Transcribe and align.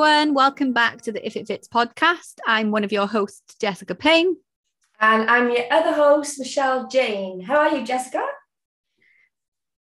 everyone. 0.00 0.32
Welcome 0.32 0.72
back 0.72 1.02
to 1.02 1.10
the 1.10 1.26
If 1.26 1.36
It 1.36 1.48
Fits 1.48 1.66
podcast. 1.66 2.38
I'm 2.46 2.70
one 2.70 2.84
of 2.84 2.92
your 2.92 3.08
hosts, 3.08 3.56
Jessica 3.56 3.96
Payne. 3.96 4.36
And 5.00 5.28
I'm 5.28 5.50
your 5.50 5.64
other 5.72 5.92
host, 5.92 6.38
Michelle 6.38 6.86
Jane. 6.86 7.40
How 7.40 7.56
are 7.56 7.76
you, 7.76 7.84
Jessica? 7.84 8.24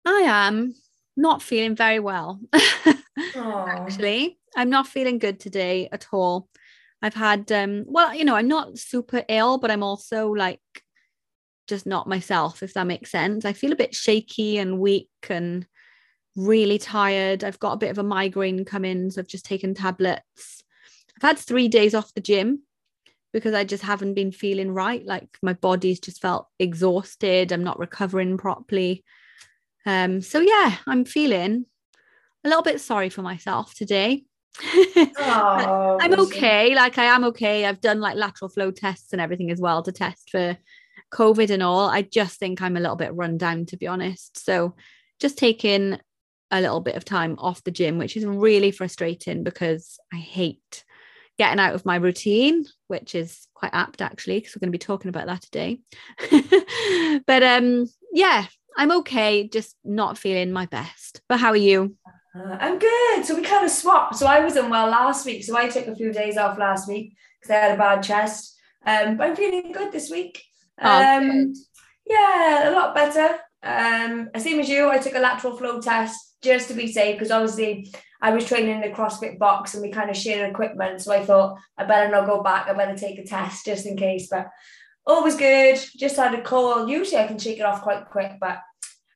I 0.07 0.21
am 0.25 0.73
not 1.15 1.43
feeling 1.43 1.75
very 1.75 1.99
well. 1.99 2.39
Actually, 3.35 4.39
I'm 4.55 4.71
not 4.71 4.87
feeling 4.87 5.19
good 5.19 5.39
today 5.39 5.87
at 5.91 6.07
all. 6.11 6.49
I've 6.99 7.13
had, 7.13 7.51
um, 7.51 7.83
well, 7.85 8.11
you 8.11 8.25
know, 8.25 8.33
I'm 8.35 8.47
not 8.47 8.79
super 8.79 9.23
ill, 9.29 9.59
but 9.59 9.69
I'm 9.69 9.83
also 9.83 10.31
like 10.31 10.61
just 11.67 11.85
not 11.85 12.09
myself, 12.09 12.63
if 12.63 12.73
that 12.73 12.87
makes 12.87 13.11
sense. 13.11 13.45
I 13.45 13.53
feel 13.53 13.71
a 13.71 13.75
bit 13.75 13.93
shaky 13.93 14.57
and 14.57 14.79
weak 14.79 15.11
and 15.29 15.67
really 16.37 16.77
tired. 16.77 17.43
I've 17.43 17.59
got 17.59 17.73
a 17.73 17.77
bit 17.77 17.91
of 17.91 17.97
a 17.97 18.03
migraine 18.03 18.63
coming, 18.63 19.09
so 19.09 19.19
I've 19.19 19.27
just 19.27 19.45
taken 19.45 19.73
tablets. 19.73 20.63
I've 21.17 21.29
had 21.29 21.37
three 21.37 21.67
days 21.67 21.93
off 21.93 22.13
the 22.13 22.21
gym 22.21 22.61
because 23.33 23.53
I 23.53 23.63
just 23.63 23.83
haven't 23.83 24.13
been 24.13 24.31
feeling 24.31 24.71
right. 24.71 25.05
Like 25.05 25.37
my 25.41 25.53
body's 25.53 25.99
just 25.99 26.21
felt 26.21 26.47
exhausted. 26.59 27.51
I'm 27.51 27.63
not 27.63 27.79
recovering 27.79 28.37
properly. 28.37 29.03
Um, 29.85 30.21
so 30.21 30.39
yeah, 30.39 30.75
I'm 30.85 31.05
feeling 31.05 31.65
a 32.43 32.47
little 32.47 32.63
bit 32.63 32.79
sorry 32.79 33.09
for 33.09 33.23
myself 33.23 33.73
today. 33.73 34.25
oh, 34.63 35.97
I'm 35.99 36.19
okay. 36.21 36.75
Like 36.75 36.97
I 36.97 37.05
am 37.05 37.23
okay. 37.25 37.65
I've 37.65 37.81
done 37.81 37.99
like 37.99 38.15
lateral 38.15 38.49
flow 38.49 38.71
tests 38.71 39.11
and 39.11 39.21
everything 39.21 39.51
as 39.51 39.59
well 39.59 39.83
to 39.83 39.91
test 39.91 40.29
for 40.29 40.57
COVID 41.13 41.49
and 41.49 41.63
all. 41.63 41.89
I 41.89 42.03
just 42.03 42.39
think 42.39 42.61
I'm 42.61 42.77
a 42.77 42.79
little 42.79 42.95
bit 42.95 43.13
run 43.13 43.37
down 43.37 43.65
to 43.67 43.77
be 43.77 43.87
honest. 43.87 44.43
So 44.43 44.75
just 45.19 45.37
taking 45.37 45.99
a 46.51 46.61
little 46.61 46.79
bit 46.79 46.95
of 46.95 47.05
time 47.05 47.35
off 47.39 47.63
the 47.63 47.71
gym, 47.71 47.97
which 47.97 48.15
is 48.15 48.25
really 48.25 48.71
frustrating 48.71 49.43
because 49.43 49.99
I 50.13 50.17
hate 50.17 50.83
getting 51.37 51.59
out 51.59 51.75
of 51.75 51.85
my 51.85 51.95
routine, 51.95 52.65
which 52.87 53.13
is 53.13 53.47
quite 53.53 53.73
apt 53.73 54.01
actually, 54.01 54.39
because 54.39 54.55
we're 54.55 54.61
going 54.61 54.71
to 54.71 54.77
be 54.77 54.79
talking 54.79 55.09
about 55.09 55.27
that 55.27 55.41
today. 55.41 55.79
but 57.27 57.43
um, 57.43 57.87
yeah, 58.11 58.45
I'm 58.77 58.91
okay, 58.99 59.47
just 59.47 59.75
not 59.83 60.17
feeling 60.17 60.51
my 60.51 60.65
best. 60.65 61.21
But 61.27 61.39
how 61.39 61.49
are 61.49 61.55
you? 61.55 61.95
Uh, 62.35 62.57
I'm 62.59 62.79
good. 62.79 63.25
So 63.25 63.35
we 63.35 63.41
kind 63.41 63.65
of 63.65 63.71
swapped. 63.71 64.15
So 64.15 64.25
I 64.25 64.39
was 64.39 64.55
unwell 64.55 64.89
last 64.89 65.25
week, 65.25 65.43
so 65.43 65.57
I 65.57 65.67
took 65.67 65.87
a 65.87 65.95
few 65.95 66.13
days 66.13 66.37
off 66.37 66.57
last 66.57 66.87
week 66.87 67.15
because 67.39 67.55
I 67.55 67.59
had 67.59 67.75
a 67.75 67.77
bad 67.77 68.03
chest. 68.03 68.55
Um, 68.85 69.17
but 69.17 69.27
I'm 69.27 69.35
feeling 69.35 69.71
good 69.71 69.91
this 69.91 70.09
week. 70.09 70.43
Oh, 70.81 70.89
um, 70.89 71.53
yeah, 72.05 72.69
a 72.69 72.71
lot 72.71 72.95
better. 72.95 73.39
Um, 73.63 74.29
same 74.37 74.59
as 74.59 74.69
you, 74.69 74.89
I 74.89 74.99
took 74.99 75.15
a 75.15 75.19
lateral 75.19 75.57
flow 75.57 75.81
test 75.81 76.26
just 76.41 76.67
to 76.67 76.73
be 76.73 76.91
safe, 76.91 77.15
because 77.15 77.31
obviously 77.31 77.91
I 78.21 78.31
was 78.31 78.45
training 78.45 78.71
in 78.71 78.81
the 78.81 78.95
CrossFit 78.95 79.37
box 79.37 79.73
and 79.73 79.83
we 79.83 79.91
kind 79.91 80.09
of 80.09 80.17
share 80.17 80.45
equipment. 80.45 81.01
So 81.01 81.11
I 81.11 81.23
thought 81.23 81.57
I 81.77 81.85
better 81.85 82.09
not 82.11 82.25
go 82.25 82.41
back. 82.41 82.67
I 82.67 82.73
better 82.73 82.97
take 82.97 83.19
a 83.19 83.25
test 83.25 83.65
just 83.65 83.85
in 83.85 83.97
case. 83.97 84.27
But 84.29 84.49
all 85.05 85.23
was 85.23 85.35
good. 85.35 85.79
Just 85.95 86.17
had 86.17 86.33
a 86.33 86.41
cold. 86.41 86.89
Usually 86.89 87.21
I 87.21 87.27
can 87.27 87.39
shake 87.39 87.59
it 87.59 87.65
off 87.65 87.81
quite 87.81 88.09
quick, 88.09 88.33
but 88.39 88.59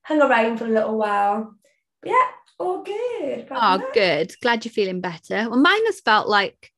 hung 0.03 0.21
around 0.21 0.57
for 0.57 0.65
a 0.65 0.69
little 0.69 0.97
while. 0.97 1.55
But 2.01 2.11
yeah, 2.11 2.27
all 2.59 2.83
good. 2.83 3.47
Oh, 3.51 3.89
good. 3.93 4.33
Glad 4.41 4.65
you're 4.65 4.71
feeling 4.71 5.01
better. 5.01 5.49
Well, 5.49 5.59
mine 5.59 5.85
has 5.85 5.99
felt 6.01 6.27
like 6.27 6.71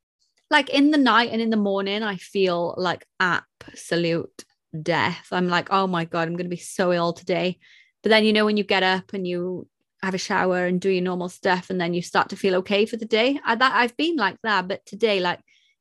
like 0.54 0.70
in 0.70 0.92
the 0.92 0.98
night 0.98 1.32
and 1.32 1.42
in 1.42 1.50
the 1.50 1.58
morning, 1.58 2.04
I 2.04 2.18
feel 2.18 2.76
like 2.78 3.06
absolute 3.20 4.46
death. 4.80 5.28
I'm 5.32 5.50
like, 5.50 5.70
oh 5.72 5.88
my 5.88 6.06
God, 6.06 6.28
I'm 6.28 6.36
going 6.36 6.46
to 6.46 6.56
be 6.56 6.58
so 6.58 6.94
ill 6.94 7.12
today. 7.12 7.60
But 8.04 8.10
then, 8.10 8.24
you 8.24 8.34
know, 8.34 8.46
when 8.46 8.58
you 8.58 8.64
get 8.64 8.84
up 8.84 9.14
and 9.14 9.28
you 9.28 9.68
have 10.04 10.14
a 10.14 10.20
shower 10.20 10.66
and 10.66 10.82
do 10.82 10.90
your 10.90 11.02
normal 11.02 11.30
stuff 11.30 11.70
and 11.70 11.80
then 11.80 11.94
you 11.94 12.02
start 12.02 12.30
to 12.30 12.36
feel 12.36 12.56
okay 12.56 12.86
for 12.86 12.98
the 12.98 13.06
day. 13.06 13.40
I, 13.46 13.56
that 13.56 13.74
I've 13.74 13.96
been 13.96 14.18
like 14.18 14.38
that 14.44 14.68
but 14.68 14.86
today 14.86 15.20
like 15.20 15.40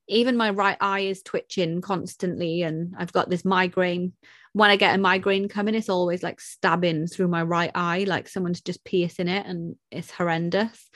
even 0.09 0.37
my 0.37 0.51
right 0.51 0.77
eye 0.81 1.01
is 1.01 1.23
twitching 1.23 1.81
constantly 1.81 2.63
and 2.63 2.95
I've 2.97 3.13
got 3.13 3.29
this 3.29 3.45
migraine. 3.45 4.13
When 4.53 4.71
I 4.71 4.77
get 4.77 4.95
a 4.95 4.99
migraine 4.99 5.49
coming 5.49 5.75
it's 5.75 5.89
always 5.89 6.23
like 6.23 6.41
stabbing 6.41 7.09
through 7.09 7.29
my 7.29 7.43
right 7.43 7.73
eye 7.75 8.05
like 8.07 8.29
someone's 8.29 8.61
just 8.61 8.85
piercing 8.85 9.29
it 9.29 9.45
and 9.45 9.75
it's 9.91 10.11
horrendous. 10.11 10.89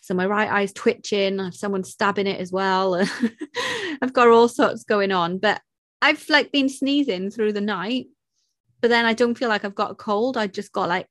So 0.00 0.14
my 0.14 0.26
right 0.26 0.50
eye's 0.50 0.72
twitching 0.72 1.52
someone's 1.52 1.90
stabbing 1.90 2.26
it 2.26 2.40
as 2.40 2.50
well. 2.50 2.94
I've 4.02 4.14
got 4.14 4.28
all 4.28 4.48
sorts 4.48 4.84
going 4.84 5.12
on 5.12 5.38
but 5.38 5.60
I've 6.00 6.26
like 6.30 6.52
been 6.52 6.70
sneezing 6.70 7.30
through 7.30 7.52
the 7.52 7.60
night 7.60 8.06
but 8.80 8.88
then 8.88 9.04
I 9.04 9.12
don't 9.12 9.36
feel 9.36 9.48
like 9.50 9.64
I've 9.64 9.74
got 9.74 9.90
a 9.92 9.94
cold. 9.94 10.36
I 10.36 10.46
just 10.46 10.72
got 10.72 10.88
like 10.88 11.06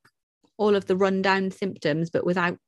all 0.62 0.76
of 0.76 0.86
the 0.86 0.96
rundown 0.96 1.50
symptoms, 1.50 2.12
but 2.12 2.24
without, 2.24 2.60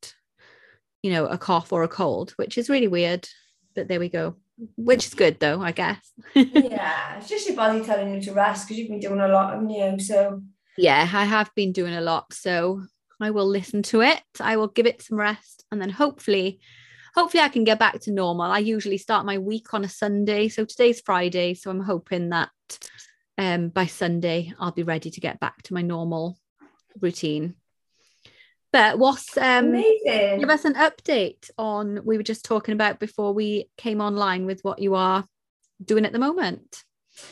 you 1.03 1.11
know, 1.11 1.27
a 1.27 1.37
cough 1.37 1.71
or 1.71 1.83
a 1.83 1.87
cold, 1.87 2.31
which 2.37 2.57
is 2.57 2.67
really 2.67 2.87
weird. 2.87 3.29
But 3.75 3.87
there 3.87 3.99
we 3.99 4.09
go. 4.09 4.37
Which 4.77 5.05
is 5.05 5.13
good 5.13 5.39
though, 5.39 5.61
I 5.61 5.71
guess. 5.73 6.11
yeah, 6.33 7.17
it's 7.17 7.29
just 7.29 7.47
your 7.47 7.55
body 7.55 7.83
telling 7.83 8.15
you 8.15 8.21
to 8.21 8.33
rest 8.33 8.67
because 8.67 8.79
you've 8.79 8.89
been 8.89 8.99
doing 8.99 9.21
a 9.21 9.27
lot, 9.27 9.53
of 9.53 9.69
you? 9.69 9.99
So 9.99 10.41
yeah, 10.75 11.07
I 11.13 11.25
have 11.25 11.51
been 11.55 11.71
doing 11.71 11.93
a 11.93 12.01
lot. 12.01 12.33
So 12.33 12.81
I 13.21 13.29
will 13.29 13.47
listen 13.47 13.83
to 13.83 14.01
it. 14.01 14.23
I 14.39 14.57
will 14.57 14.69
give 14.69 14.87
it 14.87 15.03
some 15.03 15.19
rest, 15.19 15.63
and 15.71 15.79
then 15.79 15.91
hopefully, 15.91 16.61
hopefully 17.13 17.43
I 17.43 17.49
can 17.49 17.63
get 17.63 17.77
back 17.77 17.99
to 18.01 18.11
normal. 18.11 18.51
I 18.51 18.57
usually 18.57 18.97
start 18.97 19.23
my 19.23 19.37
week 19.37 19.71
on 19.75 19.83
a 19.83 19.89
Sunday, 19.89 20.49
so 20.49 20.65
today's 20.65 21.01
Friday, 21.05 21.53
so 21.53 21.69
I'm 21.69 21.81
hoping 21.81 22.29
that 22.29 22.49
um 23.37 23.69
by 23.69 23.87
Sunday 23.87 24.53
I'll 24.59 24.71
be 24.71 24.83
ready 24.83 25.09
to 25.09 25.19
get 25.19 25.39
back 25.39 25.61
to 25.63 25.73
my 25.75 25.83
normal 25.83 26.39
routine. 26.99 27.55
But 28.73 28.97
what's 28.97 29.37
um 29.37 29.67
amazing? 29.67 30.39
Give 30.39 30.49
us 30.49 30.65
an 30.65 30.73
update 30.73 31.49
on 31.57 32.01
we 32.03 32.17
were 32.17 32.23
just 32.23 32.43
talking 32.43 32.73
about 32.73 32.99
before 32.99 33.31
we 33.31 33.69
came 33.77 34.01
online 34.01 34.45
with 34.47 34.61
what 34.63 34.79
you 34.79 34.95
are 34.95 35.25
doing 35.81 36.05
at 36.05 36.11
the 36.11 36.19
moment. 36.19 36.83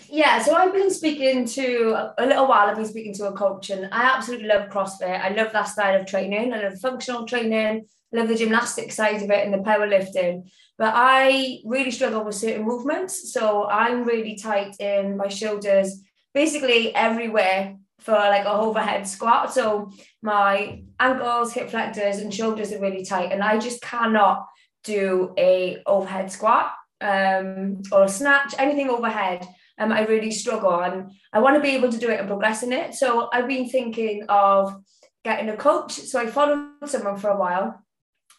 Yeah, 0.08 0.40
so 0.44 0.54
I've 0.54 0.74
been 0.74 0.92
speaking 0.92 1.46
to 1.46 2.14
a 2.20 2.26
little 2.28 2.48
while. 2.48 2.70
I've 2.70 2.76
been 2.76 2.86
speaking 2.86 3.16
to 3.16 3.30
a 3.30 3.34
coach, 3.34 3.72
and 3.72 3.90
I 3.92 4.04
absolutely 4.04 4.48
love 4.48 4.70
CrossFit. 4.70 5.20
I 5.20 5.30
love 5.30 5.52
that 5.54 5.64
style 5.64 6.00
of 6.00 6.06
training. 6.06 6.54
I 6.54 6.62
love 6.62 6.80
functional 6.80 7.26
training. 7.26 7.88
I 8.14 8.18
love 8.18 8.28
the 8.28 8.36
gymnastic 8.36 8.92
side 8.92 9.24
of 9.24 9.32
it 9.32 9.44
and 9.44 9.52
the 9.52 9.58
powerlifting. 9.58 10.44
But 10.78 10.94
I 10.96 11.62
really 11.66 11.90
struggle 11.90 12.24
with 12.24 12.36
certain 12.36 12.64
movements. 12.64 13.34
So 13.34 13.68
I'm 13.68 14.04
really 14.04 14.36
tight 14.36 14.76
in 14.80 15.18
my 15.18 15.30
shoulders, 15.30 16.04
basically 16.36 16.94
everywhere 16.94 17.78
for 18.02 18.14
like 18.14 18.46
a 18.46 18.52
overhead 18.52 19.08
squat. 19.08 19.54
So 19.54 19.92
my 20.22 20.84
ankles, 21.00 21.54
hip 21.54 21.70
flexors, 21.70 22.18
and 22.18 22.34
shoulders 22.34 22.72
are 22.74 22.82
really 22.82 23.06
tight, 23.06 23.32
and 23.32 23.44
I 23.44 23.58
just 23.58 23.82
cannot 23.82 24.48
do 24.84 25.34
a 25.38 25.82
overhead 25.86 26.32
squat 26.32 26.72
um, 27.00 27.82
or 27.92 28.04
a 28.04 28.10
snatch, 28.10 28.56
anything 28.58 28.90
overhead. 28.90 29.48
Um, 29.78 29.92
I 29.92 30.06
really 30.06 30.32
struggle, 30.32 30.82
and 30.84 31.12
I 31.32 31.40
want 31.40 31.56
to 31.56 31.62
be 31.62 31.76
able 31.76 31.92
to 31.92 31.98
do 31.98 32.10
it 32.10 32.20
and 32.20 32.28
progress 32.28 32.64
in 32.64 32.74
it. 32.74 32.94
So 32.96 33.30
I've 33.32 33.48
been 33.48 33.70
thinking 33.70 34.26
of 34.30 34.76
getting 35.24 35.50
a 35.50 35.58
coach. 35.58 35.94
So 35.94 36.20
I 36.20 36.28
followed 36.28 36.70
someone 36.86 37.18
for 37.18 37.30
a 37.30 37.38
while. 37.38 37.84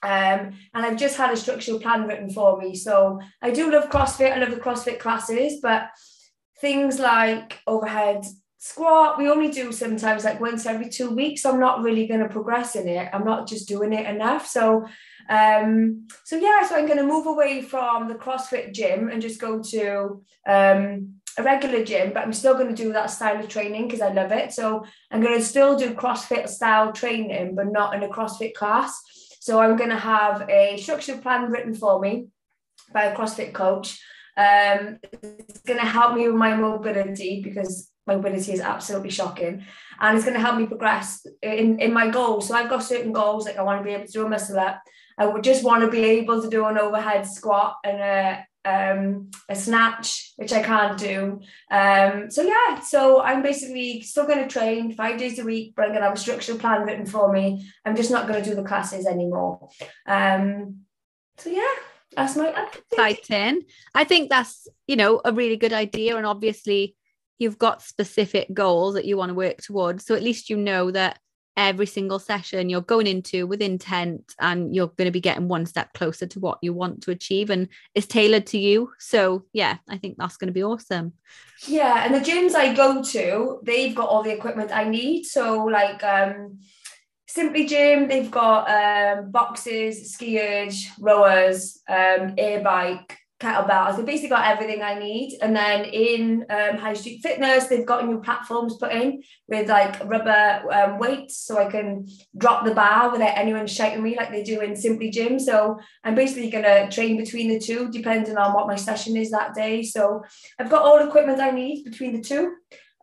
Um, 0.05 0.51
and 0.75 0.85
I've 0.85 0.97
just 0.97 1.17
had 1.17 1.33
a 1.33 1.37
structural 1.37 1.79
plan 1.79 2.09
written 2.09 2.29
for 2.29 2.59
me. 2.59 2.75
So 2.75 3.21
I 3.41 3.53
do 3.53 3.71
love 3.71 3.89
CrossFit. 3.89 4.33
I 4.33 4.39
love 4.39 4.51
the 4.51 4.57
CrossFit 4.57 4.99
classes, 4.99 5.61
but 5.63 5.91
things 6.61 6.99
like 6.99 7.61
overhead 7.69 8.25
squat 8.65 9.19
we 9.19 9.29
only 9.29 9.51
do 9.51 9.73
sometimes 9.73 10.23
like 10.23 10.41
once 10.41 10.67
every 10.67 10.89
two 10.89 11.11
weeks. 11.11 11.45
I'm 11.45 11.59
not 11.59 11.83
really 11.83 12.07
going 12.07 12.21
to 12.21 12.29
progress 12.29 12.77
in 12.77 12.87
it. 12.87 13.11
I'm 13.13 13.25
not 13.25 13.49
just 13.49 13.67
doing 13.67 13.93
it 13.93 14.07
enough. 14.07 14.47
So 14.47 14.87
um 15.29 16.09
so 16.25 16.37
yeah 16.37 16.67
so 16.67 16.75
i'm 16.75 16.87
going 16.87 16.99
to 16.99 17.07
move 17.07 17.27
away 17.27 17.63
from 17.63 18.09
the 18.09 18.15
crossfit 18.15 18.73
gym 18.75 19.09
and 19.09 19.23
just 19.23 19.41
go 19.41 19.63
to 19.63 20.21
um 20.49 21.15
a 21.39 21.43
regular 21.45 21.85
gym 21.85 22.13
but 22.13 22.25
i'm 22.25 22.33
still 22.33 22.55
going 22.55 22.75
to 22.75 22.83
do 22.83 22.93
that 22.93 23.09
style 23.09 23.39
of 23.39 23.49
training 23.49 23.85
because 23.87 24.01
i 24.01 24.13
love 24.13 24.33
it. 24.33 24.53
So 24.53 24.85
i'm 25.13 25.23
going 25.23 25.39
to 25.39 25.45
still 25.45 25.77
do 25.77 25.95
crossfit 25.95 26.49
style 26.49 26.93
training 26.93 27.55
but 27.55 27.71
not 27.71 27.95
in 27.95 28.03
a 28.03 28.09
crossfit 28.09 28.55
class. 28.55 29.01
So 29.41 29.61
i'm 29.61 29.77
going 29.77 29.91
to 29.91 29.97
have 30.15 30.49
a 30.49 30.77
structured 30.77 31.23
plan 31.23 31.51
written 31.51 31.75
for 31.75 32.01
me 32.01 32.27
by 32.93 33.05
a 33.05 33.17
crossfit 33.17 33.53
coach. 33.53 34.01
Um, 34.37 34.99
it's 35.23 35.61
going 35.61 35.79
to 35.79 35.87
help 35.87 36.15
me 36.17 36.27
with 36.27 36.37
my 36.37 36.55
mobility 36.55 37.43
because 37.43 37.92
mobility 38.07 38.53
is 38.53 38.61
absolutely 38.61 39.11
shocking. 39.11 39.65
And 40.01 40.17
it's 40.17 40.25
going 40.25 40.37
to 40.37 40.45
help 40.45 40.59
me 40.59 40.67
progress 40.67 41.25
in, 41.43 41.79
in 41.81 41.93
my 41.93 42.11
goals. 42.11 42.49
So 42.49 42.55
i've 42.55 42.71
got 42.71 42.83
certain 42.83 43.13
goals 43.13 43.47
like 43.47 43.57
i 43.57 43.63
want 43.63 43.81
to 43.81 43.85
be 43.85 43.95
able 43.95 44.07
to 44.07 44.13
do 44.13 44.27
a 44.27 44.29
muscle 44.29 44.59
up. 44.59 44.83
I 45.19 45.27
would 45.27 45.45
just 45.45 45.63
want 45.63 45.83
to 45.83 45.91
be 45.91 46.05
able 46.05 46.43
to 46.43 46.49
do 46.49 46.65
an 46.67 46.79
overhead 46.79 47.27
squat 47.27 47.77
and 47.85 48.01
a 48.01 48.47
um, 48.65 49.33
a 49.49 49.57
snatch 49.57 50.35
which 50.37 50.53
i 50.53 50.63
can't 50.63 50.97
do. 50.97 51.41
Um, 51.71 52.31
so 52.31 52.43
yeah 52.43 52.81
so 52.81 53.21
i'm 53.21 53.43
basically 53.43 54.03
still 54.03 54.27
going 54.27 54.43
to 54.43 54.49
train 54.49 54.95
five 54.95 55.19
days 55.19 55.39
a 55.39 55.45
week 55.45 55.75
but 55.75 55.83
i'm 55.83 55.91
going 55.91 56.03
to 56.03 56.09
have 56.09 56.17
a 56.17 56.21
structural 56.21 56.59
plan 56.59 56.83
written 56.83 57.07
for 57.07 57.33
me. 57.33 57.69
I'm 57.85 57.97
just 57.97 58.11
not 58.11 58.29
going 58.29 58.43
to 58.43 58.49
do 58.49 58.57
the 58.57 58.63
classes 58.63 59.07
anymore. 59.07 59.69
Um, 60.07 60.83
so 61.39 61.51
yeah 61.51 61.75
that's 62.17 62.37
my 62.37 62.53
exciting. 62.93 63.63
I 63.95 64.05
think 64.05 64.29
that's 64.29 64.69
you 64.87 64.97
know 64.97 65.21
a 65.25 65.33
really 65.33 65.57
good 65.57 65.73
idea. 65.73 66.17
And 66.17 66.27
obviously 66.27 66.97
you've 67.43 67.59
got 67.59 67.83
specific 67.83 68.53
goals 68.55 68.95
that 68.95 69.05
you 69.05 69.17
want 69.17 69.31
to 69.31 69.35
work 69.35 69.59
towards. 69.59 70.07
So 70.07 70.15
at 70.15 70.23
least 70.23 70.49
you 70.49 70.57
know 70.57 70.91
that 70.93 71.19
every 71.57 71.87
single 71.87 72.19
session 72.19 72.71
you're 72.71 72.81
going 72.81 73.07
into 73.07 73.47
with 73.47 73.61
intent 73.61 74.33
and 74.41 74.75
you're 74.75 74.87
going 74.87 75.07
to 75.07 75.11
be 75.11 75.21
getting 75.21 75.49
one 75.49 75.67
step 75.67 75.93
closer 75.93 76.27
to 76.27 76.41
what 76.41 76.59
you 76.63 76.73
want 76.73 77.03
to 77.03 77.11
achieve 77.11 77.51
and 77.51 77.69
it's 77.95 78.07
tailored 78.07 78.47
to 78.47 78.59
you. 78.59 78.91
So 78.99 79.45
yeah 79.53 79.77
i 79.89 79.99
think 79.99 80.17
that's 80.17 80.39
going 80.39 80.47
to 80.47 80.55
be 80.55 80.65
awesome. 80.65 81.13
Yeah 81.67 82.05
and 82.05 82.15
the 82.15 82.21
gyms 82.21 82.55
i 82.55 82.73
go 82.73 83.03
to 83.03 83.61
they've 83.65 83.95
got 83.95 84.09
all 84.09 84.23
the 84.23 84.33
equipment 84.33 84.71
i 84.73 84.85
need. 84.85 85.25
So 85.25 85.65
like 85.65 86.03
um 86.03 86.59
Simply 87.29 87.65
Gym, 87.65 88.09
they've 88.09 88.31
got 88.31 88.69
um, 88.69 89.31
boxes, 89.31 90.15
skiers, 90.15 90.85
rowers, 91.01 91.81
um, 91.89 92.35
air 92.37 92.63
bike, 92.63 93.17
kettlebells. 93.43 93.97
They've 93.97 94.07
basically 94.07 94.31
got 94.31 94.51
everything 94.51 94.83
I 94.83 94.99
need. 94.99 95.39
And 95.43 95.55
then 95.55 95.85
in 95.85 96.47
um, 96.49 96.79
High 96.79 96.95
Street 96.95 97.21
Fitness, 97.23 97.67
they've 97.67 97.87
got 97.87 98.07
new 98.07 98.21
platforms 98.21 98.77
put 98.77 98.93
in 98.93 99.23
with 99.49 99.69
like 99.69 100.03
rubber 100.05 100.63
um, 100.73 100.99
weights 100.99 101.39
so 101.39 101.59
I 101.59 101.71
can 101.71 102.07
drop 102.39 102.65
the 102.65 102.75
bar 102.75 103.11
without 103.11 103.37
anyone 103.37 103.67
shouting 103.67 104.03
me 104.03 104.17
like 104.17 104.31
they 104.31 104.43
do 104.43 104.61
in 104.61 104.77
Simply 104.77 105.11
Gym. 105.11 105.39
So 105.39 105.79
I'm 106.05 106.15
basically 106.15 106.51
going 106.51 106.65
to 106.65 106.89
train 106.91 107.17
between 107.17 107.49
the 107.49 107.59
two 107.59 107.91
depending 107.91 108.37
on 108.37 108.55
what 108.55 108.69
my 108.69 108.77
session 108.77 109.17
is 109.17 109.31
that 109.33 109.55
day. 109.55 109.83
So 109.83 110.23
I've 110.59 110.71
got 110.71 110.83
all 110.83 110.99
the 110.99 111.09
equipment 111.09 111.41
I 111.41 111.51
need 111.51 111.85
between 111.85 112.15
the 112.15 112.23
two. 112.23 112.55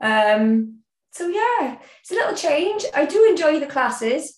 Um, 0.01 0.79
so 1.11 1.27
yeah, 1.27 1.77
it's 2.01 2.11
a 2.11 2.15
little 2.15 2.35
change. 2.35 2.85
I 2.95 3.05
do 3.05 3.27
enjoy 3.29 3.59
the 3.59 3.67
classes. 3.67 4.35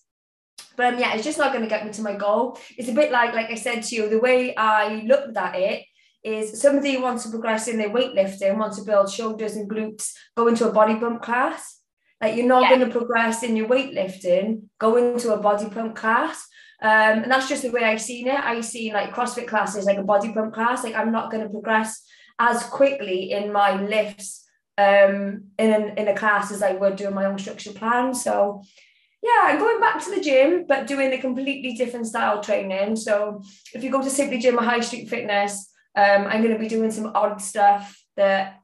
But 0.77 0.93
um, 0.93 0.99
yeah, 0.99 1.13
it's 1.13 1.23
just 1.23 1.37
not 1.37 1.51
going 1.51 1.63
to 1.63 1.69
get 1.69 1.85
me 1.85 1.91
to 1.93 2.01
my 2.01 2.15
goal. 2.15 2.57
It's 2.77 2.89
a 2.89 2.93
bit 2.93 3.11
like, 3.11 3.33
like 3.33 3.49
I 3.49 3.55
said 3.55 3.83
to 3.83 3.95
you, 3.95 4.09
the 4.09 4.19
way 4.19 4.55
I 4.55 5.03
looked 5.05 5.37
at 5.37 5.55
it 5.55 5.83
is 6.23 6.61
somebody 6.61 6.95
who 6.95 7.01
wants 7.01 7.23
to 7.23 7.29
progress 7.29 7.67
in 7.67 7.77
their 7.77 7.89
weightlifting, 7.89 8.57
wants 8.57 8.77
to 8.77 8.83
build 8.83 9.11
shoulders 9.11 9.55
and 9.55 9.69
glutes, 9.69 10.11
go 10.35 10.47
into 10.47 10.67
a 10.67 10.71
body 10.71 10.95
pump 10.95 11.21
class. 11.21 11.79
Like 12.21 12.35
you're 12.35 12.45
not 12.45 12.63
yeah. 12.63 12.75
going 12.75 12.91
to 12.91 12.97
progress 12.97 13.41
in 13.41 13.55
your 13.55 13.67
weightlifting, 13.67 14.63
go 14.79 14.97
into 14.97 15.33
a 15.33 15.39
body 15.39 15.67
pump 15.69 15.95
class. 15.95 16.47
Um, 16.81 17.23
and 17.23 17.31
that's 17.31 17.49
just 17.49 17.63
the 17.63 17.71
way 17.71 17.83
I've 17.83 18.01
seen 18.01 18.27
it. 18.27 18.39
I 18.39 18.61
see 18.61 18.93
like 18.93 19.13
CrossFit 19.13 19.47
classes 19.47 19.85
like 19.85 19.97
a 19.97 20.03
body 20.03 20.31
pump 20.31 20.53
class. 20.53 20.83
Like 20.83 20.95
I'm 20.95 21.11
not 21.11 21.31
going 21.31 21.43
to 21.43 21.49
progress 21.49 22.03
as 22.39 22.63
quickly 22.63 23.31
in 23.31 23.51
my 23.51 23.81
lifts 23.81 24.47
um, 24.77 25.45
in, 25.57 25.73
an, 25.73 25.97
in 25.97 26.07
a 26.07 26.15
class 26.15 26.51
as 26.51 26.61
I 26.63 26.73
would 26.73 26.95
do 26.95 27.07
in 27.07 27.13
my 27.13 27.25
own 27.25 27.37
structured 27.37 27.75
plan. 27.75 28.13
So 28.13 28.63
yeah, 29.21 29.41
I'm 29.43 29.59
going 29.59 29.79
back 29.79 30.03
to 30.03 30.15
the 30.15 30.21
gym, 30.21 30.65
but 30.67 30.87
doing 30.87 31.13
a 31.13 31.21
completely 31.21 31.73
different 31.73 32.07
style 32.07 32.41
training. 32.41 32.95
So 32.95 33.43
if 33.73 33.83
you 33.83 33.91
go 33.91 34.01
to 34.01 34.09
Simply 34.09 34.39
Gym 34.39 34.57
or 34.57 34.63
High 34.63 34.79
Street 34.79 35.09
Fitness, 35.09 35.70
um, 35.95 36.27
I'm 36.27 36.41
going 36.41 36.53
to 36.53 36.59
be 36.59 36.67
doing 36.67 36.91
some 36.91 37.11
odd 37.13 37.41
stuff 37.41 37.97
that 38.15 38.59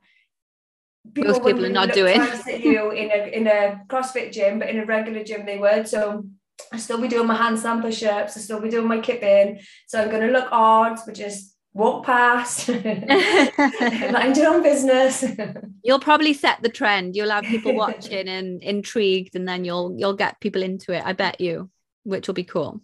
people 1.14 1.32
most 1.32 1.44
people 1.44 1.66
are 1.66 1.70
not 1.70 1.94
doing. 1.94 2.22
you 2.48 2.92
in 2.92 3.12
a 3.12 3.38
in 3.38 3.48
a 3.48 3.82
CrossFit 3.88 4.32
gym, 4.32 4.60
but 4.60 4.70
in 4.70 4.80
a 4.80 4.86
regular 4.86 5.24
gym 5.24 5.46
they 5.46 5.58
would. 5.58 5.88
So 5.88 6.26
I 6.72 6.78
still 6.78 7.00
be 7.00 7.08
doing 7.08 7.28
my 7.28 7.38
handstand 7.38 7.82
push-ups. 7.82 8.36
I 8.36 8.40
still 8.40 8.62
be 8.62 8.70
doing 8.70 8.88
my 8.88 9.00
kipping. 9.00 9.60
So 9.88 10.02
I'm 10.02 10.10
going 10.10 10.26
to 10.26 10.34
look 10.34 10.48
odd, 10.52 10.98
but 11.06 11.16
just 11.16 11.56
walk 11.74 12.06
past, 12.06 12.70
mind 12.70 14.38
your 14.38 14.56
own 14.56 14.64
business. 14.64 15.24
you'll 15.84 16.00
probably 16.00 16.34
set 16.34 16.62
the 16.62 16.70
trend. 16.70 17.16
You'll 17.16 17.30
have 17.30 17.44
people 17.44 17.76
watching 17.86 18.28
and 18.28 18.62
intrigued, 18.64 19.36
and 19.36 19.48
then 19.48 19.64
you'll 19.66 19.96
you'll 19.98 20.16
get 20.16 20.40
people 20.40 20.64
into 20.64 20.94
it. 20.94 21.04
I 21.06 21.14
bet 21.14 21.40
you, 21.40 21.70
which 22.04 22.28
will 22.28 22.36
be 22.36 22.44
cool. 22.44 22.82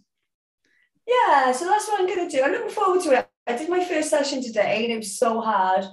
Yeah, 1.06 1.52
so 1.52 1.66
that's 1.66 1.86
what 1.86 2.00
I'm 2.00 2.06
going 2.06 2.28
to 2.28 2.36
do. 2.36 2.42
I'm 2.42 2.52
looking 2.52 2.70
forward 2.70 3.02
to 3.02 3.18
it. 3.18 3.28
I 3.46 3.56
did 3.56 3.68
my 3.68 3.84
first 3.84 4.08
session 4.08 4.42
today 4.42 4.84
and 4.84 4.92
it 4.92 4.98
was 4.98 5.18
so 5.18 5.40
hard. 5.40 5.84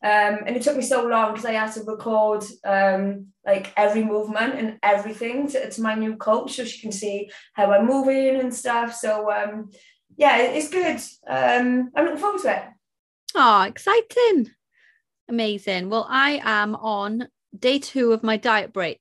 Um, 0.00 0.40
and 0.46 0.50
it 0.50 0.62
took 0.62 0.76
me 0.76 0.82
so 0.82 1.06
long 1.06 1.32
because 1.32 1.46
I 1.46 1.52
had 1.52 1.72
to 1.72 1.82
record 1.82 2.44
um, 2.64 3.28
like 3.46 3.72
every 3.76 4.04
movement 4.04 4.54
and 4.54 4.78
everything 4.82 5.48
to, 5.48 5.70
to 5.70 5.82
my 5.82 5.94
new 5.94 6.16
coach 6.16 6.54
so 6.56 6.64
she 6.64 6.80
can 6.80 6.92
see 6.92 7.30
how 7.54 7.72
I'm 7.72 7.86
moving 7.86 8.36
and 8.36 8.54
stuff. 8.54 8.94
So 8.94 9.30
um, 9.32 9.70
yeah, 10.16 10.36
it's 10.38 10.68
good. 10.68 11.00
Um, 11.26 11.90
I'm 11.96 12.04
looking 12.04 12.20
forward 12.20 12.42
to 12.42 12.56
it. 12.56 12.62
Oh, 13.34 13.62
exciting. 13.62 14.50
Amazing. 15.28 15.90
Well, 15.90 16.06
I 16.08 16.40
am 16.44 16.74
on 16.74 17.28
day 17.58 17.78
two 17.78 18.12
of 18.12 18.22
my 18.22 18.36
diet 18.36 18.72
break, 18.72 19.00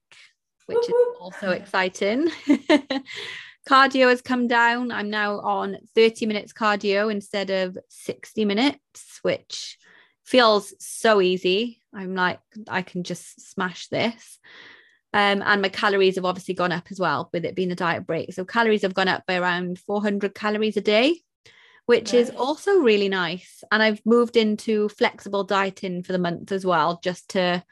which 0.65 0.77
is 0.77 0.93
also 1.19 1.51
exciting. 1.51 2.29
cardio 3.67 4.09
has 4.09 4.21
come 4.21 4.47
down. 4.47 4.91
I'm 4.91 5.09
now 5.09 5.39
on 5.41 5.77
30 5.93 6.25
minutes 6.25 6.53
cardio 6.53 7.11
instead 7.11 7.49
of 7.49 7.77
60 7.89 8.45
minutes, 8.45 9.19
which 9.21 9.77
feels 10.25 10.73
so 10.79 11.21
easy. 11.21 11.81
I'm 11.93 12.15
like, 12.15 12.39
I 12.67 12.81
can 12.81 13.03
just 13.03 13.51
smash 13.51 13.87
this. 13.87 14.39
Um, 15.13 15.41
and 15.45 15.61
my 15.61 15.69
calories 15.69 16.15
have 16.15 16.25
obviously 16.25 16.53
gone 16.53 16.71
up 16.71 16.87
as 16.91 16.99
well 16.99 17.29
with 17.33 17.45
it 17.45 17.55
being 17.55 17.71
a 17.71 17.75
diet 17.75 18.05
break. 18.05 18.33
So 18.33 18.45
calories 18.45 18.83
have 18.83 18.93
gone 18.93 19.07
up 19.07 19.23
by 19.27 19.37
around 19.37 19.79
400 19.79 20.33
calories 20.33 20.77
a 20.77 20.81
day, 20.81 21.21
which 21.85 22.13
is 22.13 22.29
also 22.29 22.79
really 22.79 23.09
nice. 23.09 23.63
And 23.71 23.81
I've 23.83 24.01
moved 24.05 24.37
into 24.37 24.89
flexible 24.89 25.43
dieting 25.43 26.03
for 26.03 26.11
the 26.11 26.19
month 26.19 26.51
as 26.51 26.65
well, 26.65 26.99
just 27.03 27.29
to 27.29 27.63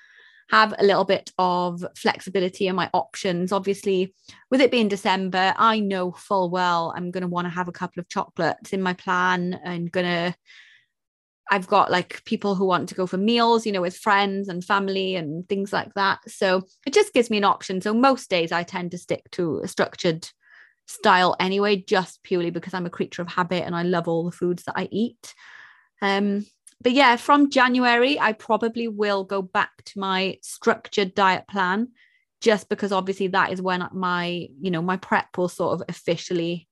have 0.49 0.73
a 0.77 0.85
little 0.85 1.05
bit 1.05 1.31
of 1.37 1.83
flexibility 1.95 2.67
in 2.67 2.75
my 2.75 2.89
options. 2.93 3.51
Obviously, 3.51 4.13
with 4.51 4.61
it 4.61 4.71
being 4.71 4.87
December, 4.87 5.53
I 5.57 5.79
know 5.79 6.11
full 6.11 6.49
well 6.49 6.93
I'm 6.95 7.11
going 7.11 7.23
to 7.23 7.27
want 7.27 7.45
to 7.45 7.49
have 7.49 7.67
a 7.67 7.73
couple 7.73 7.99
of 7.99 8.09
chocolates 8.09 8.71
in 8.73 8.81
my 8.81 8.93
plan 8.93 9.59
and 9.63 9.91
going 9.91 10.05
to. 10.05 10.35
I've 11.51 11.67
got 11.67 11.91
like 11.91 12.25
people 12.25 12.55
who 12.55 12.65
want 12.65 12.89
to 12.89 12.95
go 12.95 13.05
for 13.05 13.17
meals, 13.17 13.67
you 13.67 13.71
know, 13.71 13.81
with 13.81 13.95
friends 13.95 14.49
and 14.49 14.65
family 14.65 15.15
and 15.15 15.47
things 15.47 15.71
like 15.71 15.93
that. 15.93 16.19
So 16.27 16.63
it 16.87 16.93
just 16.93 17.13
gives 17.13 17.29
me 17.29 17.37
an 17.37 17.43
option. 17.43 17.81
So 17.81 17.93
most 17.93 18.31
days 18.31 18.51
I 18.51 18.63
tend 18.63 18.91
to 18.91 18.97
stick 18.97 19.29
to 19.33 19.59
a 19.59 19.67
structured 19.67 20.27
style 20.87 21.35
anyway, 21.39 21.77
just 21.87 22.23
purely 22.23 22.49
because 22.49 22.73
I'm 22.73 22.87
a 22.87 22.91
creature 22.91 23.21
of 23.21 23.27
habit 23.27 23.63
and 23.63 23.75
I 23.75 23.83
love 23.83 24.07
all 24.07 24.25
the 24.25 24.35
foods 24.35 24.63
that 24.63 24.73
I 24.75 24.87
eat. 24.91 25.35
Um, 26.01 26.47
but 26.81 26.91
yeah, 26.91 27.15
from 27.15 27.49
January, 27.49 28.19
I 28.19 28.33
probably 28.33 28.87
will 28.87 29.23
go 29.23 29.41
back 29.41 29.83
to 29.85 29.99
my 29.99 30.37
structured 30.41 31.15
diet 31.15 31.47
plan 31.47 31.89
just 32.41 32.69
because 32.69 32.91
obviously 32.91 33.27
that 33.27 33.51
is 33.51 33.61
when 33.61 33.87
my, 33.93 34.47
you 34.61 34.71
know, 34.71 34.81
my 34.81 34.97
prep 34.97 35.37
will 35.37 35.49
sort 35.49 35.73
of 35.73 35.87
officially 35.89 36.67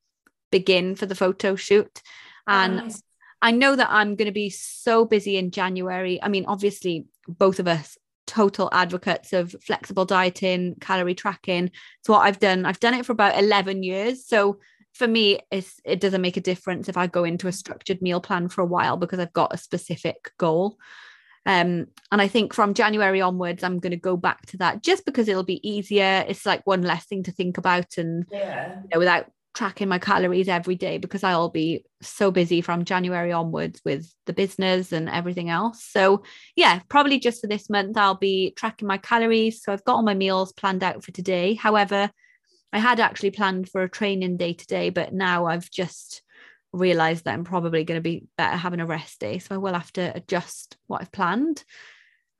begin 0.52 0.94
for 0.94 1.06
the 1.06 1.14
photo 1.14 1.56
shoot. 1.56 2.00
And 2.46 2.76
nice. 2.76 3.02
I 3.42 3.50
know 3.50 3.74
that 3.74 3.90
I'm 3.90 4.14
going 4.14 4.26
to 4.26 4.32
be 4.32 4.50
so 4.50 5.04
busy 5.04 5.36
in 5.36 5.50
January. 5.50 6.22
I 6.22 6.28
mean, 6.28 6.44
obviously, 6.46 7.06
both 7.26 7.58
of 7.58 7.66
us 7.66 7.98
total 8.26 8.68
advocates 8.72 9.32
of 9.32 9.54
flexible 9.62 10.04
dieting, 10.04 10.76
calorie 10.80 11.14
tracking. 11.14 11.70
So 12.04 12.12
what 12.12 12.22
I've 12.22 12.38
done, 12.38 12.64
I've 12.64 12.80
done 12.80 12.94
it 12.94 13.04
for 13.04 13.12
about 13.12 13.38
11 13.38 13.82
years. 13.82 14.26
So 14.26 14.60
for 14.94 15.08
me, 15.08 15.40
it's, 15.50 15.80
it 15.84 16.00
doesn't 16.00 16.22
make 16.22 16.36
a 16.36 16.42
difference 16.42 16.88
if 16.88 16.96
I 16.96 17.08
go 17.08 17.24
into 17.24 17.48
a 17.48 17.52
structured 17.52 18.00
meal 18.00 18.20
plan 18.20 18.48
for 18.48 18.62
a 18.62 18.66
while 18.66 18.96
because 18.96 19.18
I've 19.18 19.32
got 19.32 19.52
a 19.52 19.58
specific 19.58 20.30
goal. 20.38 20.78
Um, 21.46 21.88
and 22.10 22.22
I 22.22 22.28
think 22.28 22.54
from 22.54 22.74
January 22.74 23.20
onwards, 23.20 23.62
I'm 23.62 23.80
going 23.80 23.90
to 23.90 23.96
go 23.96 24.16
back 24.16 24.46
to 24.46 24.56
that 24.58 24.82
just 24.82 25.04
because 25.04 25.28
it'll 25.28 25.42
be 25.42 25.68
easier. 25.68 26.24
It's 26.26 26.46
like 26.46 26.66
one 26.66 26.82
less 26.82 27.04
thing 27.06 27.24
to 27.24 27.32
think 27.32 27.58
about, 27.58 27.98
and 27.98 28.24
yeah. 28.30 28.76
you 28.82 28.88
know, 28.92 28.98
without 28.98 29.26
tracking 29.54 29.88
my 29.88 29.98
calories 29.98 30.48
every 30.48 30.74
day 30.74 30.98
because 30.98 31.22
I'll 31.22 31.50
be 31.50 31.84
so 32.00 32.30
busy 32.30 32.60
from 32.60 32.84
January 32.84 33.30
onwards 33.30 33.80
with 33.84 34.12
the 34.26 34.32
business 34.32 34.90
and 34.90 35.08
everything 35.08 35.50
else. 35.50 35.84
So, 35.84 36.22
yeah, 36.56 36.80
probably 36.88 37.18
just 37.18 37.40
for 37.40 37.46
this 37.46 37.68
month, 37.68 37.96
I'll 37.96 38.16
be 38.16 38.52
tracking 38.56 38.88
my 38.88 38.98
calories. 38.98 39.62
So, 39.62 39.72
I've 39.72 39.84
got 39.84 39.96
all 39.96 40.02
my 40.02 40.14
meals 40.14 40.52
planned 40.52 40.82
out 40.82 41.04
for 41.04 41.12
today. 41.12 41.54
However, 41.54 42.10
I 42.74 42.78
had 42.78 42.98
actually 42.98 43.30
planned 43.30 43.68
for 43.68 43.84
a 43.84 43.88
training 43.88 44.36
day 44.36 44.52
today, 44.52 44.90
but 44.90 45.14
now 45.14 45.46
I've 45.46 45.70
just 45.70 46.22
realized 46.72 47.24
that 47.24 47.34
I'm 47.34 47.44
probably 47.44 47.84
going 47.84 47.98
to 47.98 48.02
be 48.02 48.24
better 48.36 48.56
having 48.56 48.80
a 48.80 48.86
rest 48.86 49.20
day. 49.20 49.38
So 49.38 49.54
I 49.54 49.58
will 49.58 49.74
have 49.74 49.92
to 49.92 50.12
adjust 50.12 50.76
what 50.88 51.00
I've 51.00 51.12
planned 51.12 51.62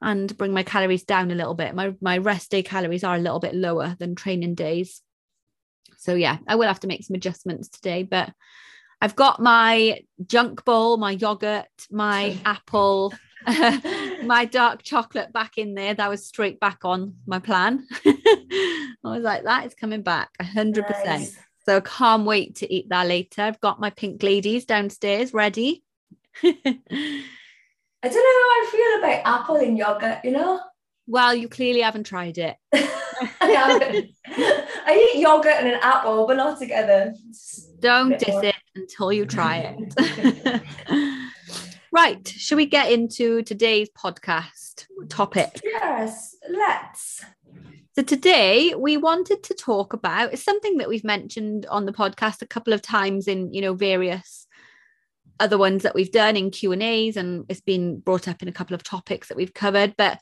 and 0.02 0.36
bring 0.36 0.52
my 0.52 0.64
calories 0.64 1.04
down 1.04 1.30
a 1.30 1.36
little 1.36 1.54
bit. 1.54 1.76
My 1.76 1.94
my 2.00 2.18
rest 2.18 2.50
day 2.50 2.64
calories 2.64 3.04
are 3.04 3.14
a 3.14 3.20
little 3.20 3.38
bit 3.38 3.54
lower 3.54 3.94
than 4.00 4.16
training 4.16 4.56
days. 4.56 5.02
So 5.98 6.16
yeah, 6.16 6.38
I 6.48 6.56
will 6.56 6.66
have 6.66 6.80
to 6.80 6.88
make 6.88 7.04
some 7.04 7.14
adjustments 7.14 7.68
today, 7.68 8.02
but 8.02 8.32
I've 9.00 9.14
got 9.14 9.40
my 9.40 10.00
junk 10.26 10.64
bowl, 10.64 10.96
my 10.96 11.12
yogurt, 11.12 11.68
my 11.92 12.36
apple, 12.44 13.14
my 13.46 14.48
dark 14.50 14.82
chocolate 14.82 15.32
back 15.32 15.58
in 15.58 15.74
there. 15.74 15.94
That 15.94 16.10
was 16.10 16.26
straight 16.26 16.58
back 16.58 16.84
on 16.84 17.18
my 17.24 17.38
plan. 17.38 17.86
I 19.04 19.16
was 19.16 19.22
like, 19.22 19.44
that 19.44 19.66
is 19.66 19.74
coming 19.74 20.02
back 20.02 20.30
100%. 20.40 21.04
Nice. 21.04 21.36
So 21.66 21.80
can't 21.80 22.24
wait 22.24 22.56
to 22.56 22.72
eat 22.72 22.88
that 22.90 23.06
later. 23.06 23.42
I've 23.42 23.60
got 23.60 23.80
my 23.80 23.90
pink 23.90 24.22
ladies 24.22 24.66
downstairs 24.66 25.32
ready. 25.32 25.82
I 26.42 26.50
don't 26.52 26.66
know 26.74 26.90
how 28.02 28.12
I 28.12 28.68
feel 28.70 28.98
about 28.98 29.22
apple 29.24 29.56
in 29.56 29.76
yogurt, 29.76 30.18
you 30.24 30.30
know? 30.32 30.60
Well, 31.06 31.34
you 31.34 31.48
clearly 31.48 31.80
haven't 31.80 32.04
tried 32.04 32.38
it. 32.38 32.56
I. 32.74 34.08
I 34.86 35.10
eat 35.14 35.20
yogurt 35.20 35.54
and 35.58 35.68
an 35.68 35.78
apple, 35.82 36.26
but 36.26 36.36
not 36.36 36.58
together. 36.58 37.14
Don't 37.78 38.18
diss 38.18 38.28
more. 38.28 38.44
it 38.46 38.54
until 38.74 39.12
you 39.12 39.24
try 39.24 39.76
it. 39.78 40.62
right. 41.92 42.26
Should 42.28 42.56
we 42.56 42.66
get 42.66 42.92
into 42.92 43.42
today's 43.42 43.88
podcast 43.90 44.86
topic? 45.08 45.60
Yes, 45.64 46.36
let's. 46.50 47.24
So 47.96 48.02
today 48.02 48.74
we 48.74 48.96
wanted 48.96 49.44
to 49.44 49.54
talk 49.54 49.92
about 49.92 50.36
something 50.36 50.78
that 50.78 50.88
we've 50.88 51.04
mentioned 51.04 51.64
on 51.66 51.86
the 51.86 51.92
podcast 51.92 52.42
a 52.42 52.46
couple 52.46 52.72
of 52.72 52.82
times 52.82 53.28
in 53.28 53.54
you 53.54 53.60
know 53.60 53.74
various 53.74 54.48
other 55.38 55.56
ones 55.56 55.84
that 55.84 55.94
we've 55.94 56.10
done 56.10 56.36
in 56.36 56.50
Q 56.50 56.72
and 56.72 56.82
A's, 56.82 57.16
and 57.16 57.44
it's 57.48 57.60
been 57.60 58.00
brought 58.00 58.26
up 58.26 58.42
in 58.42 58.48
a 58.48 58.52
couple 58.52 58.74
of 58.74 58.82
topics 58.82 59.28
that 59.28 59.36
we've 59.36 59.54
covered. 59.54 59.94
But 59.96 60.18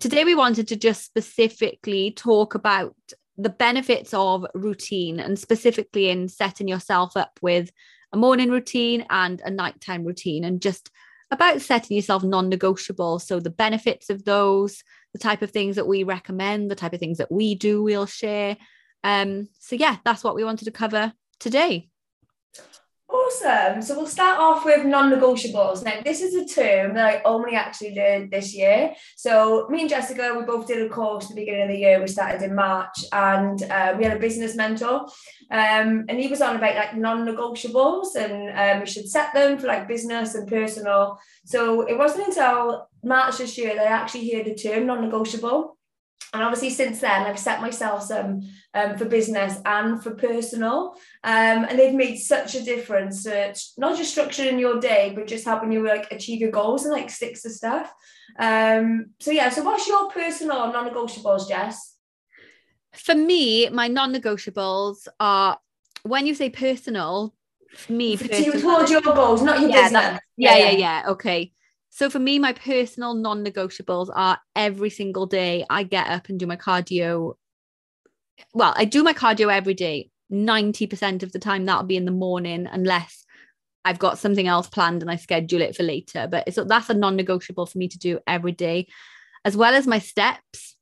today 0.00 0.24
we 0.24 0.34
wanted 0.34 0.66
to 0.68 0.76
just 0.76 1.04
specifically 1.04 2.10
talk 2.10 2.54
about 2.54 2.96
the 3.36 3.50
benefits 3.50 4.14
of 4.14 4.46
routine, 4.54 5.20
and 5.20 5.38
specifically 5.38 6.08
in 6.08 6.28
setting 6.28 6.68
yourself 6.68 7.18
up 7.18 7.38
with 7.42 7.70
a 8.14 8.16
morning 8.16 8.48
routine 8.48 9.04
and 9.10 9.42
a 9.44 9.50
nighttime 9.50 10.06
routine, 10.06 10.42
and 10.42 10.62
just 10.62 10.90
about 11.30 11.60
setting 11.62 11.96
yourself 11.96 12.22
non-negotiable. 12.22 13.18
So 13.18 13.40
the 13.40 13.50
benefits 13.50 14.10
of 14.10 14.24
those, 14.24 14.82
the 15.12 15.18
type 15.18 15.42
of 15.42 15.50
things 15.50 15.76
that 15.76 15.86
we 15.86 16.02
recommend, 16.02 16.70
the 16.70 16.74
type 16.74 16.92
of 16.92 17.00
things 17.00 17.18
that 17.18 17.32
we 17.32 17.54
do, 17.54 17.82
we'll 17.82 18.06
share. 18.06 18.56
Um, 19.02 19.48
so 19.58 19.76
yeah, 19.76 19.96
that's 20.04 20.24
what 20.24 20.34
we 20.34 20.44
wanted 20.44 20.66
to 20.66 20.70
cover 20.70 21.12
today. 21.40 21.88
Awesome. 23.14 23.80
So 23.80 23.96
we'll 23.96 24.08
start 24.08 24.40
off 24.40 24.64
with 24.64 24.84
non-negotiables. 24.84 25.84
Now, 25.84 26.00
this 26.04 26.20
is 26.20 26.34
a 26.34 26.52
term 26.52 26.94
that 26.94 27.06
I 27.06 27.22
only 27.24 27.54
actually 27.54 27.94
learned 27.94 28.32
this 28.32 28.52
year. 28.52 28.92
So 29.16 29.68
me 29.70 29.82
and 29.82 29.88
Jessica, 29.88 30.34
we 30.36 30.44
both 30.44 30.66
did 30.66 30.84
a 30.84 30.88
course 30.88 31.24
at 31.24 31.30
the 31.30 31.36
beginning 31.36 31.62
of 31.62 31.68
the 31.68 31.78
year. 31.78 32.00
We 32.00 32.08
started 32.08 32.42
in 32.42 32.56
March, 32.56 32.96
and 33.12 33.62
uh, 33.62 33.94
we 33.96 34.02
had 34.02 34.16
a 34.16 34.20
business 34.20 34.56
mentor, 34.56 35.06
um, 35.52 36.06
and 36.08 36.18
he 36.18 36.26
was 36.26 36.42
on 36.42 36.56
about 36.56 36.74
like 36.74 36.96
non-negotiables, 36.96 38.16
and 38.16 38.50
um, 38.58 38.80
we 38.80 38.86
should 38.86 39.08
set 39.08 39.32
them 39.32 39.58
for 39.58 39.68
like 39.68 39.86
business 39.86 40.34
and 40.34 40.48
personal. 40.48 41.20
So 41.44 41.82
it 41.82 41.96
wasn't 41.96 42.28
until 42.28 42.88
March 43.04 43.38
this 43.38 43.56
year 43.56 43.76
that 43.76 43.86
I 43.86 43.90
actually 43.90 44.32
heard 44.32 44.46
the 44.46 44.56
term 44.56 44.86
non-negotiable. 44.86 45.76
And 46.32 46.42
obviously, 46.42 46.70
since 46.70 47.00
then, 47.00 47.22
I've 47.22 47.38
set 47.38 47.60
myself 47.60 48.02
some 48.02 48.42
um, 48.74 48.96
for 48.96 49.04
business 49.04 49.58
and 49.64 50.02
for 50.02 50.12
personal. 50.12 50.94
Um, 51.22 51.64
and 51.64 51.78
they've 51.78 51.94
made 51.94 52.16
such 52.16 52.54
a 52.54 52.62
difference 52.62 53.22
to 53.24 53.54
not 53.76 53.96
just 53.96 54.16
structuring 54.16 54.58
your 54.58 54.80
day, 54.80 55.12
but 55.14 55.26
just 55.26 55.44
helping 55.44 55.70
you 55.70 55.86
like 55.86 56.10
achieve 56.10 56.40
your 56.40 56.50
goals 56.50 56.84
and 56.84 56.92
like 56.92 57.10
sticks 57.10 57.42
to 57.42 57.50
stuff. 57.50 57.92
Um, 58.38 59.10
so, 59.20 59.30
yeah, 59.30 59.48
so 59.48 59.62
what's 59.62 59.86
your 59.86 60.10
personal 60.10 60.72
non 60.72 60.88
negotiables, 60.88 61.48
Jess? 61.48 61.96
For 62.92 63.14
me, 63.14 63.68
my 63.70 63.88
non 63.88 64.12
negotiables 64.12 65.06
are 65.20 65.58
when 66.02 66.26
you 66.26 66.34
say 66.34 66.50
personal, 66.50 67.34
me, 67.88 68.16
personal, 68.16 68.60
towards 68.60 68.90
your 68.90 69.00
goals, 69.00 69.42
not 69.42 69.60
your 69.60 69.70
yeah, 69.70 69.82
business. 69.82 70.02
That, 70.02 70.22
yeah, 70.36 70.56
yeah, 70.56 70.70
yeah, 70.70 70.78
yeah. 70.78 71.10
Okay. 71.10 71.52
So 71.94 72.10
for 72.10 72.18
me, 72.18 72.40
my 72.40 72.52
personal 72.52 73.14
non-negotiables 73.14 74.10
are 74.12 74.40
every 74.56 74.90
single 74.90 75.26
day 75.26 75.64
I 75.70 75.84
get 75.84 76.08
up 76.08 76.28
and 76.28 76.40
do 76.40 76.44
my 76.44 76.56
cardio. 76.56 77.34
Well, 78.52 78.74
I 78.76 78.84
do 78.84 79.04
my 79.04 79.12
cardio 79.12 79.48
every 79.54 79.74
day. 79.74 80.10
90% 80.32 81.22
of 81.22 81.30
the 81.30 81.38
time 81.38 81.64
that'll 81.64 81.84
be 81.84 81.96
in 81.96 82.04
the 82.04 82.10
morning 82.10 82.66
unless 82.68 83.24
I've 83.84 84.00
got 84.00 84.18
something 84.18 84.48
else 84.48 84.66
planned 84.66 85.02
and 85.02 85.10
I 85.10 85.14
schedule 85.14 85.62
it 85.62 85.76
for 85.76 85.84
later. 85.84 86.26
But 86.28 86.52
so 86.52 86.64
that's 86.64 86.90
a 86.90 86.94
non-negotiable 86.94 87.66
for 87.66 87.78
me 87.78 87.86
to 87.86 87.98
do 87.98 88.18
every 88.26 88.50
day, 88.50 88.88
as 89.44 89.56
well 89.56 89.72
as 89.72 89.86
my 89.86 90.00
steps. 90.00 90.76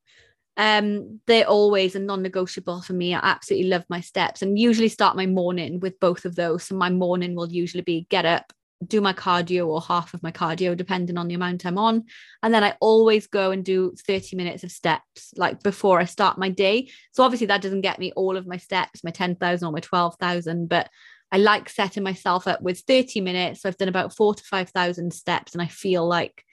Um, 0.56 1.20
they're 1.26 1.44
always 1.46 1.94
a 1.94 1.98
non-negotiable 1.98 2.80
for 2.80 2.94
me. 2.94 3.14
I 3.14 3.20
absolutely 3.22 3.68
love 3.68 3.84
my 3.90 4.00
steps 4.00 4.40
and 4.40 4.58
usually 4.58 4.88
start 4.88 5.16
my 5.16 5.26
morning 5.26 5.78
with 5.78 6.00
both 6.00 6.24
of 6.24 6.36
those. 6.36 6.64
So 6.64 6.74
my 6.74 6.88
morning 6.88 7.34
will 7.34 7.52
usually 7.52 7.82
be 7.82 8.06
get 8.08 8.24
up, 8.24 8.50
do 8.86 9.00
my 9.00 9.12
cardio 9.12 9.66
or 9.66 9.80
half 9.80 10.14
of 10.14 10.22
my 10.22 10.32
cardio, 10.32 10.76
depending 10.76 11.16
on 11.16 11.28
the 11.28 11.34
amount 11.34 11.66
I'm 11.66 11.78
on. 11.78 12.04
And 12.42 12.52
then 12.52 12.64
I 12.64 12.76
always 12.80 13.26
go 13.26 13.50
and 13.50 13.64
do 13.64 13.94
30 14.06 14.36
minutes 14.36 14.64
of 14.64 14.72
steps 14.72 15.32
like 15.36 15.62
before 15.62 16.00
I 16.00 16.04
start 16.04 16.38
my 16.38 16.48
day. 16.48 16.90
So 17.12 17.22
obviously 17.22 17.46
that 17.48 17.62
doesn't 17.62 17.82
get 17.82 17.98
me 17.98 18.12
all 18.12 18.36
of 18.36 18.46
my 18.46 18.56
steps, 18.56 19.04
my 19.04 19.10
10,000 19.10 19.66
or 19.66 19.72
my 19.72 19.80
12,000, 19.80 20.68
but 20.68 20.88
I 21.30 21.38
like 21.38 21.68
setting 21.68 22.02
myself 22.02 22.46
up 22.46 22.60
with 22.60 22.80
30 22.80 23.20
minutes. 23.20 23.62
So 23.62 23.68
I've 23.68 23.78
done 23.78 23.88
about 23.88 24.14
four 24.14 24.34
to 24.34 24.42
5,000 24.44 25.12
steps 25.12 25.54
and 25.54 25.62
I 25.62 25.66
feel 25.66 26.06
like 26.06 26.44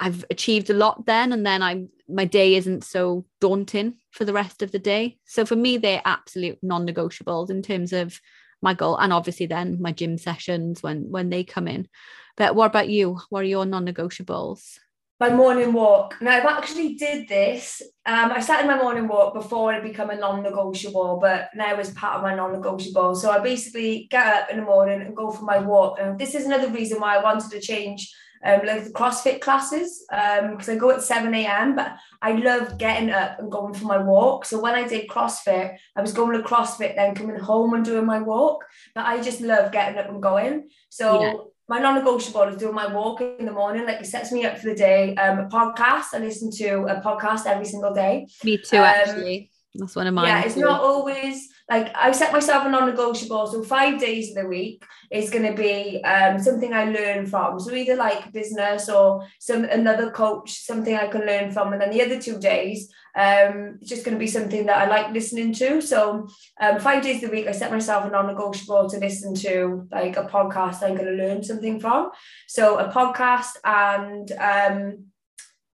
I've 0.00 0.24
achieved 0.30 0.70
a 0.70 0.74
lot 0.74 1.06
then. 1.06 1.32
And 1.32 1.44
then 1.44 1.62
I'm, 1.62 1.90
my 2.08 2.24
day 2.24 2.54
isn't 2.54 2.84
so 2.84 3.26
daunting 3.40 3.94
for 4.12 4.24
the 4.24 4.32
rest 4.32 4.62
of 4.62 4.72
the 4.72 4.78
day. 4.78 5.18
So 5.26 5.44
for 5.44 5.56
me, 5.56 5.76
they're 5.76 6.02
absolute 6.04 6.58
non 6.62 6.86
negotiables 6.86 7.50
in 7.50 7.62
terms 7.62 7.92
of 7.92 8.18
my 8.62 8.74
goal 8.74 8.96
and 8.96 9.12
obviously 9.12 9.46
then 9.46 9.80
my 9.80 9.92
gym 9.92 10.18
sessions 10.18 10.82
when 10.82 11.10
when 11.10 11.30
they 11.30 11.44
come 11.44 11.68
in. 11.68 11.88
But 12.36 12.54
what 12.54 12.66
about 12.66 12.88
you? 12.88 13.18
What 13.30 13.40
are 13.40 13.44
your 13.44 13.64
non-negotiables? 13.64 14.78
My 15.18 15.30
morning 15.30 15.72
walk. 15.72 16.16
Now 16.20 16.32
i've 16.32 16.44
actually 16.44 16.94
did 16.94 17.26
this 17.28 17.80
um, 18.04 18.30
i 18.32 18.40
started 18.40 18.66
my 18.66 18.76
morning 18.76 19.08
walk 19.08 19.34
before 19.34 19.72
it 19.72 19.82
became 19.82 20.10
a 20.10 20.16
non-negotiable 20.16 21.18
but 21.20 21.48
now 21.54 21.74
it's 21.76 21.90
part 21.90 22.16
of 22.16 22.22
my 22.22 22.34
non-negotiable. 22.34 23.14
So 23.14 23.30
i 23.30 23.38
basically 23.38 24.08
get 24.10 24.26
up 24.26 24.50
in 24.50 24.58
the 24.58 24.64
morning 24.64 25.00
and 25.00 25.16
go 25.16 25.30
for 25.30 25.44
my 25.44 25.58
walk. 25.58 25.98
And 26.00 26.18
this 26.18 26.34
is 26.34 26.46
another 26.46 26.68
reason 26.68 27.00
why 27.00 27.16
i 27.16 27.22
wanted 27.22 27.50
to 27.50 27.60
change 27.60 28.12
um, 28.44 28.60
like 28.64 28.84
the 28.84 28.90
CrossFit 28.90 29.40
classes 29.40 30.04
because 30.08 30.68
um, 30.68 30.74
I 30.74 30.78
go 30.78 30.90
at 30.90 31.02
7 31.02 31.34
a.m. 31.34 31.76
But 31.76 31.96
I 32.22 32.32
love 32.32 32.78
getting 32.78 33.10
up 33.10 33.38
and 33.38 33.50
going 33.50 33.74
for 33.74 33.86
my 33.86 33.98
walk. 33.98 34.44
So 34.44 34.60
when 34.60 34.74
I 34.74 34.86
did 34.86 35.08
CrossFit, 35.08 35.76
I 35.96 36.00
was 36.00 36.12
going 36.12 36.36
to 36.36 36.46
CrossFit, 36.46 36.96
then 36.96 37.14
coming 37.14 37.38
home 37.38 37.74
and 37.74 37.84
doing 37.84 38.06
my 38.06 38.20
walk. 38.20 38.64
But 38.94 39.06
I 39.06 39.22
just 39.22 39.40
love 39.40 39.72
getting 39.72 39.98
up 39.98 40.08
and 40.08 40.22
going. 40.22 40.68
So 40.88 41.22
yeah. 41.22 41.34
my 41.68 41.78
non-negotiable 41.78 42.42
is 42.42 42.56
doing 42.56 42.74
my 42.74 42.92
walk 42.92 43.20
in 43.20 43.46
the 43.46 43.52
morning. 43.52 43.86
Like 43.86 44.00
it 44.00 44.06
sets 44.06 44.32
me 44.32 44.44
up 44.44 44.58
for 44.58 44.68
the 44.68 44.74
day. 44.74 45.14
Um, 45.16 45.38
a 45.38 45.48
podcast. 45.48 46.14
I 46.14 46.18
listen 46.18 46.50
to 46.52 46.86
a 46.86 47.00
podcast 47.00 47.46
every 47.46 47.66
single 47.66 47.94
day. 47.94 48.26
Me 48.44 48.58
too, 48.58 48.78
um, 48.78 48.84
actually. 48.84 49.50
That's 49.74 49.96
one 49.96 50.06
of 50.06 50.14
mine. 50.14 50.28
Yeah, 50.28 50.42
it's 50.44 50.54
too. 50.54 50.60
not 50.60 50.80
always 50.80 51.48
like 51.68 51.92
I 51.96 52.12
set 52.12 52.32
myself 52.32 52.64
a 52.64 52.68
non-negotiable. 52.68 53.48
So 53.48 53.62
five 53.62 53.98
days 53.98 54.30
of 54.30 54.36
the 54.36 54.48
week 54.48 54.84
is 55.10 55.30
going 55.30 55.44
to 55.44 55.60
be 55.60 56.02
um, 56.04 56.38
something 56.38 56.72
I 56.72 56.84
learn 56.84 57.26
from. 57.26 57.58
So 57.58 57.74
either 57.74 57.96
like 57.96 58.32
business 58.32 58.88
or 58.88 59.26
some 59.40 59.64
another 59.64 60.10
coach, 60.10 60.62
something 60.62 60.94
I 60.94 61.08
can 61.08 61.26
learn 61.26 61.50
from, 61.50 61.72
and 61.72 61.82
then 61.82 61.90
the 61.90 62.02
other 62.02 62.20
two 62.20 62.38
days, 62.38 62.88
um, 63.16 63.78
it's 63.80 63.90
just 63.90 64.04
going 64.04 64.14
to 64.14 64.20
be 64.20 64.26
something 64.28 64.66
that 64.66 64.78
I 64.78 64.86
like 64.88 65.12
listening 65.12 65.52
to. 65.54 65.80
So 65.80 66.28
um, 66.60 66.78
five 66.78 67.02
days 67.02 67.20
the 67.20 67.28
week, 67.28 67.48
I 67.48 67.52
set 67.52 67.72
myself 67.72 68.04
a 68.04 68.10
non-negotiable 68.10 68.88
to 68.90 68.98
listen 68.98 69.34
to 69.34 69.88
like 69.90 70.16
a 70.16 70.24
podcast 70.24 70.82
I'm 70.82 70.94
going 70.94 71.16
to 71.16 71.24
learn 71.24 71.42
something 71.42 71.80
from. 71.80 72.10
So 72.46 72.78
a 72.78 72.92
podcast 72.92 73.56
and 73.64 74.30
um, 74.32 75.06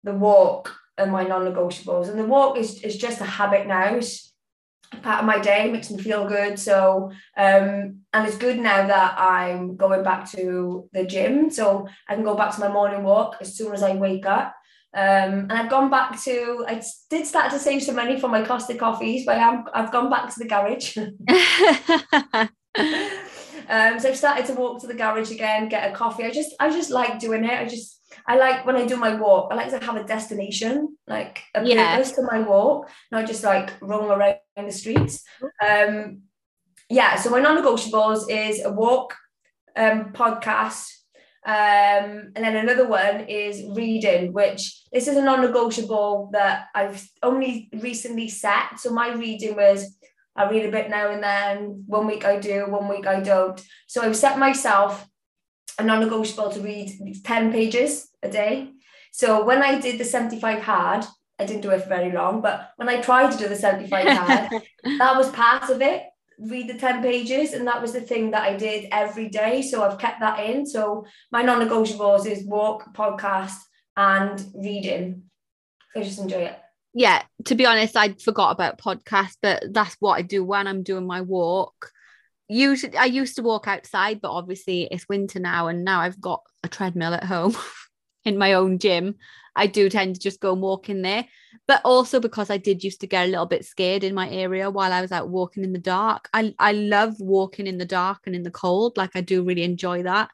the 0.05 0.13
walk 0.13 0.75
are 0.99 1.07
my 1.07 1.23
non-negotiables, 1.23 2.09
and 2.09 2.19
the 2.19 2.25
walk 2.25 2.59
is 2.59 2.83
is 2.83 2.99
just 2.99 3.21
a 3.21 3.25
habit 3.25 3.67
now. 3.67 3.95
It's, 3.95 4.28
part 5.03 5.21
of 5.21 5.27
my 5.27 5.39
day 5.39 5.71
makes 5.71 5.91
me 5.91 6.03
feel 6.03 6.27
good. 6.27 6.59
So 6.59 7.11
um 7.37 8.01
and 8.13 8.27
it's 8.27 8.39
good 8.39 8.59
now 8.59 8.87
that 8.87 9.19
i'm 9.19 9.77
going 9.77 10.03
back 10.03 10.31
to 10.33 10.89
the 10.93 11.05
gym. 11.05 11.51
So 11.51 11.87
i 12.09 12.15
can 12.15 12.25
go 12.25 12.35
back 12.35 12.55
to 12.55 12.61
my 12.61 12.69
morning 12.69 13.03
walk 13.03 13.37
as 13.41 13.57
soon 13.57 13.73
as 13.73 13.83
i 13.83 13.95
wake 13.95 14.27
up. 14.27 14.55
Um 14.95 15.47
and 15.49 15.53
i've 15.53 15.71
gone 15.71 15.91
back 15.91 16.21
to 16.25 16.65
i 16.67 16.83
did 17.11 17.27
start 17.27 17.53
to 17.53 17.59
save 17.59 17.83
some 17.83 17.97
money 17.97 18.19
for 18.19 18.29
my 18.29 18.45
costa 18.45 18.75
coffees 18.75 19.27
but 19.27 19.37
I 19.37 19.49
am, 19.49 19.65
i've 19.75 19.93
gone 19.93 20.11
back 20.11 20.33
to 20.33 20.39
the 20.39 20.49
garage. 20.49 20.97
Um 23.71 24.01
so 24.01 24.09
i've 24.09 24.17
started 24.17 24.47
to 24.47 24.55
walk 24.55 24.81
to 24.81 24.87
the 24.87 24.95
garage 24.95 25.31
again 25.31 25.69
get 25.69 25.91
a 25.91 25.95
coffee. 25.95 26.25
I 26.25 26.31
just 26.31 26.55
i 26.59 26.71
just 26.71 26.91
like 26.91 27.19
doing 27.19 27.45
it. 27.45 27.53
I 27.53 27.67
just 27.67 27.98
I 28.29 28.37
like 28.37 28.67
when 28.67 28.77
I 28.77 28.85
do 28.85 28.97
my 28.97 29.15
walk, 29.15 29.49
I 29.51 29.55
like 29.55 29.71
to 29.71 29.85
have 29.85 29.97
a 29.97 30.05
destination, 30.05 30.97
like 31.07 31.43
a 31.55 31.65
yeah. 31.65 31.97
purpose 31.97 32.13
to 32.13 32.23
my 32.23 32.41
walk, 32.41 32.91
not 33.11 33.27
just 33.27 33.43
like 33.43 33.73
roam 33.81 34.11
around 34.11 34.37
the 34.57 34.71
streets. 34.71 35.25
Um, 35.67 36.21
yeah, 36.91 37.17
so 37.17 37.31
my 37.31 37.41
non-negotiables 37.41 38.27
is 38.29 38.63
a 38.63 38.71
walk, 38.71 39.17
um, 39.77 40.13
podcast, 40.13 40.91
um, 41.47 42.33
and 42.35 42.45
then 42.45 42.57
another 42.57 42.87
one 42.87 43.21
is 43.29 43.65
reading, 43.75 44.35
which 44.35 44.85
this 44.93 45.09
is 45.09 45.17
a 45.17 45.23
non-negotiable 45.23 46.29
that 46.35 46.67
I've 46.75 47.09
only 47.23 47.71
recently 47.81 48.29
set. 48.29 48.79
So 48.79 48.91
my 48.91 49.15
reading 49.15 49.57
was 49.57 49.97
I 50.37 50.51
read 50.51 50.67
a 50.67 50.71
bit 50.71 50.91
now 50.91 51.11
and 51.11 51.23
then. 51.23 51.85
One 51.87 52.07
week 52.07 52.27
I 52.27 52.39
do, 52.39 52.67
one 52.69 52.89
week 52.89 53.07
I 53.07 53.21
don't. 53.21 53.59
So 53.87 54.03
I've 54.03 54.17
set 54.17 54.39
myself 54.39 55.09
a 55.79 55.85
non-negotiable 55.85 56.51
to 56.51 56.61
read 56.61 56.93
10 57.25 57.53
pages 57.53 58.09
a 58.23 58.29
day. 58.29 58.71
So 59.13 59.45
when 59.45 59.63
I 59.63 59.81
did 59.81 59.99
the 59.99 60.05
75 60.05 60.63
hard, 60.63 61.05
I 61.39 61.45
didn't 61.45 61.63
do 61.63 61.71
it 61.71 61.83
for 61.83 61.89
very 61.89 62.13
long, 62.13 62.41
but 62.41 62.71
when 62.77 62.89
I 62.89 63.01
tried 63.01 63.31
to 63.33 63.39
do 63.39 63.49
the 63.49 63.57
75 63.57 64.09
hard, 64.19 64.63
that 64.99 65.17
was 65.17 65.31
part 65.31 65.71
of 65.71 65.81
it. 65.81 66.03
Read 66.41 66.69
the 66.69 66.79
10 66.79 67.03
pages, 67.03 67.53
and 67.53 67.67
that 67.67 67.83
was 67.83 67.93
the 67.93 68.01
thing 68.01 68.31
that 68.31 68.43
I 68.43 68.57
did 68.57 68.89
every 68.93 69.29
day. 69.29 69.63
So 69.63 69.83
I've 69.83 69.99
kept 69.99 70.21
that 70.21 70.39
in. 70.41 70.67
So 70.67 71.05
my 71.33 71.43
non-negotiables 71.43 72.27
is 72.27 72.45
walk, 72.45 72.95
podcast, 72.95 73.57
and 73.97 74.45
reading. 74.55 75.25
I 75.97 76.03
just 76.03 76.21
enjoy 76.21 76.43
it. 76.43 76.59
Yeah, 76.95 77.23
to 77.47 77.55
be 77.55 77.67
honest, 77.67 77.97
I 77.97 78.15
forgot 78.15 78.53
about 78.53 78.79
podcast, 78.79 79.37
but 79.43 79.65
that's 79.73 79.97
what 79.99 80.15
I 80.15 80.23
do 80.23 80.45
when 80.45 80.67
I'm 80.67 80.83
doing 80.83 81.07
my 81.07 81.21
walk 81.21 81.93
usually 82.49 82.97
I 82.97 83.05
used 83.05 83.37
to 83.37 83.43
walk 83.43 83.69
outside, 83.69 84.21
but 84.21 84.31
obviously 84.31 84.89
it's 84.91 85.09
winter 85.09 85.39
now, 85.39 85.69
and 85.69 85.85
now 85.85 86.01
I've 86.01 86.21
got 86.21 86.43
a 86.63 86.69
treadmill 86.69 87.15
at 87.15 87.25
home 87.25 87.57
in 88.25 88.39
my 88.39 88.55
own 88.55 88.79
gym. 88.79 89.17
I 89.55 89.67
do 89.67 89.89
tend 89.91 90.15
to 90.15 90.21
just 90.21 90.41
go 90.41 90.53
and 90.53 90.63
walk 90.63 90.89
in 90.89 91.03
there. 91.03 91.27
But 91.67 91.83
also 91.85 92.21
because 92.21 92.49
I 92.49 92.57
did 92.57 92.85
used 92.85 93.01
to 93.01 93.07
get 93.07 93.27
a 93.27 93.31
little 93.31 93.47
bit 93.47 93.65
scared 93.65 94.05
in 94.05 94.15
my 94.15 94.31
area 94.31 94.71
while 94.71 94.93
I 94.93 95.01
was 95.01 95.13
out 95.13 95.29
walking 95.29 95.65
in 95.65 95.73
the 95.73 95.79
dark. 95.79 96.29
I, 96.33 96.55
I 96.59 96.73
love 96.73 97.15
walking 97.19 97.67
in 97.67 97.77
the 97.77 97.85
dark 97.85 98.21
and 98.27 98.35
in 98.35 98.45
the 98.45 98.51
cold. 98.51 98.97
Like 98.97 99.11
I 99.15 99.21
do 99.21 99.43
really 99.43 99.65
enjoy 99.65 100.05
that 100.05 100.31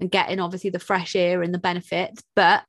and 0.00 0.10
getting 0.10 0.38
obviously 0.38 0.70
the 0.70 0.78
fresh 0.78 1.16
air 1.16 1.42
and 1.42 1.52
the 1.52 1.58
benefits. 1.58 2.22
But 2.36 2.64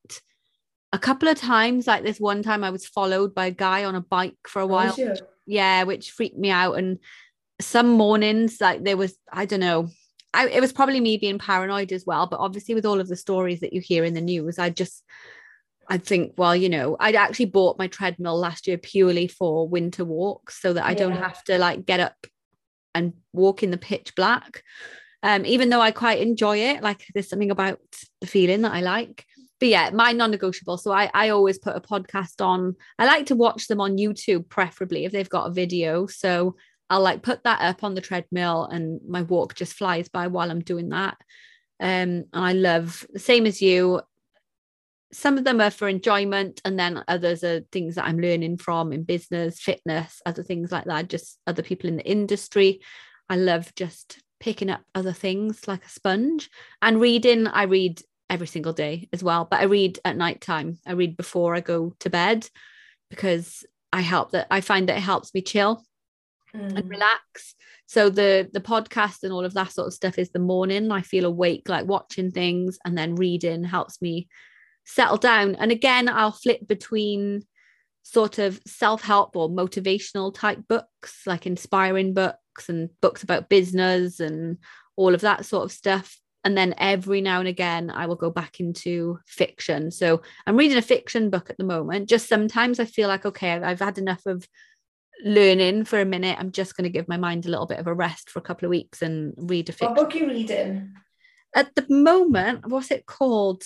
a 0.91 0.97
couple 0.97 1.29
of 1.29 1.37
times, 1.37 1.85
like 1.85 2.03
this 2.03 2.19
one 2.19 2.41
time, 2.41 2.63
I 2.63 2.71
was 2.71 2.87
followed 2.87 3.35
by 3.35 3.45
a 3.47 3.51
guy 3.51 3.85
on 3.85 3.95
a 3.95 4.01
bike 4.01 4.37
for 4.47 4.61
a 4.61 4.67
while. 4.67 4.95
Yeah, 5.45 5.83
which 5.83 6.11
freaked 6.11 6.37
me 6.37 6.49
out. 6.49 6.73
And 6.73 6.97
some 7.61 7.89
mornings, 7.89 8.57
like 8.61 8.83
there 8.83 8.97
was, 8.97 9.15
I 9.31 9.45
don't 9.45 9.59
know, 9.59 9.89
I, 10.33 10.47
it 10.47 10.61
was 10.61 10.71
probably 10.71 10.99
me 10.99 11.17
being 11.17 11.39
paranoid 11.39 11.91
as 11.91 12.05
well. 12.05 12.27
But 12.27 12.39
obviously, 12.39 12.75
with 12.75 12.85
all 12.85 12.99
of 12.99 13.07
the 13.07 13.15
stories 13.15 13.61
that 13.61 13.73
you 13.73 13.81
hear 13.81 14.03
in 14.03 14.13
the 14.13 14.21
news, 14.21 14.59
I 14.59 14.69
just, 14.69 15.03
I 15.89 15.97
think, 15.97 16.33
well, 16.37 16.55
you 16.55 16.69
know, 16.69 16.95
I'd 16.99 17.15
actually 17.15 17.47
bought 17.47 17.79
my 17.79 17.87
treadmill 17.87 18.37
last 18.37 18.67
year 18.67 18.77
purely 18.77 19.27
for 19.27 19.67
winter 19.67 20.05
walks 20.05 20.61
so 20.61 20.73
that 20.73 20.85
I 20.85 20.91
yeah. 20.91 20.97
don't 20.97 21.17
have 21.17 21.43
to 21.45 21.57
like 21.57 21.85
get 21.85 21.99
up 21.99 22.27
and 22.93 23.13
walk 23.33 23.63
in 23.63 23.71
the 23.71 23.77
pitch 23.77 24.13
black. 24.15 24.63
Um, 25.23 25.45
even 25.45 25.69
though 25.69 25.81
I 25.81 25.91
quite 25.91 26.21
enjoy 26.21 26.57
it, 26.57 26.83
like 26.83 27.05
there's 27.13 27.27
something 27.27 27.51
about 27.51 27.79
the 28.21 28.27
feeling 28.27 28.61
that 28.61 28.73
I 28.73 28.81
like. 28.81 29.25
But 29.59 29.69
yeah, 29.69 29.89
my 29.89 30.13
non-negotiable. 30.13 30.77
So 30.77 30.91
I, 30.91 31.09
I 31.13 31.29
always 31.29 31.57
put 31.57 31.75
a 31.75 31.81
podcast 31.81 32.39
on. 32.39 32.75
I 32.97 33.05
like 33.05 33.25
to 33.25 33.35
watch 33.35 33.67
them 33.67 33.81
on 33.81 33.97
YouTube, 33.97 34.47
preferably 34.47 35.03
if 35.03 35.11
they've 35.11 35.27
got 35.27 35.47
a 35.47 35.53
video. 35.53 36.07
So 36.07 36.55
I'll 36.89 37.01
like 37.01 37.21
put 37.21 37.43
that 37.43 37.61
up 37.61 37.83
on 37.83 37.93
the 37.93 38.01
treadmill 38.01 38.65
and 38.65 38.99
my 39.07 39.21
walk 39.21 39.55
just 39.55 39.73
flies 39.73 40.09
by 40.09 40.27
while 40.27 40.49
I'm 40.49 40.61
doing 40.61 40.89
that. 40.89 41.17
Um, 41.79 42.25
and 42.33 42.45
I 42.45 42.53
love 42.53 43.05
the 43.11 43.19
same 43.19 43.45
as 43.45 43.61
you. 43.61 44.01
Some 45.11 45.37
of 45.37 45.43
them 45.43 45.59
are 45.59 45.71
for 45.71 45.87
enjoyment, 45.87 46.61
and 46.63 46.77
then 46.77 47.03
others 47.07 47.43
are 47.43 47.61
things 47.71 47.95
that 47.95 48.05
I'm 48.05 48.19
learning 48.19 48.57
from 48.57 48.93
in 48.93 49.03
business, 49.03 49.59
fitness, 49.59 50.21
other 50.23 50.43
things 50.43 50.71
like 50.71 50.85
that, 50.85 51.09
just 51.09 51.39
other 51.47 51.63
people 51.63 51.89
in 51.89 51.97
the 51.97 52.05
industry. 52.05 52.81
I 53.27 53.35
love 53.37 53.73
just 53.75 54.21
picking 54.39 54.69
up 54.69 54.81
other 54.93 55.13
things 55.13 55.67
like 55.67 55.83
a 55.83 55.89
sponge 55.89 56.49
and 56.81 57.01
reading. 57.01 57.47
I 57.47 57.63
read 57.63 58.01
every 58.29 58.47
single 58.47 58.73
day 58.73 59.09
as 59.11 59.23
well, 59.23 59.47
but 59.49 59.61
I 59.61 59.63
read 59.63 59.99
at 60.05 60.17
night 60.17 60.41
time. 60.41 60.77
I 60.85 60.91
read 60.91 61.17
before 61.17 61.55
I 61.55 61.61
go 61.61 61.95
to 61.99 62.09
bed 62.09 62.47
because 63.09 63.65
I 63.91 64.01
help 64.01 64.31
that 64.31 64.47
I 64.51 64.61
find 64.61 64.87
that 64.89 64.97
it 64.97 65.01
helps 65.01 65.33
me 65.33 65.41
chill 65.41 65.83
mm. 66.55 66.75
and 66.75 66.89
relax. 66.89 67.55
So 67.87 68.09
the 68.09 68.49
the 68.53 68.61
podcast 68.61 69.23
and 69.23 69.33
all 69.33 69.45
of 69.45 69.53
that 69.53 69.71
sort 69.71 69.87
of 69.87 69.93
stuff 69.93 70.17
is 70.17 70.31
the 70.31 70.39
morning. 70.39 70.91
I 70.91 71.01
feel 71.01 71.25
awake, 71.25 71.67
like 71.67 71.85
watching 71.85 72.31
things, 72.31 72.77
and 72.85 72.97
then 72.97 73.15
reading 73.15 73.63
helps 73.63 74.01
me 74.01 74.27
settle 74.85 75.17
down. 75.17 75.55
And 75.55 75.71
again, 75.71 76.09
I'll 76.09 76.31
flip 76.31 76.67
between 76.67 77.43
sort 78.03 78.39
of 78.39 78.59
self-help 78.65 79.35
or 79.35 79.49
motivational 79.49 80.33
type 80.33 80.59
books, 80.67 81.21
like 81.27 81.45
inspiring 81.45 82.13
books 82.13 82.67
and 82.67 82.89
books 83.01 83.21
about 83.21 83.49
business 83.49 84.19
and 84.19 84.57
all 84.95 85.13
of 85.13 85.21
that 85.21 85.45
sort 85.45 85.65
of 85.65 85.71
stuff. 85.71 86.17
And 86.43 86.57
then 86.57 86.73
every 86.77 87.21
now 87.21 87.39
and 87.39 87.47
again, 87.47 87.91
I 87.91 88.07
will 88.07 88.15
go 88.15 88.31
back 88.31 88.59
into 88.59 89.19
fiction. 89.27 89.91
So 89.91 90.21
I'm 90.47 90.57
reading 90.57 90.77
a 90.77 90.81
fiction 90.81 91.29
book 91.29 91.49
at 91.49 91.57
the 91.57 91.65
moment. 91.65 92.09
Just 92.09 92.29
sometimes 92.29 92.79
I 92.79 92.85
feel 92.85 93.09
like, 93.09 93.25
okay, 93.25 93.51
I've 93.51 93.81
had 93.81 93.97
enough 93.97 94.25
of 94.25 94.47
learning 95.23 95.85
for 95.85 95.99
a 95.99 96.05
minute. 96.05 96.37
I'm 96.39 96.51
just 96.51 96.75
going 96.75 96.83
to 96.83 96.89
give 96.89 97.07
my 97.07 97.17
mind 97.17 97.45
a 97.45 97.49
little 97.49 97.65
bit 97.65 97.79
of 97.79 97.87
a 97.87 97.93
rest 97.93 98.29
for 98.29 98.39
a 98.39 98.43
couple 98.43 98.65
of 98.65 98.71
weeks 98.71 99.01
and 99.01 99.33
read 99.37 99.69
a 99.69 99.71
fiction. 99.71 99.95
What 99.95 100.09
book 100.09 100.15
are 100.15 100.17
you 100.17 100.27
reading? 100.27 100.93
At 101.55 101.73
the 101.75 101.85
moment, 101.89 102.67
what's 102.67 102.91
it 102.91 103.05
called? 103.05 103.63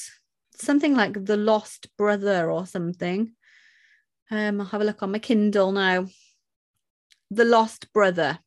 Something 0.56 0.96
like 0.96 1.26
The 1.26 1.38
Lost 1.38 1.88
Brother 1.98 2.50
or 2.50 2.66
something. 2.66 3.34
Um, 4.32 4.62
I'll 4.62 4.68
have 4.68 4.82
a 4.82 4.86
look 4.86 5.04
on 5.04 5.12
my 5.12 5.20
Kindle 5.20 5.72
now. 5.72 6.08
The 7.30 7.46
Lost 7.46 7.92
Brother. 7.94 8.40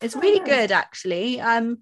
It's 0.00 0.16
really 0.16 0.40
oh, 0.40 0.44
good, 0.44 0.70
actually. 0.70 1.40
Um, 1.40 1.78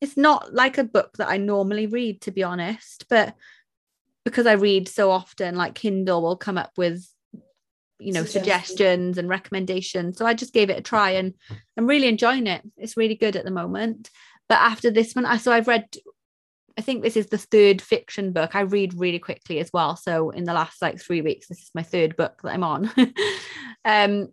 it's 0.00 0.16
not 0.16 0.54
like 0.54 0.78
a 0.78 0.84
book 0.84 1.16
that 1.18 1.28
I 1.28 1.36
normally 1.36 1.86
read, 1.86 2.22
to 2.22 2.30
be 2.30 2.42
honest, 2.42 3.06
but 3.08 3.34
because 4.24 4.46
I 4.46 4.52
read 4.52 4.88
so 4.88 5.10
often, 5.10 5.56
like 5.56 5.74
Kindle 5.74 6.22
will 6.22 6.36
come 6.36 6.58
up 6.58 6.72
with 6.76 7.06
you 7.98 8.12
know 8.12 8.24
suggestions 8.24 9.18
and 9.18 9.28
recommendations. 9.28 10.18
So 10.18 10.26
i 10.26 10.34
just 10.34 10.52
gave 10.52 10.70
it 10.70 10.78
a 10.78 10.82
try 10.82 11.10
and 11.12 11.34
i'm 11.76 11.86
really 11.86 12.08
enjoying 12.08 12.46
it. 12.46 12.62
It's 12.76 12.96
really 12.96 13.14
good 13.14 13.36
at 13.36 13.44
the 13.44 13.50
moment. 13.50 14.10
But 14.48 14.58
after 14.58 14.90
this 14.90 15.14
one 15.14 15.24
i 15.26 15.36
so 15.38 15.52
i've 15.52 15.68
read 15.68 15.88
i 16.78 16.82
think 16.82 17.02
this 17.02 17.16
is 17.16 17.26
the 17.26 17.38
third 17.38 17.80
fiction 17.80 18.32
book. 18.32 18.54
I 18.54 18.60
read 18.60 18.98
really 18.98 19.18
quickly 19.18 19.58
as 19.60 19.70
well. 19.72 19.96
So 19.96 20.30
in 20.30 20.44
the 20.44 20.54
last 20.54 20.82
like 20.82 21.00
three 21.00 21.22
weeks 21.22 21.48
this 21.48 21.58
is 21.58 21.70
my 21.74 21.82
third 21.82 22.16
book 22.16 22.40
that 22.42 22.52
i'm 22.52 22.64
on. 22.64 22.90
Um 23.84 24.32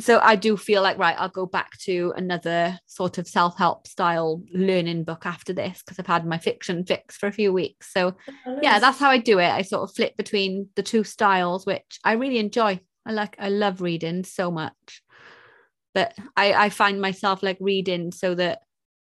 so 0.00 0.18
i 0.20 0.36
do 0.36 0.56
feel 0.56 0.82
like 0.82 0.98
right 0.98 1.16
i'll 1.18 1.28
go 1.28 1.46
back 1.46 1.76
to 1.78 2.12
another 2.16 2.78
sort 2.86 3.18
of 3.18 3.26
self-help 3.26 3.86
style 3.86 4.42
learning 4.52 5.04
book 5.04 5.26
after 5.26 5.52
this 5.52 5.82
because 5.82 5.98
i've 5.98 6.06
had 6.06 6.26
my 6.26 6.38
fiction 6.38 6.84
fix 6.84 7.16
for 7.16 7.26
a 7.26 7.32
few 7.32 7.52
weeks. 7.52 7.92
So 7.92 8.14
oh, 8.28 8.52
nice. 8.52 8.58
yeah 8.62 8.78
that's 8.78 8.98
how 8.98 9.10
i 9.10 9.18
do 9.18 9.38
it. 9.38 9.48
I 9.50 9.62
sort 9.62 9.88
of 9.88 9.94
flip 9.94 10.16
between 10.16 10.68
the 10.76 10.82
two 10.82 11.04
styles 11.04 11.66
which 11.66 11.98
i 12.04 12.12
really 12.12 12.38
enjoy. 12.38 12.80
I 13.06 13.12
like 13.12 13.36
i 13.38 13.48
love 13.48 13.80
reading 13.80 14.24
so 14.24 14.50
much. 14.50 15.02
But 15.94 16.14
i 16.36 16.52
i 16.52 16.68
find 16.70 17.00
myself 17.00 17.42
like 17.42 17.58
reading 17.60 18.12
so 18.12 18.34
that 18.34 18.60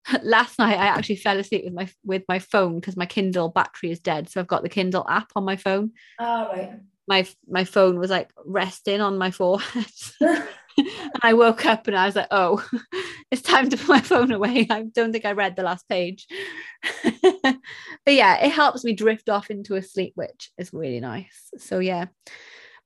last 0.23 0.58
night 0.60 0.78
i 0.78 0.86
actually 0.86 1.17
fell 1.17 1.39
asleep 1.39 1.65
with 1.65 1.73
my 1.73 1.89
with 2.04 2.23
my 2.30 2.39
phone 2.39 2.80
because 2.80 2.95
my 2.95 3.06
kindle 3.06 3.50
battery 3.50 3.91
is 3.91 4.00
dead. 4.00 4.30
So 4.30 4.39
i've 4.39 4.47
got 4.47 4.63
the 4.63 4.69
kindle 4.69 5.06
app 5.10 5.32
on 5.36 5.43
my 5.43 5.56
phone. 5.56 5.91
Oh 6.19 6.47
right. 6.50 6.80
My 7.08 7.28
my 7.47 7.63
phone 7.63 8.00
was 8.00 8.10
like 8.10 8.30
resting 8.45 9.02
on 9.02 9.17
my 9.17 9.32
forehead 9.39 9.86
and 10.77 10.89
I 11.21 11.33
woke 11.33 11.65
up 11.65 11.87
and 11.87 11.97
I 11.97 12.05
was 12.05 12.15
like, 12.15 12.27
oh, 12.31 12.63
it's 13.31 13.41
time 13.41 13.69
to 13.69 13.77
put 13.77 13.87
my 13.87 14.01
phone 14.01 14.31
away. 14.31 14.67
I 14.69 14.83
don't 14.83 15.11
think 15.11 15.25
I 15.25 15.31
read 15.31 15.55
the 15.55 15.63
last 15.63 15.87
page. 15.89 16.27
but 17.03 17.57
yeah, 18.05 18.37
it 18.43 18.51
helps 18.51 18.83
me 18.83 18.93
drift 18.93 19.29
off 19.29 19.49
into 19.49 19.75
a 19.75 19.81
sleep, 19.81 20.13
which 20.15 20.51
is 20.57 20.73
really 20.73 20.99
nice. 20.99 21.49
So 21.57 21.79
yeah. 21.79 22.05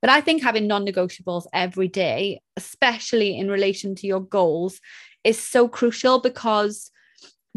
But 0.00 0.10
I 0.10 0.20
think 0.20 0.42
having 0.42 0.66
non 0.66 0.84
negotiables 0.84 1.46
every 1.52 1.88
day, 1.88 2.40
especially 2.56 3.38
in 3.38 3.48
relation 3.48 3.94
to 3.96 4.06
your 4.06 4.20
goals, 4.20 4.80
is 5.22 5.38
so 5.38 5.68
crucial 5.68 6.20
because 6.20 6.90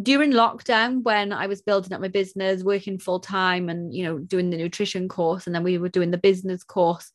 during 0.02 0.32
lockdown 0.32 1.04
when 1.04 1.32
i 1.32 1.48
was 1.48 1.62
building 1.62 1.93
up 1.93 2.02
my 2.02 2.10
business 2.10 2.63
working 2.63 3.00
full 3.00 3.19
time 3.19 3.69
and 3.69 3.93
you 3.93 4.04
know 4.04 4.17
doing 4.19 4.50
the 4.50 4.58
nutrition 4.58 5.08
course 5.08 5.45
and 5.45 5.56
then 5.56 5.63
we 5.63 5.78
were 5.78 5.88
doing 5.88 6.12
the 6.12 6.17
business 6.17 6.65
course 6.65 7.13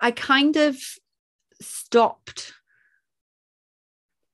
i 0.00 0.10
kind 0.10 0.56
of 0.56 0.76
stopped 1.60 2.52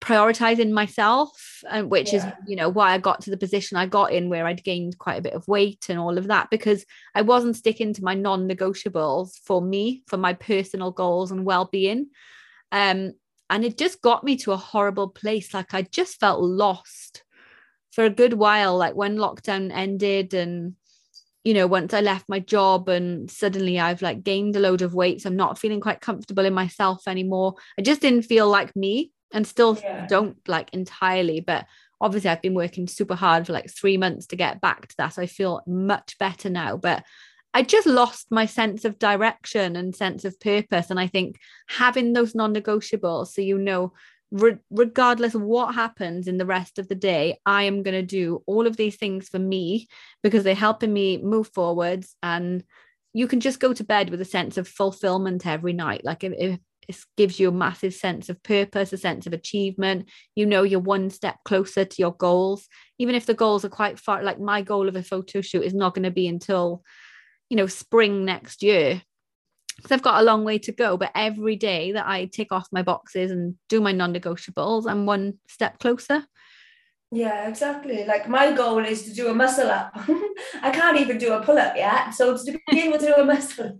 prioritizing 0.06 0.70
myself 0.70 1.64
and 1.68 1.90
which 1.90 2.12
yeah. 2.12 2.18
is 2.18 2.32
you 2.46 2.54
know 2.54 2.68
why 2.68 2.92
I 2.92 2.98
got 2.98 3.22
to 3.22 3.30
the 3.30 3.36
position 3.36 3.76
I 3.76 3.86
got 3.86 4.12
in 4.12 4.28
where 4.28 4.46
I'd 4.46 4.62
gained 4.62 4.98
quite 4.98 5.18
a 5.18 5.22
bit 5.22 5.32
of 5.32 5.48
weight 5.48 5.86
and 5.88 5.98
all 5.98 6.16
of 6.16 6.28
that 6.28 6.48
because 6.48 6.84
I 7.14 7.22
wasn't 7.22 7.56
sticking 7.56 7.92
to 7.94 8.04
my 8.04 8.14
non-negotiables 8.14 9.38
for 9.44 9.60
me 9.60 10.04
for 10.06 10.16
my 10.16 10.34
personal 10.34 10.92
goals 10.92 11.32
and 11.32 11.44
well-being 11.44 12.10
um 12.70 13.14
and 13.50 13.64
it 13.64 13.78
just 13.78 14.00
got 14.00 14.22
me 14.22 14.36
to 14.36 14.52
a 14.52 14.56
horrible 14.56 15.08
place 15.08 15.52
like 15.52 15.74
I 15.74 15.82
just 15.82 16.20
felt 16.20 16.40
lost 16.40 17.24
for 17.90 18.04
a 18.04 18.10
good 18.10 18.34
while 18.34 18.76
like 18.76 18.94
when 18.94 19.16
lockdown 19.16 19.72
ended 19.72 20.34
and 20.34 20.74
you 21.46 21.54
know, 21.54 21.68
once 21.68 21.94
I 21.94 22.00
left 22.00 22.28
my 22.28 22.40
job 22.40 22.88
and 22.88 23.30
suddenly 23.30 23.78
I've 23.78 24.02
like 24.02 24.24
gained 24.24 24.56
a 24.56 24.59
load 24.59 24.82
of 24.82 24.94
weight, 24.94 25.22
so 25.22 25.28
I'm 25.30 25.37
not 25.37 25.61
feeling 25.61 25.80
quite 25.80 26.00
comfortable 26.00 26.44
in 26.44 26.52
myself 26.52 27.06
anymore. 27.06 27.54
I 27.78 27.82
just 27.82 28.00
didn't 28.00 28.22
feel 28.22 28.48
like 28.48 28.74
me 28.74 29.12
and 29.32 29.46
still 29.46 29.78
yeah. 29.80 30.09
don't 30.09 30.37
like 30.48 30.70
entirely, 30.72 31.38
but 31.38 31.66
obviously 32.00 32.30
I've 32.30 32.42
been 32.42 32.56
working 32.56 32.88
super 32.88 33.14
hard 33.14 33.46
for 33.46 33.52
like 33.52 33.70
three 33.70 33.96
months 33.96 34.26
to 34.26 34.37
get 34.37 34.61
back 34.61 34.88
to 34.88 34.94
that. 34.98 35.11
So 35.11 35.22
I 35.22 35.26
feel 35.26 35.61
much 35.68 36.18
better 36.18 36.50
now. 36.50 36.78
But 36.78 37.04
I 37.54 37.62
just 37.62 37.87
lost 37.87 38.26
my 38.32 38.46
sense 38.46 38.85
of 38.85 38.98
direction 38.98 39.76
and 39.76 39.94
sense 39.94 40.24
of 40.24 40.40
purpose. 40.40 40.90
And 40.90 40.98
I 40.98 41.06
think 41.06 41.38
having 41.68 42.12
those 42.12 42.35
non 42.35 42.54
negotiables, 42.54 43.28
so 43.28 43.40
you 43.40 43.56
know, 43.56 43.92
re- 44.30 44.58
regardless 44.70 45.34
of 45.34 45.42
what 45.42 45.74
happens 45.74 46.28
in 46.28 46.38
the 46.38 46.46
rest 46.46 46.78
of 46.78 46.88
the 46.88 46.94
day, 46.94 47.38
I 47.46 47.64
am 47.64 47.82
going 47.82 47.94
to 47.94 48.02
do 48.02 48.42
all 48.46 48.66
of 48.66 48.76
these 48.76 48.96
things 48.96 49.28
for 49.28 49.38
me 49.38 49.88
because 50.22 50.44
they're 50.44 50.54
helping 50.54 50.92
me 50.92 51.18
move 51.18 51.48
forwards. 51.54 52.14
And 52.22 52.64
you 53.12 53.26
can 53.28 53.40
just 53.40 53.60
go 53.60 53.72
to 53.72 53.84
bed 53.84 54.10
with 54.10 54.20
a 54.20 54.26
sense 54.26 54.56
of 54.56 54.68
fulfillment 54.68 55.46
every 55.46 55.72
night. 55.72 56.04
Like 56.04 56.24
it, 56.24 56.32
it, 56.38 56.60
it 56.88 56.96
gives 57.16 57.40
you 57.40 57.48
a 57.48 57.52
massive 57.52 57.94
sense 57.94 58.28
of 58.28 58.42
purpose, 58.42 58.92
a 58.92 58.98
sense 58.98 59.26
of 59.26 59.32
achievement. 59.32 60.08
You 60.34 60.46
know, 60.46 60.62
you're 60.62 60.80
one 60.80 61.10
step 61.10 61.36
closer 61.44 61.84
to 61.84 61.96
your 61.98 62.14
goals, 62.14 62.68
even 62.98 63.14
if 63.14 63.26
the 63.26 63.34
goals 63.34 63.64
are 63.64 63.70
quite 63.70 63.98
far. 63.98 64.22
Like 64.22 64.40
my 64.40 64.62
goal 64.62 64.88
of 64.88 64.96
a 64.96 65.02
photo 65.02 65.40
shoot 65.40 65.62
is 65.62 65.74
not 65.74 65.94
going 65.94 66.04
to 66.04 66.10
be 66.10 66.28
until, 66.28 66.82
you 67.48 67.56
know, 67.56 67.66
spring 67.66 68.24
next 68.24 68.62
year 68.62 69.02
because 69.76 69.92
I've 69.92 70.02
got 70.02 70.20
a 70.20 70.24
long 70.24 70.44
way 70.44 70.58
to 70.58 70.72
go. 70.72 70.96
But 70.96 71.12
every 71.14 71.56
day 71.56 71.92
that 71.92 72.06
I 72.06 72.26
tick 72.26 72.48
off 72.50 72.68
my 72.72 72.82
boxes 72.82 73.30
and 73.30 73.54
do 73.68 73.80
my 73.80 73.92
non 73.92 74.14
negotiables, 74.14 74.88
I'm 74.88 75.06
one 75.06 75.34
step 75.48 75.78
closer. 75.78 76.24
Yeah, 77.12 77.48
exactly. 77.48 78.04
Like 78.04 78.28
my 78.28 78.52
goal 78.52 78.84
is 78.84 79.04
to 79.04 79.12
do 79.12 79.28
a 79.28 79.34
muscle 79.34 79.70
up. 79.70 79.92
I 80.62 80.70
can't 80.70 81.00
even 81.00 81.18
do 81.18 81.32
a 81.32 81.42
pull 81.42 81.58
up 81.58 81.76
yet. 81.76 82.10
So 82.10 82.36
to 82.36 82.58
be 82.70 82.80
able 82.80 82.98
to 82.98 83.06
do 83.06 83.14
a 83.14 83.24
muscle 83.24 83.78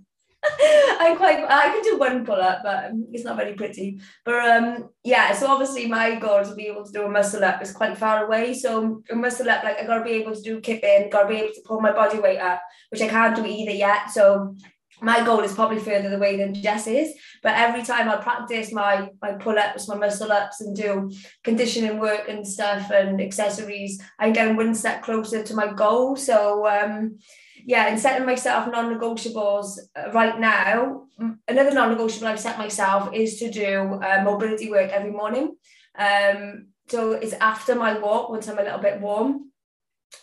I'm 1.01 1.17
quite 1.17 1.45
I 1.49 1.69
can 1.69 1.83
do 1.83 1.99
one 1.99 2.25
pull 2.25 2.41
up, 2.41 2.61
but 2.63 2.93
it's 3.13 3.25
not 3.25 3.37
very 3.37 3.55
pretty. 3.55 4.01
But 4.25 4.35
um 4.49 4.91
yeah, 5.05 5.33
so 5.33 5.47
obviously 5.49 5.87
my 5.87 6.17
goal 6.17 6.45
to 6.45 6.55
be 6.55 6.67
able 6.67 6.85
to 6.85 6.93
do 6.93 7.03
a 7.03 7.09
muscle 7.09 7.45
up 7.45 7.63
is 7.63 7.73
quite 7.73 7.97
far 7.97 8.27
away. 8.27 8.55
So 8.55 9.03
a 9.11 9.15
muscle 9.15 9.49
up, 9.51 9.65
like 9.65 9.81
I 9.81 9.87
gotta 9.87 10.05
be 10.05 10.11
able 10.11 10.35
to 10.35 10.43
do 10.43 10.61
kipping, 10.61 11.11
gotta 11.11 11.29
be 11.29 11.37
able 11.37 11.55
to 11.55 11.63
pull 11.65 11.81
my 11.81 11.93
body 11.93 12.19
weight 12.19 12.39
up, 12.39 12.63
which 12.91 13.03
I 13.03 13.09
can't 13.09 13.37
do 13.37 13.45
either 13.45 13.73
yet. 13.73 14.11
So 14.11 14.55
my 15.01 15.25
goal 15.25 15.41
is 15.41 15.53
probably 15.53 15.79
further 15.79 16.15
away 16.15 16.37
than 16.37 16.55
Jess 16.55 16.87
is, 16.87 17.13
but 17.43 17.55
every 17.55 17.83
time 17.83 18.09
I 18.09 18.17
practice 18.17 18.73
my 18.73 19.11
my 19.21 19.33
pull 19.33 19.59
ups, 19.59 19.89
my 19.89 19.97
muscle 19.97 20.33
ups, 20.33 20.61
and 20.61 20.75
do 20.75 21.11
conditioning 21.45 21.99
work 21.99 22.29
and 22.29 22.47
stuff 22.47 22.91
and 22.91 23.21
accessories, 23.21 24.01
I'm 24.19 24.33
getting 24.33 24.57
one 24.57 24.75
step 24.75 25.03
closer 25.03 25.43
to 25.43 25.55
my 25.55 25.73
goal. 25.73 26.17
So 26.17 26.67
um, 26.67 27.19
yeah, 27.65 27.89
and 27.89 28.01
setting 28.01 28.27
myself 28.27 28.71
non-negotiables 28.71 29.79
uh, 29.97 30.13
right 30.13 30.39
now. 30.39 31.03
Another 31.49 31.73
non-negotiable 31.73 32.29
I've 32.29 32.41
set 32.41 32.59
myself 32.59 33.13
is 33.13 33.39
to 33.39 33.51
do 33.51 34.01
uh, 34.03 34.23
mobility 34.23 34.71
work 34.71 34.91
every 34.93 35.11
morning. 35.11 35.57
Um, 35.99 36.69
so 36.89 37.13
it's 37.13 37.33
after 37.35 37.75
my 37.75 37.99
walk 37.99 38.31
once 38.31 38.49
I'm 38.49 38.59
a 38.59 38.63
little 38.63 38.79
bit 38.79 39.01
warm, 39.01 39.51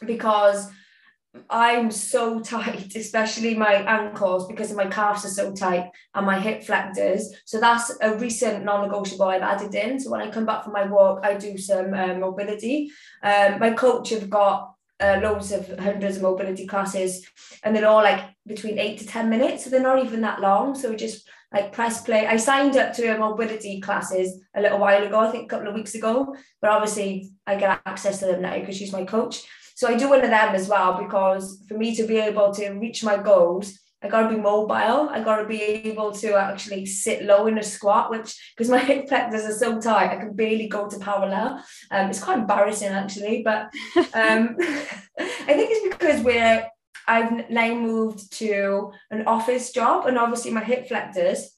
because 0.06 0.70
I'm 1.50 1.92
so 1.92 2.40
tight, 2.54 2.96
especially 2.96 3.56
my 3.56 3.74
ankles 3.74 4.48
because 4.48 4.74
my 4.74 4.88
calves 4.88 5.26
are 5.26 5.30
so 5.30 5.54
tight 5.54 5.90
and 6.14 6.26
my 6.26 6.40
hip 6.40 6.64
flexors. 6.64 7.34
So 7.46 7.60
that's 7.60 7.92
a 8.02 8.16
recent 8.18 8.66
non-negotiable 8.66 9.26
I've 9.26 9.42
added 9.42 9.74
in. 9.76 10.00
So 10.00 10.12
when 10.12 10.22
I 10.22 10.30
come 10.30 10.46
back 10.46 10.64
from 10.64 10.74
my 10.74 10.86
walk, 10.86 11.22
I 11.24 11.36
do 11.36 11.58
some 11.58 11.94
uh, 11.94 12.16
mobility. 12.16 12.92
Um, 13.22 13.60
my 13.60 13.72
coach 13.72 14.10
have 14.12 14.30
got 14.30 14.74
uh, 15.00 15.20
loads 15.22 15.52
of 15.52 15.68
hundreds 15.80 16.18
of 16.18 16.24
mobility 16.24 16.66
classes 16.66 17.26
and 17.64 17.76
they're 17.76 17.88
all 17.88 18.04
like 18.04 18.24
between 18.46 18.78
eight 18.78 19.00
to 19.00 19.06
10 19.06 19.30
minutes. 19.30 19.64
So 19.64 19.70
they're 19.70 19.82
not 19.82 20.04
even 20.04 20.22
that 20.22 20.40
long. 20.40 20.76
So 20.76 20.96
just 20.96 21.28
like 21.54 21.72
press 21.72 22.02
play. 22.02 22.26
I 22.26 22.38
signed 22.38 22.76
up 22.78 22.94
to 22.94 23.16
a 23.16 23.18
mobility 23.18 23.80
classes 23.80 24.40
a 24.56 24.62
little 24.62 24.80
while 24.80 25.04
ago, 25.04 25.20
I 25.20 25.32
think 25.32 25.46
a 25.46 25.48
couple 25.56 25.68
of 25.68 25.76
weeks 25.76 25.94
ago, 25.94 26.36
but 26.62 26.72
obviously 26.72 27.32
I 27.46 27.56
get 27.56 27.82
access 27.86 28.20
to 28.20 28.26
them 28.26 28.42
now 28.42 28.58
because 28.60 28.76
she's 28.76 28.92
my 28.92 29.04
coach. 29.04 29.46
So 29.76 29.88
I 29.88 29.96
do 29.96 30.10
one 30.10 30.24
of 30.24 30.30
them 30.30 30.56
as 30.56 30.68
well 30.68 31.02
because 31.02 31.64
for 31.68 31.78
me 31.78 31.96
to 31.96 32.04
be 32.04 32.18
able 32.18 32.54
to 32.54 32.70
reach 32.72 33.04
my 33.04 33.18
goals, 33.18 33.80
I 34.04 34.10
gotta 34.10 34.36
be 34.36 34.42
mobile. 34.42 35.10
I 35.10 35.22
gotta 35.24 35.46
be 35.46 35.62
able 35.62 36.12
to 36.12 36.36
actually 36.36 36.86
sit 36.86 37.24
low 37.24 37.48
in 37.48 37.58
a 37.58 37.64
squat, 37.64 38.12
which 38.12 38.36
because 38.56 38.70
my 38.70 38.80
hip 38.90 39.08
flexors 39.08 39.46
are 39.46 39.58
so 39.58 39.80
tight, 39.80 40.12
I 40.12 40.18
can 40.18 40.34
barely 40.34 40.68
go 40.68 40.90
to 40.90 41.00
parallel. 41.00 41.64
Um, 41.90 42.10
it's 42.10 42.24
quite 42.24 42.40
embarrassing 42.40 42.90
actually, 42.90 43.44
but 43.44 43.72
um, 44.14 44.58
I 44.60 45.54
think 45.54 45.70
it's 45.72 45.96
because 45.96 46.22
we're 46.22 46.68
I've 47.08 47.50
now 47.50 47.74
moved 47.74 48.32
to 48.40 48.92
an 49.12 49.26
office 49.26 49.72
job, 49.72 50.06
and 50.06 50.18
obviously 50.18 50.52
my 50.52 50.64
hip 50.64 50.88
flexors 50.88 51.52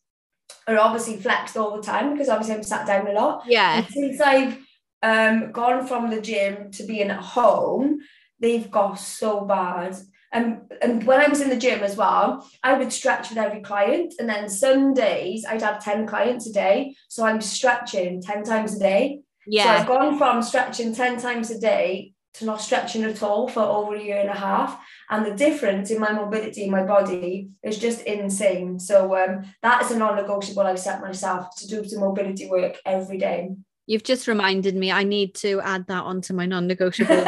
are 0.67 0.80
obviously 0.80 1.17
flexed 1.17 1.58
all 1.58 1.75
the 1.75 1.84
time 1.84 2.12
because 2.12 2.30
obviously 2.30 2.56
I'm 2.56 2.63
sat 2.63 2.88
down 2.88 3.08
a 3.08 3.12
lot. 3.12 3.43
Yeah. 3.47 3.78
And 3.78 3.88
since 3.88 4.21
I've 4.21 4.58
um, 5.06 5.52
gone 5.52 5.86
from 5.86 6.10
the 6.10 6.20
gym 6.20 6.72
to 6.72 6.84
being 6.84 7.12
at 7.12 7.22
home, 7.22 8.00
they've 8.39 8.70
got 8.72 8.96
so 8.96 9.46
bad. 9.46 9.96
And, 10.34 10.62
and 10.82 11.06
when 11.06 11.22
I 11.22 11.30
was 11.30 11.41
in 11.41 11.50
the 11.50 11.56
gym 11.58 11.84
as 11.84 11.96
well, 11.96 12.50
I 12.63 12.74
would 12.74 12.91
stretch 12.91 13.30
with 13.30 13.38
every 13.38 13.62
client. 13.62 14.15
And 14.18 14.28
then 14.28 14.50
some 14.50 14.96
days 14.96 15.46
I'd 15.48 15.62
have 15.62 15.84
10 15.84 16.08
clients 16.08 16.48
a 16.48 16.52
day. 16.52 16.96
So 17.08 17.24
I'm 17.24 17.39
stretching 17.39 18.22
10 18.22 18.44
times 18.44 18.76
a 18.76 18.80
day. 18.80 19.22
Yeah. 19.46 19.63
So 19.63 19.70
I've 19.70 19.88
gone 19.88 20.18
from 20.18 20.41
stretching 20.41 20.94
10 20.96 21.22
times 21.22 21.52
a 21.52 21.60
day 21.60 22.13
to 22.34 22.46
not 22.46 22.60
stretching 22.60 23.04
at 23.04 23.22
all 23.22 23.48
for 23.48 23.62
over 23.62 23.96
a 23.96 24.04
year 24.04 24.20
and 24.20 24.30
a 24.30 24.34
half. 24.34 24.82
And 25.12 25.24
the 25.24 25.36
difference 25.36 25.91
in 25.91 26.00
my 26.00 26.12
mobility 26.12 26.63
in 26.63 26.72
my 26.72 26.84
body 26.84 27.52
is 27.63 27.78
just 27.78 28.02
insane. 28.02 28.80
So 28.80 29.15
um, 29.15 29.46
that 29.62 29.84
is 29.84 29.91
a 29.91 30.00
non-negotiable 30.00 30.63
I've 30.63 30.80
set 30.80 31.00
myself 31.00 31.56
to 31.58 31.68
do 31.68 31.88
some 31.88 32.00
mobility 32.00 32.50
work 32.50 32.78
every 32.86 33.20
day. 33.20 33.52
You've 33.88 34.04
just 34.04 34.28
reminded 34.28 34.76
me 34.76 34.91
I 34.91 35.04
need 35.04 35.36
to 35.36 35.62
add 35.62 35.88
that 35.88 36.04
onto 36.04 36.34
my 36.34 36.45
non-negotiable 36.45 37.24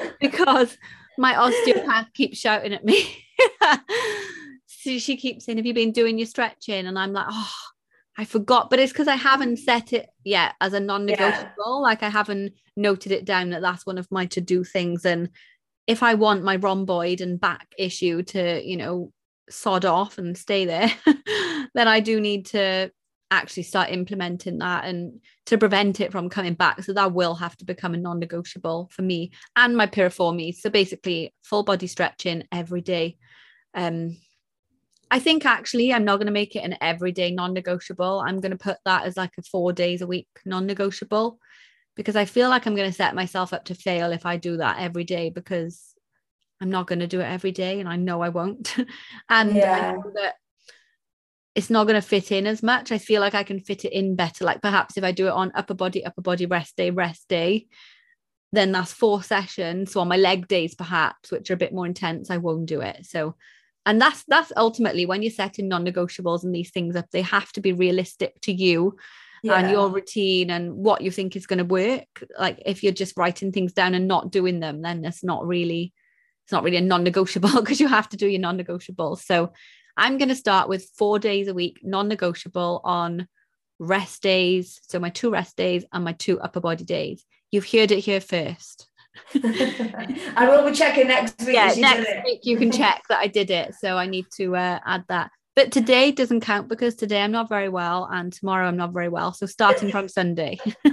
because 0.20 0.76
my 1.18 1.36
osteopath 1.36 2.12
keeps 2.14 2.38
shouting 2.38 2.72
at 2.72 2.84
me. 2.84 3.24
so 4.66 4.98
she 4.98 5.16
keeps 5.16 5.44
saying, 5.44 5.58
Have 5.58 5.66
you 5.66 5.74
been 5.74 5.92
doing 5.92 6.18
your 6.18 6.26
stretching? 6.26 6.86
And 6.86 6.98
I'm 6.98 7.12
like, 7.12 7.26
Oh, 7.30 7.54
I 8.18 8.24
forgot. 8.24 8.70
But 8.70 8.78
it's 8.78 8.92
because 8.92 9.08
I 9.08 9.16
haven't 9.16 9.58
set 9.58 9.92
it 9.92 10.08
yet 10.24 10.54
as 10.60 10.72
a 10.72 10.80
non 10.80 11.06
negotiable. 11.06 11.52
Yeah. 11.58 11.72
Like 11.72 12.02
I 12.02 12.08
haven't 12.08 12.54
noted 12.76 13.12
it 13.12 13.24
down 13.24 13.50
that 13.50 13.62
that's 13.62 13.86
one 13.86 13.98
of 13.98 14.10
my 14.10 14.26
to 14.26 14.40
do 14.40 14.64
things. 14.64 15.04
And 15.04 15.30
if 15.86 16.02
I 16.02 16.14
want 16.14 16.44
my 16.44 16.56
rhomboid 16.56 17.20
and 17.20 17.40
back 17.40 17.72
issue 17.78 18.22
to, 18.22 18.62
you 18.62 18.76
know, 18.76 19.12
sod 19.48 19.84
off 19.84 20.18
and 20.18 20.36
stay 20.36 20.64
there, 20.64 20.90
then 21.74 21.88
I 21.88 22.00
do 22.00 22.20
need 22.20 22.46
to 22.46 22.90
actually 23.32 23.62
start 23.62 23.90
implementing 23.90 24.58
that 24.58 24.84
and 24.84 25.20
to 25.46 25.56
prevent 25.56 26.00
it 26.00 26.12
from 26.12 26.28
coming 26.28 26.54
back. 26.54 26.82
So 26.82 26.92
that 26.92 27.12
will 27.12 27.34
have 27.34 27.56
to 27.56 27.64
become 27.64 27.94
a 27.94 27.98
non-negotiable 27.98 28.90
for 28.92 29.02
me 29.02 29.32
and 29.56 29.76
my 29.76 29.86
piriformis. 29.86 30.56
So 30.56 30.70
basically 30.70 31.34
full 31.42 31.62
body 31.62 31.86
stretching 31.86 32.44
every 32.52 32.82
day. 32.82 33.16
Um, 33.74 34.18
I 35.10 35.18
think 35.18 35.46
actually 35.46 35.92
I'm 35.92 36.04
not 36.04 36.16
going 36.16 36.26
to 36.26 36.32
make 36.32 36.56
it 36.56 36.64
an 36.64 36.76
everyday 36.80 37.30
non-negotiable. 37.30 38.22
I'm 38.24 38.40
going 38.40 38.52
to 38.52 38.58
put 38.58 38.78
that 38.84 39.04
as 39.04 39.16
like 39.16 39.32
a 39.38 39.42
four 39.42 39.72
days 39.72 40.02
a 40.02 40.06
week 40.06 40.28
non-negotiable 40.44 41.38
because 41.96 42.16
I 42.16 42.26
feel 42.26 42.48
like 42.48 42.66
I'm 42.66 42.76
going 42.76 42.90
to 42.90 42.96
set 42.96 43.14
myself 43.14 43.52
up 43.52 43.64
to 43.66 43.74
fail 43.74 44.12
if 44.12 44.26
I 44.26 44.36
do 44.36 44.58
that 44.58 44.78
every 44.78 45.04
day 45.04 45.30
because 45.30 45.94
I'm 46.60 46.70
not 46.70 46.86
going 46.86 47.00
to 47.00 47.06
do 47.06 47.20
it 47.20 47.24
every 47.24 47.52
day 47.52 47.80
and 47.80 47.88
I 47.88 47.96
know 47.96 48.20
I 48.20 48.28
won't. 48.28 48.76
and 49.28 49.54
yeah. 49.54 49.96
I 49.98 50.10
that 50.14 50.34
it's 51.54 51.70
not 51.70 51.86
going 51.86 52.00
to 52.00 52.06
fit 52.06 52.32
in 52.32 52.46
as 52.46 52.62
much. 52.62 52.92
I 52.92 52.98
feel 52.98 53.20
like 53.20 53.34
I 53.34 53.42
can 53.42 53.60
fit 53.60 53.84
it 53.84 53.92
in 53.92 54.16
better. 54.16 54.44
Like 54.44 54.62
perhaps 54.62 54.96
if 54.96 55.04
I 55.04 55.12
do 55.12 55.26
it 55.26 55.32
on 55.32 55.52
upper 55.54 55.74
body, 55.74 56.04
upper 56.04 56.22
body, 56.22 56.46
rest 56.46 56.76
day, 56.76 56.90
rest 56.90 57.28
day, 57.28 57.66
then 58.52 58.72
that's 58.72 58.92
four 58.92 59.22
sessions. 59.22 59.92
So 59.92 60.00
on 60.00 60.08
my 60.08 60.16
leg 60.16 60.48
days, 60.48 60.74
perhaps, 60.74 61.30
which 61.30 61.50
are 61.50 61.54
a 61.54 61.58
bit 61.58 61.74
more 61.74 61.86
intense, 61.86 62.30
I 62.30 62.38
won't 62.38 62.66
do 62.66 62.80
it. 62.80 63.04
So, 63.06 63.36
and 63.84 64.00
that's 64.00 64.24
that's 64.28 64.52
ultimately 64.56 65.06
when 65.06 65.22
you're 65.22 65.30
setting 65.30 65.68
non-negotiables 65.68 66.44
and 66.44 66.54
these 66.54 66.70
things 66.70 66.96
up, 66.96 67.06
they 67.10 67.22
have 67.22 67.50
to 67.52 67.60
be 67.60 67.72
realistic 67.72 68.40
to 68.42 68.52
you 68.52 68.96
yeah. 69.42 69.54
and 69.54 69.70
your 69.70 69.90
routine 69.90 70.50
and 70.50 70.72
what 70.72 71.02
you 71.02 71.10
think 71.10 71.34
is 71.34 71.46
going 71.46 71.58
to 71.58 71.64
work. 71.64 72.24
Like 72.38 72.62
if 72.64 72.82
you're 72.82 72.92
just 72.92 73.16
writing 73.16 73.52
things 73.52 73.72
down 73.72 73.94
and 73.94 74.06
not 74.06 74.30
doing 74.30 74.60
them, 74.60 74.82
then 74.82 75.04
it's 75.04 75.24
not 75.24 75.46
really 75.46 75.92
it's 76.44 76.52
not 76.52 76.64
really 76.64 76.76
a 76.76 76.82
non-negotiable 76.82 77.52
because 77.60 77.80
you 77.80 77.88
have 77.88 78.08
to 78.10 78.16
do 78.16 78.26
your 78.26 78.40
non-negotiables. 78.40 79.22
So 79.22 79.52
I'm 79.96 80.18
going 80.18 80.28
to 80.28 80.34
start 80.34 80.68
with 80.68 80.90
four 80.96 81.18
days 81.18 81.48
a 81.48 81.54
week, 81.54 81.80
non 81.82 82.08
negotiable 82.08 82.80
on 82.84 83.28
rest 83.78 84.22
days. 84.22 84.80
So 84.88 84.98
my 84.98 85.10
two 85.10 85.30
rest 85.30 85.56
days 85.56 85.84
and 85.92 86.04
my 86.04 86.12
two 86.12 86.40
upper 86.40 86.60
body 86.60 86.84
days. 86.84 87.24
You've 87.50 87.70
heard 87.70 87.90
it 87.90 88.00
here 88.00 88.20
first. 88.20 88.88
I 89.34 90.46
will 90.48 90.68
be 90.68 90.74
checking 90.74 91.08
next 91.08 91.38
week. 91.40 91.54
Yeah, 91.54 91.74
next 91.76 92.24
week 92.24 92.40
you 92.44 92.56
can 92.56 92.70
check 92.80 93.02
that 93.08 93.18
I 93.18 93.26
did 93.26 93.50
it. 93.50 93.74
So 93.74 93.98
I 93.98 94.06
need 94.06 94.26
to 94.36 94.56
uh, 94.56 94.78
add 94.84 95.04
that. 95.08 95.30
But 95.54 95.70
today 95.70 96.12
doesn't 96.12 96.40
count 96.40 96.68
because 96.68 96.94
today 96.94 97.20
I'm 97.20 97.32
not 97.32 97.50
very 97.50 97.68
well 97.68 98.08
and 98.10 98.32
tomorrow 98.32 98.66
I'm 98.66 98.78
not 98.78 98.94
very 98.94 99.10
well. 99.10 99.34
So 99.34 99.44
starting 99.44 99.90
from 99.90 100.08
Sunday. 100.08 100.58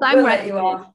I'm 0.00 0.18
we'll 0.18 0.26
ready. 0.26 0.48
You 0.48 0.58
are. 0.58 0.92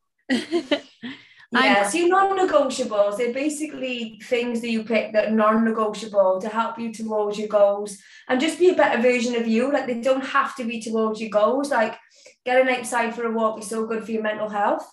Yeah, 1.53 1.87
so 1.89 1.97
non-negotiables, 1.99 3.17
they're 3.17 3.33
basically 3.33 4.21
things 4.23 4.61
that 4.61 4.69
you 4.69 4.85
pick 4.85 5.11
that 5.11 5.27
are 5.27 5.35
non-negotiable 5.35 6.39
to 6.39 6.47
help 6.47 6.79
you 6.79 6.93
towards 6.93 7.37
your 7.37 7.49
goals 7.49 7.97
and 8.29 8.39
just 8.39 8.57
be 8.57 8.69
a 8.69 8.75
better 8.75 9.01
version 9.01 9.35
of 9.35 9.47
you. 9.47 9.71
Like 9.71 9.85
they 9.85 9.99
don't 9.99 10.25
have 10.25 10.55
to 10.55 10.63
be 10.63 10.81
towards 10.81 11.19
your 11.19 11.29
goals. 11.29 11.69
Like 11.69 11.97
getting 12.45 12.73
outside 12.73 13.13
for 13.13 13.25
a 13.25 13.31
walk 13.31 13.59
is 13.59 13.67
so 13.67 13.85
good 13.85 14.05
for 14.05 14.11
your 14.11 14.23
mental 14.23 14.47
health. 14.47 14.89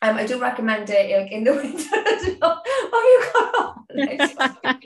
Um, 0.00 0.16
I 0.16 0.24
do 0.26 0.40
recommend 0.40 0.88
it 0.88 1.20
like 1.20 1.30
in 1.30 1.44
the 1.44 1.52
winter 1.62 1.96
as 1.96 2.38
well. 2.40 2.62
Oh, 2.66 3.06
you 3.12 4.32
got 4.32 4.64
on. 4.64 4.80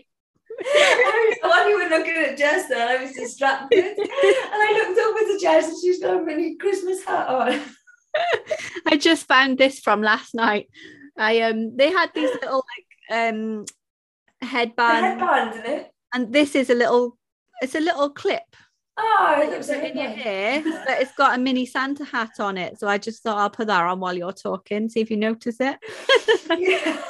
While 1.42 1.70
you 1.70 1.78
were 1.78 1.88
looking 1.88 2.16
at 2.16 2.36
Jess 2.36 2.68
then, 2.68 2.88
I 2.88 3.02
was 3.02 3.12
distracted. 3.12 3.78
and 3.78 4.08
I 4.10 4.72
looked 4.72 4.98
over 4.98 5.32
to 5.32 5.38
Jess 5.40 5.68
and 5.68 5.78
she's 5.80 6.00
got 6.00 6.20
a 6.20 6.24
mini 6.24 6.56
Christmas 6.56 7.04
hat 7.04 7.28
on. 7.28 7.60
I 8.86 8.96
just 8.96 9.26
found 9.28 9.58
this 9.58 9.78
from 9.78 10.02
last 10.02 10.34
night. 10.34 10.68
I 11.18 11.40
um 11.42 11.76
they 11.76 11.90
had 11.90 12.10
these 12.14 12.30
little 12.34 12.64
like 12.72 13.18
um 13.18 13.64
headbands. 14.40 15.20
headband, 15.20 15.50
isn't 15.54 15.66
it? 15.66 15.92
And 16.14 16.32
this 16.32 16.54
is 16.54 16.70
a 16.70 16.74
little 16.74 17.18
it's 17.60 17.74
a 17.74 17.80
little 17.80 18.10
clip. 18.10 18.44
Oh, 18.98 19.34
it's 19.38 19.68
in 19.68 19.96
your 19.96 20.08
hair, 20.08 20.62
but 20.86 21.00
it's 21.00 21.14
got 21.16 21.38
a 21.38 21.40
mini 21.40 21.66
Santa 21.66 22.04
hat 22.04 22.40
on 22.40 22.56
it. 22.56 22.78
So 22.78 22.88
I 22.88 22.98
just 22.98 23.22
thought 23.22 23.38
I'll 23.38 23.50
put 23.50 23.66
that 23.66 23.84
on 23.84 24.00
while 24.00 24.16
you're 24.16 24.32
talking, 24.32 24.88
see 24.88 25.00
if 25.00 25.10
you 25.10 25.16
notice 25.16 25.56
it. 25.60 25.76
yeah. 26.50 27.02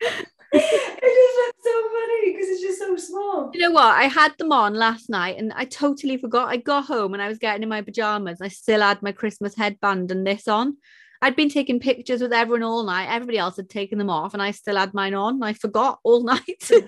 it 0.52 0.60
just 0.60 1.36
looks 1.36 1.62
so 1.62 1.88
funny 1.88 2.32
because 2.32 2.48
it's 2.48 2.62
just 2.62 2.78
so 2.78 2.96
small. 2.96 3.50
You 3.52 3.60
know 3.60 3.70
what? 3.70 3.94
I 3.94 4.04
had 4.04 4.32
them 4.38 4.52
on 4.52 4.74
last 4.74 5.10
night 5.10 5.36
and 5.38 5.52
I 5.54 5.66
totally 5.66 6.16
forgot. 6.16 6.48
I 6.48 6.56
got 6.56 6.86
home 6.86 7.12
and 7.12 7.22
I 7.22 7.28
was 7.28 7.38
getting 7.38 7.62
in 7.62 7.68
my 7.68 7.82
pajamas. 7.82 8.40
I 8.40 8.48
still 8.48 8.80
had 8.80 9.02
my 9.02 9.12
Christmas 9.12 9.54
headband 9.54 10.10
and 10.10 10.26
this 10.26 10.48
on. 10.48 10.78
I'd 11.20 11.36
been 11.36 11.48
taking 11.48 11.80
pictures 11.80 12.20
with 12.20 12.32
everyone 12.32 12.62
all 12.62 12.84
night. 12.84 13.08
Everybody 13.12 13.38
else 13.38 13.56
had 13.56 13.68
taken 13.68 13.98
them 13.98 14.10
off, 14.10 14.34
and 14.34 14.42
I 14.42 14.52
still 14.52 14.76
had 14.76 14.94
mine 14.94 15.14
on. 15.14 15.42
I 15.42 15.52
forgot 15.52 15.98
all 16.02 16.22
night. 16.24 16.62
so 16.62 16.80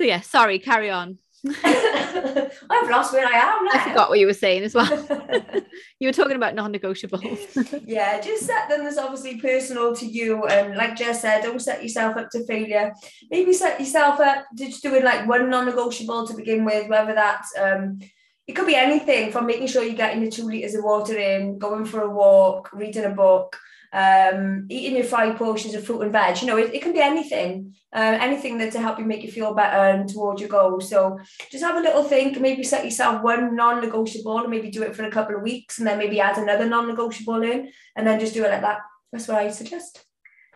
yeah, 0.00 0.20
sorry. 0.20 0.58
Carry 0.58 0.90
on. 0.90 1.18
I've 1.64 2.88
lost 2.90 3.12
where 3.12 3.26
I 3.26 3.32
am. 3.32 3.64
Now. 3.66 3.70
I 3.74 3.88
forgot 3.88 4.08
what 4.08 4.18
you 4.18 4.26
were 4.26 4.32
saying 4.32 4.62
as 4.62 4.74
well. 4.74 4.88
you 5.98 6.08
were 6.08 6.12
talking 6.12 6.36
about 6.36 6.54
non-negotiables. 6.54 7.82
yeah, 7.86 8.18
just 8.18 8.46
set 8.46 8.70
them 8.70 8.86
as 8.86 8.96
obviously 8.96 9.38
personal 9.40 9.94
to 9.96 10.06
you, 10.06 10.46
and 10.46 10.74
like 10.74 10.96
Jess 10.96 11.20
said, 11.20 11.42
don't 11.42 11.60
set 11.60 11.82
yourself 11.82 12.16
up 12.16 12.30
to 12.30 12.46
failure. 12.46 12.94
Maybe 13.30 13.52
set 13.52 13.78
yourself 13.78 14.20
up 14.20 14.44
to 14.56 14.66
just 14.66 14.82
doing 14.82 15.04
like 15.04 15.28
one 15.28 15.50
non-negotiable 15.50 16.26
to 16.28 16.34
begin 16.34 16.64
with, 16.64 16.88
whether 16.88 17.14
that's 17.14 17.52
um, 17.58 17.98
it 18.46 18.52
could 18.52 18.66
be 18.66 18.74
anything 18.74 19.32
from 19.32 19.46
making 19.46 19.68
sure 19.68 19.82
you're 19.82 19.94
getting 19.94 20.22
the 20.22 20.30
two 20.30 20.44
liters 20.44 20.74
of 20.74 20.84
water 20.84 21.16
in, 21.16 21.58
going 21.58 21.84
for 21.84 22.02
a 22.02 22.10
walk, 22.10 22.70
reading 22.72 23.04
a 23.04 23.10
book, 23.10 23.56
um, 23.94 24.66
eating 24.68 24.96
your 24.96 25.04
five 25.04 25.36
portions 25.36 25.74
of 25.74 25.84
fruit 25.84 26.02
and 26.02 26.12
veg. 26.12 26.40
You 26.42 26.48
know, 26.48 26.58
it, 26.58 26.74
it 26.74 26.82
can 26.82 26.92
be 26.92 27.00
anything, 27.00 27.74
uh, 27.94 28.18
anything 28.20 28.58
that 28.58 28.72
to 28.72 28.80
help 28.80 28.98
you 28.98 29.04
make 29.04 29.22
you 29.22 29.30
feel 29.30 29.54
better 29.54 29.78
and 29.78 30.08
towards 30.08 30.40
your 30.40 30.50
goal. 30.50 30.80
So 30.80 31.18
just 31.50 31.64
have 31.64 31.76
a 31.76 31.80
little 31.80 32.02
think, 32.02 32.38
maybe 32.38 32.64
set 32.64 32.84
yourself 32.84 33.22
one 33.22 33.54
non-negotiable 33.54 34.40
and 34.40 34.50
maybe 34.50 34.70
do 34.70 34.82
it 34.82 34.94
for 34.94 35.04
a 35.04 35.10
couple 35.10 35.36
of 35.36 35.42
weeks 35.42 35.78
and 35.78 35.86
then 35.86 35.96
maybe 35.96 36.20
add 36.20 36.36
another 36.36 36.68
non-negotiable 36.68 37.42
in 37.42 37.70
and 37.96 38.06
then 38.06 38.20
just 38.20 38.34
do 38.34 38.44
it 38.44 38.50
like 38.50 38.62
that. 38.62 38.80
That's 39.12 39.28
what 39.28 39.38
I 39.38 39.50
suggest. 39.50 40.04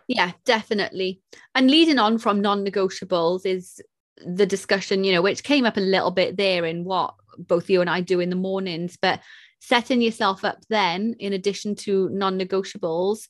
Yeah, 0.09 0.33
definitely. 0.45 1.21
And 1.55 1.71
leading 1.71 1.99
on 1.99 2.19
from 2.19 2.41
non-negotiables 2.41 3.47
is 3.47 3.81
the 4.27 4.47
discussion, 4.47 5.05
you 5.05 5.13
know, 5.13 5.23
which 5.23 5.45
came 5.45 5.65
up 5.65 5.77
a 5.77 5.81
little 5.81 6.11
bit 6.11 6.37
there 6.37 6.65
in 6.65 6.85
what 6.85 7.15
both 7.39 7.71
you 7.71 7.81
and 7.81 7.91
I 7.91 8.01
do 8.01 8.21
in 8.21 8.31
the 8.31 8.37
mornings, 8.37 8.97
but 9.01 9.21
setting 9.61 10.01
yourself 10.01 10.45
up 10.45 10.59
then, 10.69 11.15
in 11.19 11.33
addition 11.33 11.75
to 11.77 12.09
non 12.11 12.39
negotiables, 12.39 13.29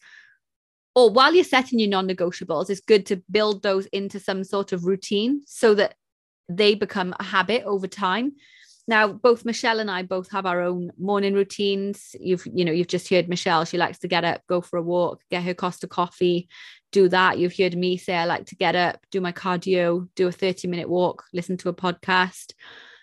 or 0.94 1.10
while 1.10 1.34
you're 1.34 1.44
setting 1.44 1.78
your 1.78 1.88
non 1.88 2.08
negotiables, 2.08 2.70
it's 2.70 2.80
good 2.80 3.06
to 3.06 3.22
build 3.30 3.62
those 3.62 3.86
into 3.86 4.18
some 4.18 4.44
sort 4.44 4.72
of 4.72 4.84
routine 4.84 5.42
so 5.46 5.74
that 5.74 5.94
they 6.48 6.74
become 6.74 7.14
a 7.18 7.22
habit 7.22 7.62
over 7.64 7.86
time. 7.86 8.32
Now, 8.88 9.06
both 9.12 9.44
Michelle 9.44 9.80
and 9.80 9.90
I 9.90 10.02
both 10.02 10.30
have 10.30 10.46
our 10.46 10.62
own 10.62 10.90
morning 10.98 11.34
routines. 11.34 12.16
You've, 12.18 12.46
you 12.46 12.64
know, 12.64 12.72
you've 12.72 12.88
just 12.88 13.10
heard 13.10 13.28
Michelle. 13.28 13.66
She 13.66 13.76
likes 13.76 13.98
to 13.98 14.08
get 14.08 14.24
up, 14.24 14.40
go 14.48 14.62
for 14.62 14.78
a 14.78 14.82
walk, 14.82 15.20
get 15.30 15.42
her 15.42 15.52
Costa 15.52 15.86
coffee, 15.86 16.48
do 16.90 17.08
that. 17.10 17.38
You've 17.38 17.56
heard 17.56 17.76
me 17.76 17.98
say 17.98 18.16
I 18.16 18.24
like 18.24 18.46
to 18.46 18.56
get 18.56 18.74
up, 18.74 18.98
do 19.10 19.20
my 19.20 19.30
cardio, 19.30 20.08
do 20.16 20.26
a 20.26 20.32
30 20.32 20.68
minute 20.68 20.88
walk, 20.88 21.24
listen 21.34 21.58
to 21.58 21.68
a 21.68 21.74
podcast. 21.74 22.54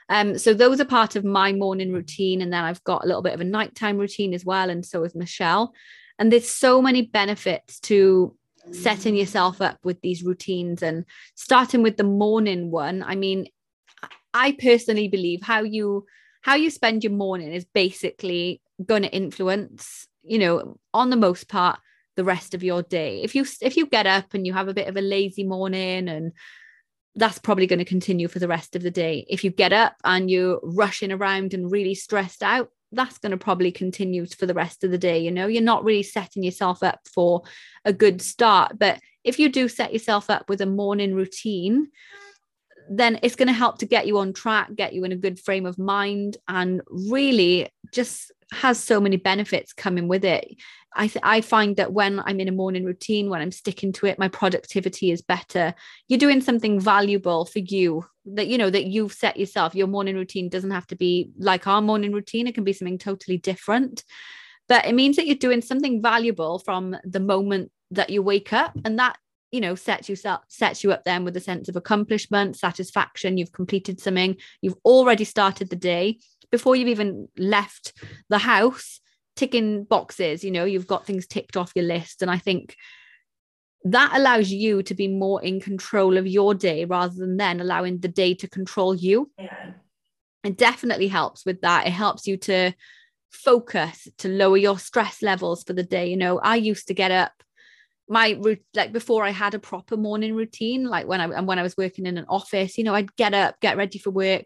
Um, 0.09 0.37
so 0.37 0.53
those 0.53 0.79
are 0.79 0.85
part 0.85 1.15
of 1.15 1.25
my 1.25 1.51
morning 1.51 1.91
routine. 1.91 2.41
And 2.41 2.53
then 2.53 2.63
I've 2.63 2.83
got 2.83 3.03
a 3.03 3.07
little 3.07 3.21
bit 3.21 3.33
of 3.33 3.41
a 3.41 3.45
nighttime 3.45 3.97
routine 3.97 4.33
as 4.33 4.45
well. 4.45 4.69
And 4.69 4.85
so 4.85 5.03
is 5.03 5.15
Michelle. 5.15 5.73
And 6.19 6.31
there's 6.31 6.49
so 6.49 6.81
many 6.81 7.03
benefits 7.03 7.79
to 7.81 8.35
setting 8.71 9.15
yourself 9.15 9.61
up 9.61 9.79
with 9.83 10.01
these 10.01 10.23
routines 10.23 10.81
and 10.81 11.05
starting 11.35 11.83
with 11.83 11.97
the 11.97 12.03
morning 12.03 12.71
one. 12.71 13.03
I 13.03 13.15
mean, 13.15 13.47
I 14.33 14.57
personally 14.59 15.07
believe 15.07 15.41
how 15.41 15.63
you 15.63 16.05
how 16.41 16.55
you 16.55 16.69
spend 16.69 17.03
your 17.03 17.13
morning 17.13 17.51
is 17.51 17.65
basically 17.65 18.61
going 18.85 19.01
to 19.01 19.11
influence, 19.11 20.07
you 20.23 20.37
know, 20.37 20.77
on 20.93 21.09
the 21.09 21.15
most 21.15 21.47
part, 21.47 21.79
the 22.15 22.23
rest 22.23 22.53
of 22.53 22.63
your 22.63 22.83
day. 22.83 23.21
If 23.23 23.33
you 23.33 23.45
if 23.61 23.77
you 23.77 23.87
get 23.87 24.05
up 24.05 24.33
and 24.33 24.45
you 24.45 24.53
have 24.53 24.67
a 24.67 24.73
bit 24.73 24.87
of 24.87 24.97
a 24.97 25.01
lazy 25.01 25.43
morning 25.43 26.07
and 26.07 26.33
that's 27.15 27.39
probably 27.39 27.67
going 27.67 27.80
to 27.80 27.86
continue 27.86 28.28
for 28.28 28.39
the 28.39 28.47
rest 28.47 28.75
of 28.75 28.84
the 28.84 28.91
day. 28.91 29.25
If 29.30 29.43
you 29.43 29.49
get 29.49 29.71
up 29.73 29.95
and 30.04 30.30
you're 30.30 30.60
rushing 30.63 31.12
around 31.12 31.54
and 31.54 31.71
really 31.71 31.95
stressed 31.95 32.43
out, 32.43 32.69
that's 32.91 33.17
going 33.17 33.32
to 33.32 33.38
probably 33.38 33.71
continue 33.71 34.25
for 34.25 34.45
the 34.45 34.54
rest 34.54 34.84
of 34.84 34.91
the 34.91 34.97
day. 34.97 35.19
You 35.19 35.32
know, 35.32 35.47
you're 35.47 35.62
not 35.62 35.84
really 35.84 36.04
setting 36.04 36.43
yourself 36.43 36.84
up 36.84 36.99
for 37.13 37.43
a 37.84 37.93
good 37.93 38.21
start. 38.21 38.78
But 38.78 38.99
if 39.23 39.39
you 39.39 39.49
do 39.49 39.67
set 39.67 39.93
yourself 39.93 40.30
up 40.30 40.49
with 40.49 40.62
a 40.62 40.65
morning 40.65 41.13
routine, 41.13 41.88
then 42.89 43.19
it's 43.23 43.36
going 43.36 43.47
to 43.47 43.54
help 43.54 43.80
to 43.80 43.86
get 43.86 44.08
you 44.08 44.17
on 44.19 44.34
track, 44.34 44.75
get 44.75 44.93
you 44.93 45.04
in 45.04 45.12
a 45.12 45.17
good 45.17 45.39
frame 45.39 45.65
of 45.65 45.80
mind, 45.80 46.38
and 46.47 46.82
really 46.88 47.69
just 47.91 48.32
has 48.51 48.81
so 48.81 48.99
many 48.99 49.17
benefits 49.17 49.73
coming 49.73 50.08
with 50.08 50.23
it. 50.23 50.55
I, 50.95 51.08
th- 51.08 51.23
I 51.23 51.41
find 51.41 51.75
that 51.75 51.91
when 51.91 52.21
I'm 52.21 52.39
in 52.39 52.47
a 52.47 52.53
morning 52.53 52.86
routine, 52.86 53.29
when 53.29 53.41
I'm 53.41 53.51
sticking 53.51 53.91
to 53.93 54.05
it, 54.05 54.17
my 54.17 54.29
productivity 54.29 55.12
is 55.12 55.21
better. 55.21 55.73
You're 56.08 56.19
doing 56.19 56.41
something 56.41 56.79
valuable 56.79 57.45
for 57.45 57.60
you 57.60 58.05
that 58.25 58.47
you 58.47 58.58
know 58.58 58.69
that 58.69 58.86
you've 58.86 59.13
set 59.13 59.38
yourself. 59.38 59.75
Your 59.75 59.88
morning 59.88 60.15
routine 60.15 60.47
doesn't 60.47 60.71
have 60.71 60.88
to 60.88 60.95
be 60.95 61.31
like 61.38 61.67
our 61.67 61.81
morning 61.81 62.13
routine, 62.13 62.47
it 62.47 62.55
can 62.55 62.63
be 62.63 62.73
something 62.73 62.97
totally 62.97 63.38
different. 63.38 64.03
But 64.67 64.86
it 64.86 64.95
means 64.95 65.17
that 65.17 65.27
you're 65.27 65.36
doing 65.36 65.62
something 65.62 66.01
valuable 66.01 66.60
from 66.60 66.95
the 67.03 67.19
moment 67.19 67.71
that 67.91 68.10
you 68.10 68.21
wake 68.21 68.53
up. 68.53 68.71
And 68.86 68.97
that 68.97 69.17
you 69.51 69.62
know 69.62 69.75
sets 69.75 70.10
you 70.10 70.17
sets 70.47 70.84
you 70.84 70.91
up 70.91 71.03
then 71.05 71.23
with 71.23 71.38
a 71.38 71.39
sense 71.39 71.69
of 71.69 71.75
accomplishment 71.75 72.58
satisfaction 72.58 73.38
you've 73.38 73.53
completed 73.53 74.01
something 74.01 74.36
you've 74.62 74.75
already 74.84 75.23
started 75.23 75.69
the 75.69 75.75
day 75.75 76.17
before 76.51 76.75
you've 76.75 76.88
even 76.88 77.27
left 77.38 77.93
the 78.29 78.38
house 78.38 78.99
ticking 79.36 79.84
boxes 79.84 80.43
you 80.43 80.51
know 80.51 80.63
you've 80.63 80.88
got 80.88 81.05
things 81.05 81.27
ticked 81.27 81.58
off 81.58 81.73
your 81.75 81.86
list. 81.86 82.21
And 82.21 82.31
i 82.31 82.38
think 82.38 82.75
that 83.86 84.13
allows 84.15 84.49
you 84.49 84.81
to 84.81 84.95
be 84.95 85.08
more 85.08 85.43
in 85.43 85.60
control 85.60 86.17
of 86.17 86.25
your 86.25 86.55
day 86.55 86.86
rather 86.86 87.13
than 87.13 87.38
then 87.38 87.62
allowing 87.62 87.99
the 87.99 88.08
day 88.08 88.34
to 88.34 88.49
control 88.49 88.95
you. 88.95 89.31
Yeah. 89.38 89.73
it 90.43 90.58
definitely 90.58 91.08
helps 91.08 91.45
with 91.45 91.62
that. 91.62 91.86
It 91.86 91.91
helps 91.91 92.25
you 92.25 92.38
to 92.38 92.73
focus 93.31 94.08
to 94.17 94.27
lower 94.27 94.58
your 94.58 94.79
stress 94.79 95.21
levels 95.21 95.63
for 95.63 95.73
the 95.73 95.84
day. 95.84 96.10
You 96.10 96.17
know 96.17 96.39
i 96.39 96.55
used 96.55 96.88
to 96.88 96.93
get 96.93 97.12
up 97.12 97.31
my 98.08 98.39
like 98.73 98.91
before 98.91 99.23
I 99.23 99.31
had 99.31 99.55
a 99.55 99.60
proper 99.60 99.97
morning 99.97 100.36
routine 100.36 100.86
like 100.86 101.08
when 101.08 101.21
I 101.21 101.25
and 101.25 101.47
when 101.47 101.60
I 101.60 101.63
was 101.63 101.77
working 101.77 102.05
in 102.05 102.17
an 102.17 102.25
office 102.29 102.77
you 102.77 102.84
know 102.84 102.93
I'd 102.93 103.15
get 103.15 103.34
up 103.34 103.60
get 103.62 103.77
ready 103.77 103.97
for 103.97 104.12
work 104.12 104.45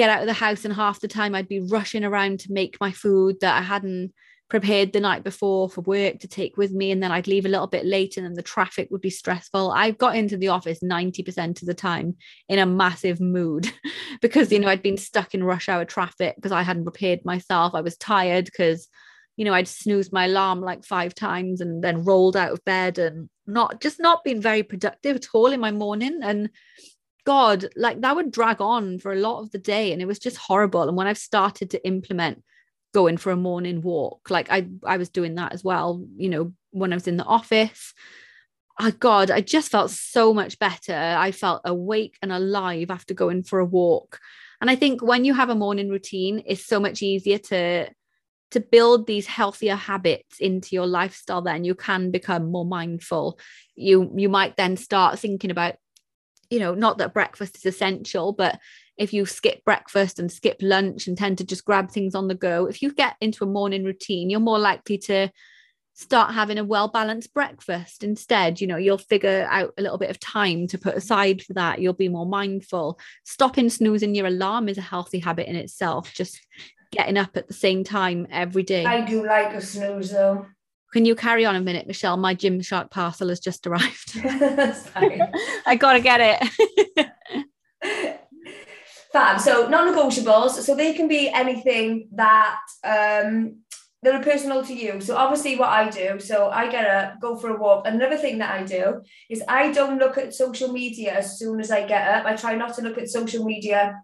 get 0.00 0.08
out 0.08 0.22
of 0.22 0.26
the 0.26 0.32
house 0.32 0.64
and 0.64 0.72
half 0.72 0.98
the 0.98 1.06
time 1.06 1.34
I'd 1.34 1.46
be 1.46 1.60
rushing 1.60 2.04
around 2.04 2.40
to 2.40 2.52
make 2.54 2.80
my 2.80 2.90
food 2.90 3.36
that 3.42 3.58
I 3.58 3.60
hadn't 3.60 4.14
prepared 4.48 4.94
the 4.94 5.00
night 5.00 5.22
before 5.22 5.68
for 5.68 5.82
work 5.82 6.20
to 6.20 6.26
take 6.26 6.56
with 6.56 6.72
me 6.72 6.90
and 6.90 7.02
then 7.02 7.12
I'd 7.12 7.26
leave 7.26 7.44
a 7.44 7.50
little 7.50 7.66
bit 7.66 7.84
late 7.84 8.16
and 8.16 8.24
then 8.24 8.32
the 8.32 8.40
traffic 8.40 8.88
would 8.90 9.02
be 9.02 9.10
stressful 9.10 9.70
I 9.70 9.90
got 9.90 10.16
into 10.16 10.38
the 10.38 10.48
office 10.48 10.78
90% 10.82 11.60
of 11.60 11.66
the 11.66 11.74
time 11.74 12.16
in 12.48 12.58
a 12.58 12.64
massive 12.64 13.20
mood 13.20 13.70
because 14.22 14.50
you 14.50 14.58
know 14.58 14.68
I'd 14.68 14.82
been 14.82 14.96
stuck 14.96 15.34
in 15.34 15.44
rush 15.44 15.68
hour 15.68 15.84
traffic 15.84 16.34
because 16.36 16.50
I 16.50 16.62
hadn't 16.62 16.84
prepared 16.84 17.20
myself 17.26 17.74
I 17.74 17.82
was 17.82 17.98
tired 17.98 18.46
because 18.46 18.88
you 19.36 19.46
know, 19.46 19.54
I'd 19.54 19.68
snoozed 19.68 20.12
my 20.12 20.26
alarm 20.26 20.60
like 20.60 20.84
five 20.84 21.14
times 21.14 21.62
and 21.62 21.82
then 21.82 22.04
rolled 22.04 22.36
out 22.36 22.52
of 22.52 22.62
bed 22.66 22.98
and 22.98 23.30
not 23.46 23.80
just 23.80 23.98
not 23.98 24.22
been 24.22 24.38
very 24.38 24.62
productive 24.62 25.16
at 25.16 25.28
all 25.32 25.46
in 25.46 25.60
my 25.60 25.70
morning. 25.70 26.20
And 26.22 26.50
God, 27.30 27.66
like 27.76 28.00
that 28.00 28.16
would 28.16 28.32
drag 28.32 28.60
on 28.60 28.98
for 28.98 29.12
a 29.12 29.20
lot 29.20 29.38
of 29.38 29.52
the 29.52 29.58
day. 29.58 29.92
And 29.92 30.02
it 30.02 30.06
was 30.06 30.18
just 30.18 30.36
horrible. 30.36 30.88
And 30.88 30.96
when 30.96 31.06
I've 31.06 31.16
started 31.16 31.70
to 31.70 31.86
implement 31.86 32.42
going 32.92 33.18
for 33.18 33.30
a 33.30 33.36
morning 33.36 33.82
walk, 33.82 34.30
like 34.30 34.50
I, 34.50 34.66
I 34.84 34.96
was 34.96 35.10
doing 35.10 35.36
that 35.36 35.52
as 35.52 35.62
well, 35.62 36.04
you 36.16 36.28
know, 36.28 36.52
when 36.72 36.92
I 36.92 36.96
was 36.96 37.06
in 37.06 37.18
the 37.18 37.24
office. 37.24 37.94
Oh 38.80 38.90
God, 38.90 39.30
I 39.30 39.42
just 39.42 39.70
felt 39.70 39.92
so 39.92 40.34
much 40.34 40.58
better. 40.58 40.92
I 40.92 41.30
felt 41.30 41.62
awake 41.64 42.18
and 42.20 42.32
alive 42.32 42.90
after 42.90 43.14
going 43.14 43.44
for 43.44 43.60
a 43.60 43.64
walk. 43.64 44.18
And 44.60 44.68
I 44.68 44.74
think 44.74 45.00
when 45.00 45.24
you 45.24 45.32
have 45.34 45.50
a 45.50 45.54
morning 45.54 45.88
routine, 45.88 46.42
it's 46.46 46.66
so 46.66 46.80
much 46.80 47.00
easier 47.00 47.38
to 47.38 47.90
to 48.50 48.58
build 48.58 49.06
these 49.06 49.28
healthier 49.28 49.76
habits 49.76 50.40
into 50.40 50.74
your 50.74 50.84
lifestyle 50.84 51.40
then 51.40 51.62
you 51.62 51.76
can 51.76 52.10
become 52.10 52.50
more 52.50 52.64
mindful 52.64 53.38
you 53.76 54.12
you 54.16 54.28
might 54.28 54.56
then 54.56 54.76
start 54.76 55.20
thinking 55.20 55.52
about 55.52 55.76
you 56.50 56.58
know 56.58 56.74
not 56.74 56.98
that 56.98 57.14
breakfast 57.14 57.56
is 57.56 57.66
essential 57.66 58.32
but 58.32 58.58
if 58.96 59.12
you 59.12 59.24
skip 59.24 59.64
breakfast 59.64 60.18
and 60.18 60.30
skip 60.30 60.58
lunch 60.60 61.06
and 61.06 61.16
tend 61.16 61.38
to 61.38 61.44
just 61.44 61.64
grab 61.64 61.90
things 61.90 62.14
on 62.14 62.28
the 62.28 62.34
go 62.34 62.66
if 62.66 62.82
you 62.82 62.92
get 62.92 63.16
into 63.20 63.44
a 63.44 63.46
morning 63.46 63.84
routine 63.84 64.28
you're 64.28 64.40
more 64.40 64.58
likely 64.58 64.98
to 64.98 65.28
start 65.94 66.32
having 66.32 66.58
a 66.58 66.64
well 66.64 66.88
balanced 66.88 67.32
breakfast 67.34 68.02
instead 68.02 68.60
you 68.60 68.66
know 68.66 68.76
you'll 68.76 68.98
figure 68.98 69.46
out 69.50 69.72
a 69.76 69.82
little 69.82 69.98
bit 69.98 70.10
of 70.10 70.18
time 70.18 70.66
to 70.66 70.78
put 70.78 70.94
aside 70.94 71.42
for 71.42 71.52
that 71.52 71.80
you'll 71.80 71.92
be 71.92 72.08
more 72.08 72.26
mindful 72.26 72.98
stopping 73.24 73.68
snoozing 73.68 74.14
your 74.14 74.26
alarm 74.26 74.68
is 74.68 74.78
a 74.78 74.82
healthy 74.82 75.18
habit 75.18 75.46
in 75.46 75.56
itself 75.56 76.12
just 76.14 76.40
getting 76.90 77.16
up 77.16 77.36
at 77.36 77.48
the 77.48 77.54
same 77.54 77.84
time 77.84 78.26
every 78.30 78.62
day. 78.62 78.84
I 78.84 79.02
do 79.02 79.24
like 79.24 79.54
a 79.54 79.60
snooze 79.60 80.10
though. 80.10 80.46
Can 80.92 81.04
you 81.04 81.14
carry 81.14 81.44
on 81.44 81.54
a 81.54 81.60
minute, 81.60 81.86
Michelle? 81.86 82.16
My 82.16 82.34
Gymshark 82.34 82.90
parcel 82.90 83.28
has 83.28 83.40
just 83.40 83.66
arrived. 83.66 84.16
I 85.66 85.76
gotta 85.78 86.00
get 86.00 86.20
it. 86.20 87.10
Fab. 89.12 89.40
So 89.40 89.68
non-negotiables. 89.68 90.50
So 90.50 90.74
they 90.74 90.94
can 90.94 91.08
be 91.08 91.28
anything 91.28 92.08
that 92.12 92.58
um 92.84 93.56
that 94.02 94.14
are 94.14 94.22
personal 94.22 94.64
to 94.64 94.74
you. 94.74 95.00
So 95.00 95.14
obviously 95.16 95.56
what 95.56 95.68
I 95.68 95.90
do, 95.90 96.18
so 96.18 96.48
I 96.48 96.70
get 96.70 96.86
up, 96.86 97.20
go 97.20 97.36
for 97.36 97.50
a 97.50 97.58
walk. 97.58 97.86
Another 97.86 98.16
thing 98.16 98.38
that 98.38 98.50
I 98.50 98.64
do 98.64 99.02
is 99.28 99.42
I 99.46 99.72
don't 99.72 99.98
look 99.98 100.16
at 100.16 100.34
social 100.34 100.72
media 100.72 101.12
as 101.12 101.38
soon 101.38 101.60
as 101.60 101.70
I 101.70 101.86
get 101.86 102.08
up. 102.08 102.24
I 102.24 102.34
try 102.34 102.54
not 102.54 102.74
to 102.76 102.82
look 102.82 102.96
at 102.96 103.10
social 103.10 103.44
media 103.44 104.00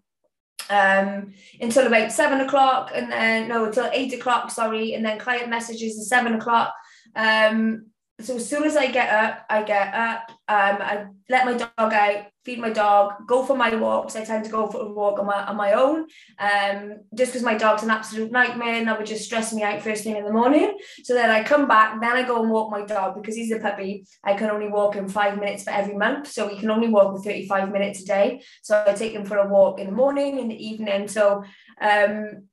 um, 0.69 1.33
until 1.61 1.87
about 1.87 2.11
seven 2.11 2.41
o'clock, 2.41 2.91
and 2.93 3.11
then 3.11 3.47
no, 3.47 3.65
until 3.65 3.89
eight 3.93 4.13
o'clock. 4.13 4.51
Sorry, 4.51 4.93
and 4.93 5.05
then 5.05 5.19
client 5.19 5.49
messages 5.49 5.97
at 5.97 6.05
seven 6.05 6.35
o'clock. 6.35 6.73
Um, 7.15 7.87
so 8.19 8.35
as 8.37 8.49
soon 8.49 8.63
as 8.63 8.75
I 8.75 8.87
get 8.87 9.09
up, 9.13 9.45
I 9.47 9.61
get 9.61 9.93
up, 9.93 10.31
um, 10.47 10.77
I 10.81 11.05
let 11.29 11.45
my 11.45 11.53
dog 11.53 11.93
out, 11.93 12.25
feed 12.43 12.57
my 12.57 12.71
dog, 12.71 13.13
go 13.27 13.45
for 13.45 13.55
my 13.55 13.75
walks. 13.75 14.15
I 14.15 14.25
tend 14.25 14.43
to 14.45 14.49
go 14.49 14.65
for 14.67 14.81
a 14.81 14.91
walk 14.91 15.19
on 15.19 15.27
my, 15.27 15.45
on 15.45 15.55
my 15.55 15.73
own, 15.73 16.07
um, 16.39 17.01
just 17.13 17.31
because 17.31 17.43
my 17.43 17.55
dog's 17.55 17.83
an 17.83 17.91
absolute 17.91 18.31
nightmare 18.31 18.73
and 18.73 18.87
that 18.87 18.97
would 18.97 19.05
just 19.05 19.25
stress 19.25 19.53
me 19.53 19.61
out 19.61 19.83
first 19.83 20.03
thing 20.03 20.15
in 20.15 20.23
the 20.23 20.33
morning. 20.33 20.75
So 21.03 21.13
then 21.13 21.29
I 21.29 21.43
come 21.43 21.67
back, 21.67 22.01
then 22.01 22.11
I 22.11 22.23
go 22.23 22.41
and 22.41 22.49
walk 22.49 22.71
my 22.71 22.83
dog 22.83 23.21
because 23.21 23.35
he's 23.35 23.51
a 23.51 23.59
puppy. 23.59 24.07
I 24.23 24.33
can 24.33 24.49
only 24.49 24.69
walk 24.69 24.95
him 24.95 25.07
five 25.07 25.37
minutes 25.37 25.63
for 25.63 25.69
every 25.69 25.95
month. 25.95 26.31
So 26.31 26.47
he 26.47 26.57
can 26.57 26.71
only 26.71 26.87
walk 26.87 27.15
for 27.15 27.21
35 27.21 27.71
minutes 27.71 28.01
a 28.01 28.05
day. 28.05 28.41
So 28.63 28.83
I 28.87 28.93
take 28.93 29.13
him 29.13 29.25
for 29.25 29.37
a 29.37 29.47
walk 29.47 29.79
in 29.79 29.85
the 29.85 29.91
morning, 29.91 30.39
in 30.39 30.47
the 30.47 30.67
evening. 30.67 31.07
So 31.07 31.43
um, 31.79 32.47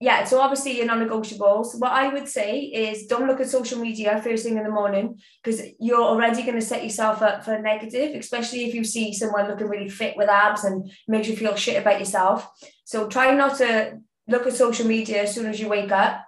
yeah, 0.00 0.24
so 0.24 0.40
obviously 0.40 0.76
your 0.76 0.86
non-negotiables. 0.86 1.78
What 1.80 1.90
I 1.90 2.12
would 2.12 2.28
say 2.28 2.60
is 2.60 3.06
don't 3.06 3.26
look 3.26 3.40
at 3.40 3.48
social 3.48 3.80
media 3.80 4.22
first 4.22 4.44
thing 4.44 4.56
in 4.56 4.62
the 4.62 4.70
morning 4.70 5.18
because 5.42 5.60
you're 5.80 6.00
already 6.00 6.42
going 6.42 6.54
to 6.54 6.64
set 6.64 6.84
yourself 6.84 7.20
up 7.20 7.44
for 7.44 7.54
a 7.54 7.60
negative, 7.60 8.14
especially 8.14 8.66
if 8.66 8.74
you 8.74 8.84
see 8.84 9.12
someone 9.12 9.48
looking 9.48 9.66
really 9.66 9.88
fit 9.88 10.16
with 10.16 10.28
abs 10.28 10.62
and 10.62 10.88
makes 11.08 11.26
you 11.26 11.36
feel 11.36 11.56
shit 11.56 11.80
about 11.80 11.98
yourself. 11.98 12.48
So 12.84 13.08
try 13.08 13.34
not 13.34 13.58
to 13.58 13.98
look 14.28 14.46
at 14.46 14.52
social 14.52 14.86
media 14.86 15.22
as 15.22 15.34
soon 15.34 15.46
as 15.46 15.58
you 15.58 15.68
wake 15.68 15.90
up. 15.90 16.24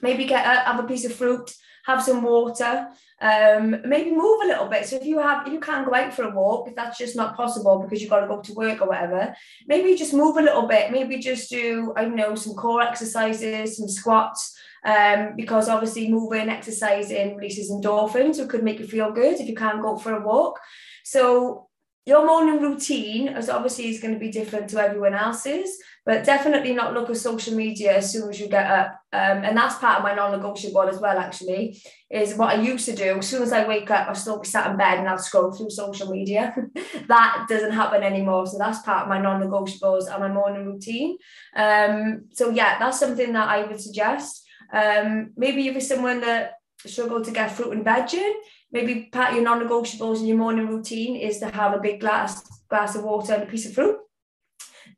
Maybe 0.00 0.24
get 0.24 0.46
a, 0.46 0.60
have 0.70 0.78
a 0.78 0.86
piece 0.86 1.04
of 1.04 1.12
fruit, 1.12 1.52
have 1.86 2.02
some 2.02 2.22
water, 2.22 2.88
um, 3.20 3.82
maybe 3.84 4.10
move 4.10 4.40
a 4.42 4.46
little 4.46 4.68
bit. 4.68 4.86
So 4.86 4.96
if 4.96 5.04
you 5.04 5.18
have, 5.18 5.46
if 5.46 5.52
you 5.52 5.60
can't 5.60 5.86
go 5.86 5.94
out 5.94 6.14
for 6.14 6.24
a 6.24 6.34
walk, 6.34 6.68
if 6.68 6.76
that's 6.76 6.98
just 6.98 7.16
not 7.16 7.36
possible 7.36 7.80
because 7.80 8.00
you've 8.00 8.10
got 8.10 8.20
to 8.20 8.28
go 8.28 8.40
to 8.40 8.54
work 8.54 8.80
or 8.80 8.88
whatever, 8.88 9.34
maybe 9.66 9.96
just 9.96 10.14
move 10.14 10.36
a 10.36 10.42
little 10.42 10.66
bit. 10.66 10.92
Maybe 10.92 11.18
just 11.18 11.50
do, 11.50 11.92
I 11.96 12.04
don't 12.04 12.16
know, 12.16 12.34
some 12.34 12.54
core 12.54 12.82
exercises, 12.82 13.76
some 13.76 13.88
squats. 13.88 14.56
Um, 14.84 15.34
because 15.36 15.68
obviously 15.68 16.08
moving, 16.08 16.48
exercising 16.48 17.36
releases 17.36 17.70
endorphins, 17.70 18.38
it 18.38 18.48
could 18.48 18.62
make 18.62 18.78
you 18.78 18.86
feel 18.86 19.10
good 19.10 19.40
if 19.40 19.48
you 19.48 19.56
can't 19.56 19.82
go 19.82 19.98
for 19.98 20.14
a 20.14 20.24
walk. 20.24 20.60
So 21.02 21.67
your 22.08 22.24
morning 22.24 22.62
routine 22.62 23.28
as 23.28 23.50
obviously 23.50 23.90
is 23.90 24.00
going 24.00 24.14
to 24.14 24.18
be 24.18 24.30
different 24.30 24.70
to 24.70 24.82
everyone 24.82 25.12
else's, 25.12 25.78
but 26.06 26.24
definitely 26.24 26.72
not 26.72 26.94
look 26.94 27.10
at 27.10 27.18
social 27.18 27.54
media 27.54 27.98
as 27.98 28.10
soon 28.10 28.30
as 28.30 28.40
you 28.40 28.48
get 28.48 28.64
up. 28.64 28.98
Um, 29.12 29.44
and 29.44 29.54
that's 29.54 29.76
part 29.76 29.98
of 29.98 30.04
my 30.04 30.14
non-negotiable 30.14 30.88
as 30.88 30.98
well, 31.00 31.18
actually, 31.18 31.78
is 32.10 32.34
what 32.34 32.56
I 32.56 32.62
used 32.62 32.86
to 32.86 32.96
do. 32.96 33.18
As 33.18 33.28
soon 33.28 33.42
as 33.42 33.52
I 33.52 33.68
wake 33.68 33.90
up, 33.90 34.08
I'll 34.08 34.14
still 34.14 34.40
be 34.40 34.48
sat 34.48 34.70
in 34.70 34.78
bed 34.78 35.00
and 35.00 35.06
I'll 35.06 35.18
scroll 35.18 35.52
through 35.52 35.68
social 35.68 36.10
media. 36.10 36.56
that 37.08 37.44
doesn't 37.46 37.72
happen 37.72 38.02
anymore. 38.02 38.46
So 38.46 38.56
that's 38.56 38.80
part 38.80 39.02
of 39.02 39.08
my 39.10 39.20
non-negotiables 39.20 40.10
and 40.10 40.20
my 40.20 40.32
morning 40.32 40.64
routine. 40.64 41.18
Um, 41.54 42.28
so 42.32 42.48
yeah, 42.48 42.78
that's 42.78 42.98
something 42.98 43.34
that 43.34 43.48
I 43.48 43.66
would 43.66 43.82
suggest. 43.82 44.46
Um, 44.72 45.32
maybe 45.36 45.68
if 45.68 45.74
you're 45.74 45.80
someone 45.82 46.22
that 46.22 46.57
struggle 46.86 47.24
to 47.24 47.30
get 47.30 47.52
fruit 47.52 47.72
and 47.72 47.84
veg 47.84 48.14
in, 48.14 48.34
maybe 48.70 49.08
part 49.12 49.30
of 49.30 49.36
your 49.36 49.44
non-negotiables 49.44 50.20
in 50.20 50.26
your 50.26 50.36
morning 50.36 50.68
routine 50.68 51.16
is 51.16 51.38
to 51.38 51.50
have 51.50 51.74
a 51.74 51.80
big 51.80 52.00
glass 52.00 52.44
glass 52.68 52.94
of 52.94 53.02
water 53.02 53.32
and 53.34 53.42
a 53.42 53.46
piece 53.46 53.66
of 53.66 53.74
fruit. 53.74 53.96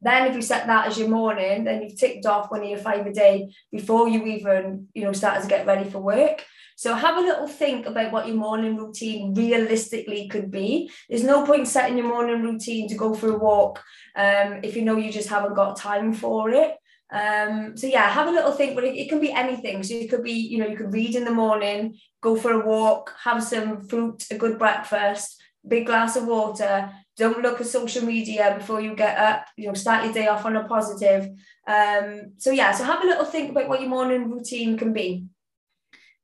Then 0.03 0.27
if 0.27 0.35
you 0.35 0.43
set 0.43 0.67
that 0.67 0.87
as 0.87 0.99
your 0.99 1.09
morning, 1.09 1.65
then 1.65 1.83
you've 1.83 1.99
ticked 1.99 2.27
off 2.27 2.51
one 2.51 2.63
of 2.63 2.69
your 2.69 2.79
five 2.79 3.07
a 3.07 3.13
day 3.13 3.53
before 3.71 4.09
you 4.09 4.25
even, 4.27 4.89
you 4.95 5.05
know, 5.05 5.13
start 5.13 5.43
to 5.43 5.49
get 5.49 5.67
ready 5.67 5.89
for 5.89 5.99
work. 5.99 6.45
So 6.77 6.95
have 6.95 7.19
a 7.19 7.21
little 7.21 7.47
think 7.47 7.85
about 7.85 8.11
what 8.11 8.27
your 8.27 8.37
morning 8.37 8.77
routine 8.77 9.35
realistically 9.35 10.29
could 10.29 10.51
be. 10.51 10.91
There's 11.11 11.23
no 11.23 11.45
point 11.45 11.69
setting 11.69 11.99
your 11.99 12.09
morning 12.09 12.43
routine 12.43 12.89
to 12.89 12.95
go 12.95 13.13
for 13.13 13.29
a 13.29 13.37
walk 13.37 13.83
um, 14.17 14.61
if 14.63 14.75
you 14.75 14.83
know 14.83 14.97
you 14.97 15.13
just 15.13 15.29
haven't 15.29 15.55
got 15.55 15.77
time 15.77 16.15
for 16.15 16.49
it. 16.49 16.80
Um, 17.13 17.77
so 17.77 17.87
yeah, 17.87 18.09
have 18.09 18.29
a 18.29 18.33
little 18.33 18.53
think, 18.53 18.75
but 18.75 18.85
it, 18.85 18.97
it, 18.97 19.09
can 19.09 19.21
be 19.21 19.33
anything. 19.33 19.83
So 19.83 19.95
it 19.95 20.09
could 20.11 20.23
be, 20.23 20.33
you 20.33 20.59
know, 20.59 20.67
you 20.67 20.77
could 20.77 20.93
read 20.93 21.17
in 21.17 21.25
the 21.25 21.33
morning, 21.33 21.99
go 22.21 22.37
for 22.37 22.53
a 22.53 22.65
walk, 22.65 23.15
have 23.25 23.43
some 23.43 23.81
fruit, 23.81 24.27
a 24.31 24.39
good 24.39 24.59
breakfast, 24.59 25.43
big 25.67 25.87
glass 25.87 26.17
of 26.17 26.27
water. 26.27 26.91
Don't 27.17 27.43
look 27.43 27.61
at 27.61 27.67
social 27.67 28.05
media 28.05 28.55
before 28.57 28.81
you 28.81 28.95
get 28.95 29.19
up. 29.19 29.47
You 29.57 29.69
know, 29.69 29.75
start 29.75 30.05
your 30.05 30.15
day 30.15 30.29
off 30.29 30.47
on 30.47 30.57
a 30.57 30.65
positive. 30.65 31.31
Um, 31.67 32.33
so 32.39 32.51
yeah, 32.51 32.73
so 32.73 32.85
have 32.85 33.03
a 33.03 33.07
little 33.07 33.25
think 33.25 33.51
about 33.51 33.69
what 33.69 33.81
your 33.81 33.91
morning 33.91 34.31
routine 34.31 34.79
can 34.79 34.93
be. 34.93 35.27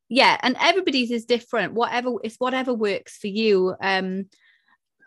Yeah, 0.08 0.38
and 0.42 0.56
everybody's 0.60 1.10
is 1.10 1.24
different. 1.24 1.74
Whatever 1.74 2.14
it's 2.22 2.36
whatever 2.36 2.72
works 2.72 3.16
for 3.16 3.26
you. 3.26 3.74
Um, 3.80 4.26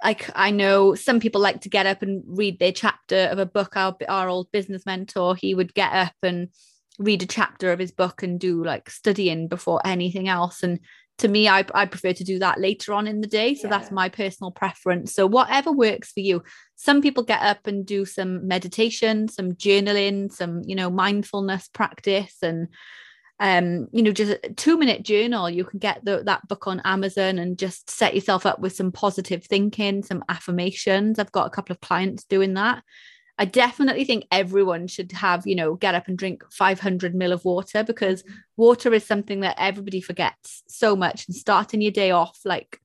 like 0.03 0.29
I 0.35 0.51
know 0.51 0.95
some 0.95 1.19
people 1.19 1.41
like 1.41 1.61
to 1.61 1.69
get 1.69 1.85
up 1.85 2.01
and 2.01 2.23
read 2.25 2.59
their 2.59 2.71
chapter 2.71 3.27
of 3.31 3.39
a 3.39 3.45
book. 3.45 3.75
Our, 3.75 3.95
our 4.07 4.29
old 4.29 4.51
business 4.51 4.85
mentor, 4.85 5.35
he 5.35 5.53
would 5.53 5.73
get 5.73 5.91
up 5.91 6.13
and 6.23 6.49
read 6.97 7.23
a 7.23 7.27
chapter 7.27 7.71
of 7.71 7.79
his 7.79 7.91
book 7.91 8.23
and 8.23 8.39
do 8.39 8.63
like 8.63 8.89
studying 8.89 9.47
before 9.47 9.81
anything 9.85 10.27
else. 10.27 10.63
And 10.63 10.79
to 11.19 11.27
me, 11.27 11.47
I, 11.47 11.65
I 11.73 11.85
prefer 11.85 12.13
to 12.13 12.23
do 12.23 12.39
that 12.39 12.59
later 12.59 12.93
on 12.93 13.07
in 13.07 13.21
the 13.21 13.27
day. 13.27 13.55
So 13.55 13.67
yeah. 13.67 13.77
that's 13.77 13.91
my 13.91 14.09
personal 14.09 14.51
preference. 14.51 15.13
So 15.13 15.27
whatever 15.27 15.71
works 15.71 16.11
for 16.11 16.21
you. 16.21 16.43
Some 16.75 17.01
people 17.01 17.23
get 17.23 17.41
up 17.41 17.67
and 17.67 17.85
do 17.85 18.05
some 18.05 18.47
meditation, 18.47 19.27
some 19.27 19.53
journaling, 19.53 20.31
some, 20.31 20.61
you 20.65 20.75
know, 20.75 20.89
mindfulness 20.89 21.67
practice 21.67 22.37
and 22.41 22.69
um, 23.39 23.87
you 23.91 24.03
know, 24.03 24.11
just 24.11 24.37
a 24.43 24.53
two 24.53 24.77
minute 24.77 25.03
journal. 25.03 25.49
You 25.49 25.63
can 25.63 25.79
get 25.79 26.03
the, 26.03 26.23
that 26.25 26.47
book 26.47 26.67
on 26.67 26.81
Amazon 26.83 27.39
and 27.39 27.57
just 27.57 27.89
set 27.89 28.13
yourself 28.13 28.45
up 28.45 28.59
with 28.59 28.75
some 28.75 28.91
positive 28.91 29.45
thinking, 29.45 30.03
some 30.03 30.23
affirmations. 30.27 31.19
I've 31.19 31.31
got 31.31 31.47
a 31.47 31.51
couple 31.51 31.73
of 31.73 31.81
clients 31.81 32.25
doing 32.25 32.55
that. 32.55 32.83
I 33.37 33.45
definitely 33.45 34.03
think 34.03 34.25
everyone 34.31 34.87
should 34.87 35.13
have, 35.13 35.47
you 35.47 35.55
know, 35.55 35.75
get 35.75 35.95
up 35.95 36.09
and 36.09 36.17
drink 36.17 36.43
500 36.51 37.15
mil 37.15 37.31
of 37.31 37.45
water 37.45 37.85
because 37.85 38.21
water 38.57 38.93
is 38.93 39.05
something 39.05 39.39
that 39.39 39.55
everybody 39.57 40.01
forgets 40.01 40.61
so 40.67 40.93
much. 40.97 41.25
And 41.25 41.35
starting 41.35 41.81
your 41.81 41.93
day 41.93 42.11
off, 42.11 42.37
like 42.43 42.81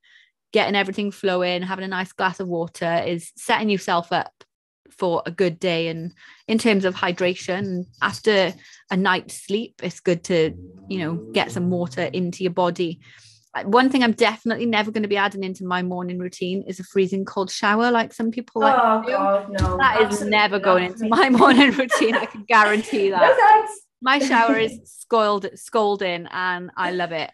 getting 0.53 0.77
everything 0.77 1.11
flowing, 1.11 1.63
having 1.63 1.85
a 1.85 1.89
nice 1.89 2.13
glass 2.13 2.39
of 2.39 2.47
water 2.47 3.03
is 3.05 3.33
setting 3.37 3.69
yourself 3.69 4.13
up 4.13 4.45
for 4.91 5.23
a 5.27 5.31
good 5.31 5.59
day 5.59 5.89
and 5.89 6.13
in 6.47 6.59
terms 6.59 6.85
of 6.85 6.95
hydration 6.95 7.85
after 8.03 8.53
a 8.91 8.97
night's 8.97 9.35
sleep 9.35 9.81
it's 9.83 10.01
good 10.01 10.23
to 10.23 10.53
you 10.89 10.99
know 10.99 11.15
get 11.33 11.51
some 11.51 11.71
water 11.71 12.03
into 12.03 12.45
your 12.45 12.53
body 12.53 13.01
uh, 13.55 13.63
one 13.65 13.89
thing 13.89 14.03
I'm 14.03 14.13
definitely 14.13 14.67
never 14.67 14.91
going 14.91 15.03
to 15.03 15.09
be 15.09 15.17
adding 15.17 15.45
into 15.45 15.65
my 15.65 15.83
morning 15.83 16.19
routine 16.19 16.65
is 16.67 16.81
a 16.81 16.85
freezing 16.85 17.25
cold 17.25 17.51
shower, 17.51 17.91
like 17.91 18.13
some 18.13 18.31
people 18.31 18.63
like. 18.63 18.77
Oh 18.77 19.03
God, 19.07 19.49
no! 19.51 19.77
That 19.77 20.11
is 20.11 20.23
never 20.23 20.59
going 20.59 20.85
into 20.87 21.09
my 21.09 21.31
morning 21.31 21.71
routine. 21.71 22.17
I 22.17 22.27
can 22.27 22.45
guarantee 22.45 23.11
that. 23.11 23.69
my 24.03 24.19
shower 24.19 24.59
is 24.59 24.81
scalded, 24.85 25.59
scalding, 25.59 26.27
and 26.31 26.71
I 26.77 26.91
love 26.91 27.13
it. 27.13 27.31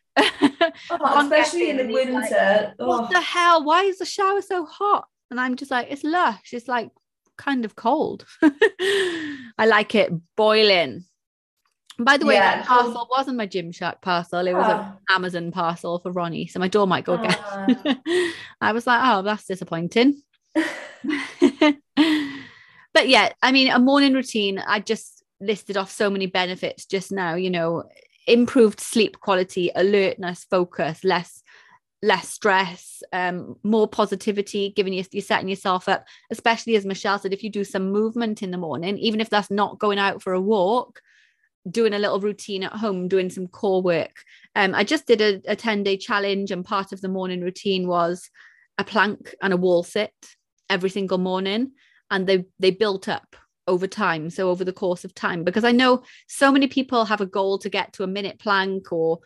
Oh, 0.91 1.21
especially 1.23 1.71
in 1.71 1.79
the 1.79 1.87
winter. 1.87 2.75
Like, 2.79 2.89
what 2.89 3.11
the 3.11 3.21
hell? 3.21 3.65
Why 3.65 3.85
is 3.85 3.99
the 3.99 4.07
shower 4.07 4.43
so 4.43 4.67
hot? 4.67 5.07
And 5.31 5.41
I'm 5.41 5.57
just 5.57 5.71
like, 5.71 5.87
it's 5.91 6.05
lush. 6.05 6.53
It's 6.53 6.69
like 6.69 6.91
kind 7.41 7.65
of 7.65 7.75
cold. 7.75 8.27
I 8.43 9.67
like 9.67 9.95
it 9.95 10.13
boiling. 10.37 11.05
By 11.99 12.17
the 12.17 12.27
way, 12.27 12.35
yeah. 12.35 12.57
that 12.57 12.67
parcel 12.67 13.09
wasn't 13.11 13.37
my 13.37 13.47
Gymshark 13.47 14.01
parcel. 14.01 14.47
It 14.47 14.55
was 14.55 14.65
oh. 14.67 14.71
Ah. 14.71 14.97
an 15.09 15.17
Amazon 15.17 15.53
parcel 15.53 15.99
for 15.99 16.13
Ronnie. 16.13 16.47
So 16.47 16.59
my 16.59 16.69
door 16.69 16.87
might 16.87 17.05
go 17.05 17.15
again. 17.15 17.37
Oh. 17.39 17.67
Ah. 17.85 18.33
I 18.61 18.73
was 18.73 18.87
like, 18.87 19.01
oh, 19.03 19.23
that's 19.23 19.47
disappointing. 19.47 20.23
but 20.55 23.09
yeah, 23.09 23.33
I 23.43 23.53
mean, 23.53 23.71
a 23.71 23.79
morning 23.79 24.15
routine, 24.15 24.59
I 24.59 24.81
just 24.81 25.23
listed 25.41 25.77
off 25.77 25.91
so 25.91 26.11
many 26.11 26.27
benefits 26.27 26.87
just 26.87 27.13
now, 27.13 27.35
you 27.35 27.51
know, 27.51 27.85
improved 28.27 28.81
sleep 28.81 29.21
quality, 29.21 29.71
alertness, 29.75 30.45
focus, 30.45 31.05
less 31.05 31.43
less 32.03 32.29
stress, 32.29 33.03
um, 33.13 33.57
more 33.63 33.87
positivity, 33.87 34.73
giving 34.75 34.93
you 34.93 35.05
you're 35.13 35.23
setting 35.23 35.49
yourself 35.49 35.89
up, 35.89 36.07
especially 36.31 36.77
as 36.77 36.87
Michelle 36.87 37.19
said, 37.19 37.33
if 37.33 37.45
you 37.45 37.51
do 37.51 37.65
some 37.65 37.91
movement 37.91 38.43
in 38.43 38.51
the 38.51 38.57
morning, 38.57 38.97
even 38.99 39.21
if 39.21 39.29
that's 39.29 39.51
not 39.51 39.79
going 39.79 39.99
out 39.99 40.23
for 40.23 40.33
a 40.33 40.41
walk, 40.41 41.03
doing 41.71 41.93
a 41.93 41.99
little 41.99 42.21
routine 42.21 42.63
at 42.63 42.73
home, 42.73 43.09
doing 43.09 43.29
some 43.29 43.47
core 43.47 43.83
work. 43.83 44.25
Um, 44.55 44.75
I 44.75 44.85
just 44.85 45.07
did 45.07 45.21
a, 45.21 45.43
a 45.47 45.57
10 45.57 45.83
day 45.83 45.97
challenge, 45.97 46.51
and 46.51 46.65
part 46.65 46.93
of 46.93 47.01
the 47.01 47.09
morning 47.09 47.43
routine 47.43 47.87
was 47.87 48.31
a 48.79 48.85
plank 48.85 49.35
and 49.43 49.53
a 49.53 49.59
wall 49.59 49.83
sit 49.83 50.15
every 50.71 50.91
single 50.91 51.19
morning. 51.19 51.73
And 52.11 52.27
they 52.27 52.45
they 52.59 52.71
built 52.71 53.09
up 53.09 53.37
over 53.69 53.87
time. 53.87 54.31
So 54.31 54.51
over 54.51 54.65
the 54.65 54.73
course 54.73 55.05
of 55.05 55.15
time, 55.15 55.45
because 55.45 55.65
I 55.65 55.71
know 55.71 56.03
so 56.27 56.51
many 56.51 56.67
people 56.67 57.05
have 57.05 57.21
a 57.21 57.27
goal 57.27 57.59
to 57.59 57.69
get 57.69 57.93
to 57.95 58.05
a 58.05 58.09
minute 58.09 58.41
plank 58.41 58.91
or 58.91 59.21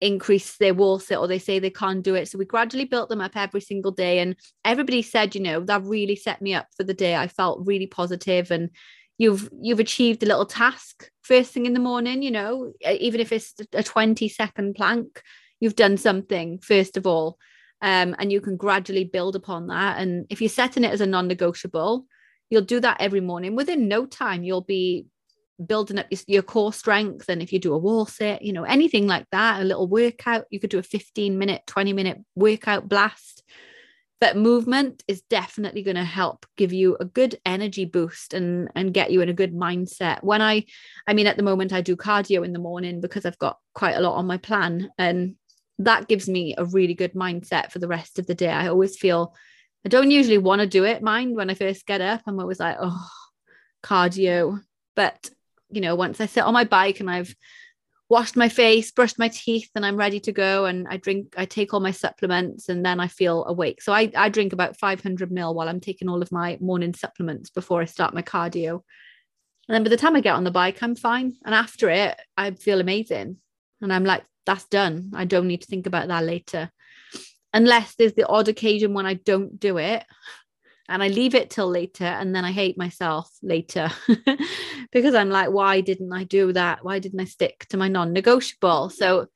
increase 0.00 0.56
their 0.56 0.74
sit 0.98 1.18
or 1.18 1.26
they 1.26 1.38
say 1.38 1.58
they 1.58 1.70
can't 1.70 2.02
do 2.02 2.14
it. 2.14 2.28
So 2.28 2.38
we 2.38 2.44
gradually 2.44 2.84
built 2.84 3.08
them 3.08 3.20
up 3.20 3.36
every 3.36 3.60
single 3.60 3.92
day. 3.92 4.18
And 4.18 4.36
everybody 4.64 5.02
said, 5.02 5.34
you 5.34 5.40
know, 5.40 5.60
that 5.60 5.84
really 5.84 6.16
set 6.16 6.42
me 6.42 6.54
up 6.54 6.66
for 6.76 6.84
the 6.84 6.94
day. 6.94 7.16
I 7.16 7.28
felt 7.28 7.66
really 7.66 7.86
positive 7.86 8.50
and 8.50 8.70
you've 9.18 9.48
you've 9.60 9.80
achieved 9.80 10.22
a 10.22 10.26
little 10.26 10.44
task 10.44 11.10
first 11.22 11.52
thing 11.52 11.66
in 11.66 11.72
the 11.72 11.80
morning, 11.80 12.22
you 12.22 12.30
know, 12.30 12.72
even 12.88 13.20
if 13.20 13.32
it's 13.32 13.54
a 13.72 13.82
20 13.82 14.28
second 14.28 14.74
plank, 14.74 15.22
you've 15.60 15.76
done 15.76 15.96
something 15.96 16.58
first 16.58 16.96
of 16.96 17.06
all. 17.06 17.38
Um, 17.82 18.16
and 18.18 18.32
you 18.32 18.40
can 18.40 18.56
gradually 18.56 19.04
build 19.04 19.36
upon 19.36 19.66
that. 19.66 19.98
And 19.98 20.26
if 20.30 20.40
you're 20.40 20.48
setting 20.48 20.84
it 20.84 20.92
as 20.92 21.02
a 21.02 21.06
non-negotiable, 21.06 22.06
you'll 22.48 22.62
do 22.62 22.80
that 22.80 22.98
every 23.00 23.20
morning. 23.20 23.54
Within 23.54 23.88
no 23.88 24.06
time, 24.06 24.44
you'll 24.44 24.62
be 24.62 25.06
building 25.64 25.98
up 25.98 26.06
your 26.26 26.42
core 26.42 26.72
strength. 26.72 27.28
And 27.28 27.42
if 27.42 27.52
you 27.52 27.58
do 27.58 27.74
a 27.74 27.78
wall 27.78 28.06
sit, 28.06 28.42
you 28.42 28.52
know, 28.52 28.64
anything 28.64 29.06
like 29.06 29.26
that, 29.32 29.60
a 29.60 29.64
little 29.64 29.88
workout, 29.88 30.46
you 30.50 30.60
could 30.60 30.70
do 30.70 30.78
a 30.78 30.82
15 30.82 31.38
minute, 31.38 31.62
20 31.66 31.92
minute 31.92 32.18
workout 32.34 32.88
blast. 32.88 33.42
But 34.18 34.36
movement 34.36 35.02
is 35.06 35.22
definitely 35.28 35.82
going 35.82 35.96
to 35.96 36.04
help 36.04 36.46
give 36.56 36.72
you 36.72 36.96
a 36.98 37.04
good 37.04 37.38
energy 37.44 37.84
boost 37.84 38.32
and 38.32 38.70
and 38.74 38.94
get 38.94 39.10
you 39.10 39.20
in 39.20 39.28
a 39.28 39.34
good 39.34 39.54
mindset. 39.54 40.22
When 40.22 40.40
I 40.40 40.64
I 41.06 41.12
mean 41.12 41.26
at 41.26 41.36
the 41.36 41.42
moment 41.42 41.74
I 41.74 41.82
do 41.82 41.96
cardio 41.96 42.42
in 42.42 42.54
the 42.54 42.58
morning 42.58 43.02
because 43.02 43.26
I've 43.26 43.38
got 43.38 43.58
quite 43.74 43.94
a 43.94 44.00
lot 44.00 44.14
on 44.14 44.26
my 44.26 44.38
plan 44.38 44.90
and 44.96 45.36
that 45.80 46.08
gives 46.08 46.28
me 46.28 46.54
a 46.56 46.64
really 46.64 46.94
good 46.94 47.12
mindset 47.12 47.70
for 47.70 47.78
the 47.78 47.88
rest 47.88 48.18
of 48.18 48.26
the 48.26 48.34
day. 48.34 48.48
I 48.48 48.68
always 48.68 48.96
feel 48.96 49.34
I 49.86 49.88
don't 49.88 50.10
usually 50.10 50.38
want 50.38 50.60
to 50.60 50.66
do 50.66 50.84
it, 50.84 51.00
mind 51.00 51.36
when 51.36 51.48
I 51.48 51.54
first 51.54 51.86
get 51.86 52.00
up. 52.00 52.22
I'm 52.26 52.40
always 52.40 52.58
like, 52.58 52.76
oh, 52.80 53.08
cardio. 53.84 54.60
But, 54.96 55.30
you 55.70 55.80
know, 55.80 55.94
once 55.94 56.20
I 56.20 56.26
sit 56.26 56.44
on 56.44 56.54
my 56.54 56.64
bike 56.64 57.00
and 57.00 57.10
I've 57.10 57.34
washed 58.08 58.36
my 58.36 58.48
face, 58.48 58.92
brushed 58.92 59.18
my 59.18 59.28
teeth, 59.28 59.70
and 59.74 59.84
I'm 59.84 59.96
ready 59.96 60.20
to 60.20 60.32
go, 60.32 60.66
and 60.66 60.86
I 60.88 60.96
drink, 60.96 61.34
I 61.36 61.44
take 61.44 61.74
all 61.74 61.80
my 61.80 61.90
supplements, 61.90 62.68
and 62.68 62.84
then 62.84 63.00
I 63.00 63.08
feel 63.08 63.44
awake. 63.46 63.82
So 63.82 63.92
I, 63.92 64.10
I 64.16 64.28
drink 64.28 64.52
about 64.52 64.78
500 64.78 65.30
mil 65.32 65.54
while 65.54 65.68
I'm 65.68 65.80
taking 65.80 66.08
all 66.08 66.22
of 66.22 66.32
my 66.32 66.56
morning 66.60 66.94
supplements 66.94 67.50
before 67.50 67.82
I 67.82 67.86
start 67.86 68.14
my 68.14 68.22
cardio. 68.22 68.82
And 69.68 69.74
then 69.74 69.82
by 69.82 69.90
the 69.90 69.96
time 69.96 70.14
I 70.14 70.20
get 70.20 70.36
on 70.36 70.44
the 70.44 70.52
bike, 70.52 70.82
I'm 70.82 70.94
fine. 70.94 71.34
And 71.44 71.54
after 71.54 71.90
it, 71.90 72.16
I 72.36 72.52
feel 72.52 72.80
amazing. 72.80 73.38
And 73.80 73.92
I'm 73.92 74.04
like, 74.04 74.24
that's 74.44 74.66
done. 74.66 75.10
I 75.14 75.24
don't 75.24 75.48
need 75.48 75.62
to 75.62 75.66
think 75.66 75.86
about 75.86 76.06
that 76.08 76.22
later 76.24 76.70
unless 77.56 77.94
there's 77.94 78.12
the 78.12 78.26
odd 78.26 78.48
occasion 78.48 78.92
when 78.92 79.06
I 79.06 79.14
don't 79.14 79.58
do 79.58 79.78
it 79.78 80.04
and 80.88 81.02
I 81.02 81.08
leave 81.08 81.34
it 81.34 81.50
till 81.50 81.68
later 81.68 82.04
and 82.04 82.34
then 82.34 82.44
I 82.44 82.52
hate 82.52 82.78
myself 82.78 83.30
later 83.42 83.90
because 84.92 85.14
I'm 85.14 85.30
like 85.30 85.50
why 85.50 85.80
didn't 85.80 86.12
I 86.12 86.24
do 86.24 86.52
that 86.52 86.84
why 86.84 86.98
didn't 86.98 87.20
I 87.20 87.24
stick 87.24 87.66
to 87.70 87.76
my 87.76 87.88
non-negotiable 87.88 88.90
so 88.90 89.26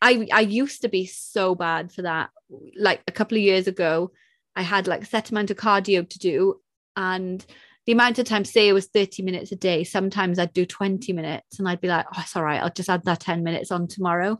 I 0.00 0.26
I 0.32 0.40
used 0.40 0.82
to 0.82 0.88
be 0.88 1.06
so 1.06 1.54
bad 1.54 1.92
for 1.92 2.02
that 2.02 2.30
like 2.78 3.02
a 3.06 3.12
couple 3.12 3.36
of 3.36 3.42
years 3.42 3.66
ago 3.66 4.12
I 4.56 4.62
had 4.62 4.86
like 4.86 5.02
a 5.02 5.06
set 5.06 5.30
amount 5.30 5.50
of 5.50 5.56
cardio 5.56 6.08
to 6.08 6.18
do 6.18 6.60
and 6.96 7.44
the 7.86 7.92
amount 7.92 8.18
of 8.18 8.26
time 8.26 8.44
say 8.44 8.68
it 8.68 8.74
was 8.74 8.86
30 8.86 9.22
minutes 9.22 9.52
a 9.52 9.56
day 9.56 9.84
sometimes 9.84 10.38
I'd 10.38 10.52
do 10.52 10.66
20 10.66 11.12
minutes 11.12 11.58
and 11.58 11.68
I'd 11.68 11.80
be 11.80 11.88
like 11.88 12.06
oh 12.14 12.20
it's 12.22 12.36
all 12.36 12.44
right 12.44 12.62
I'll 12.62 12.70
just 12.70 12.90
add 12.90 13.04
that 13.04 13.20
10 13.20 13.42
minutes 13.42 13.70
on 13.70 13.88
tomorrow 13.88 14.38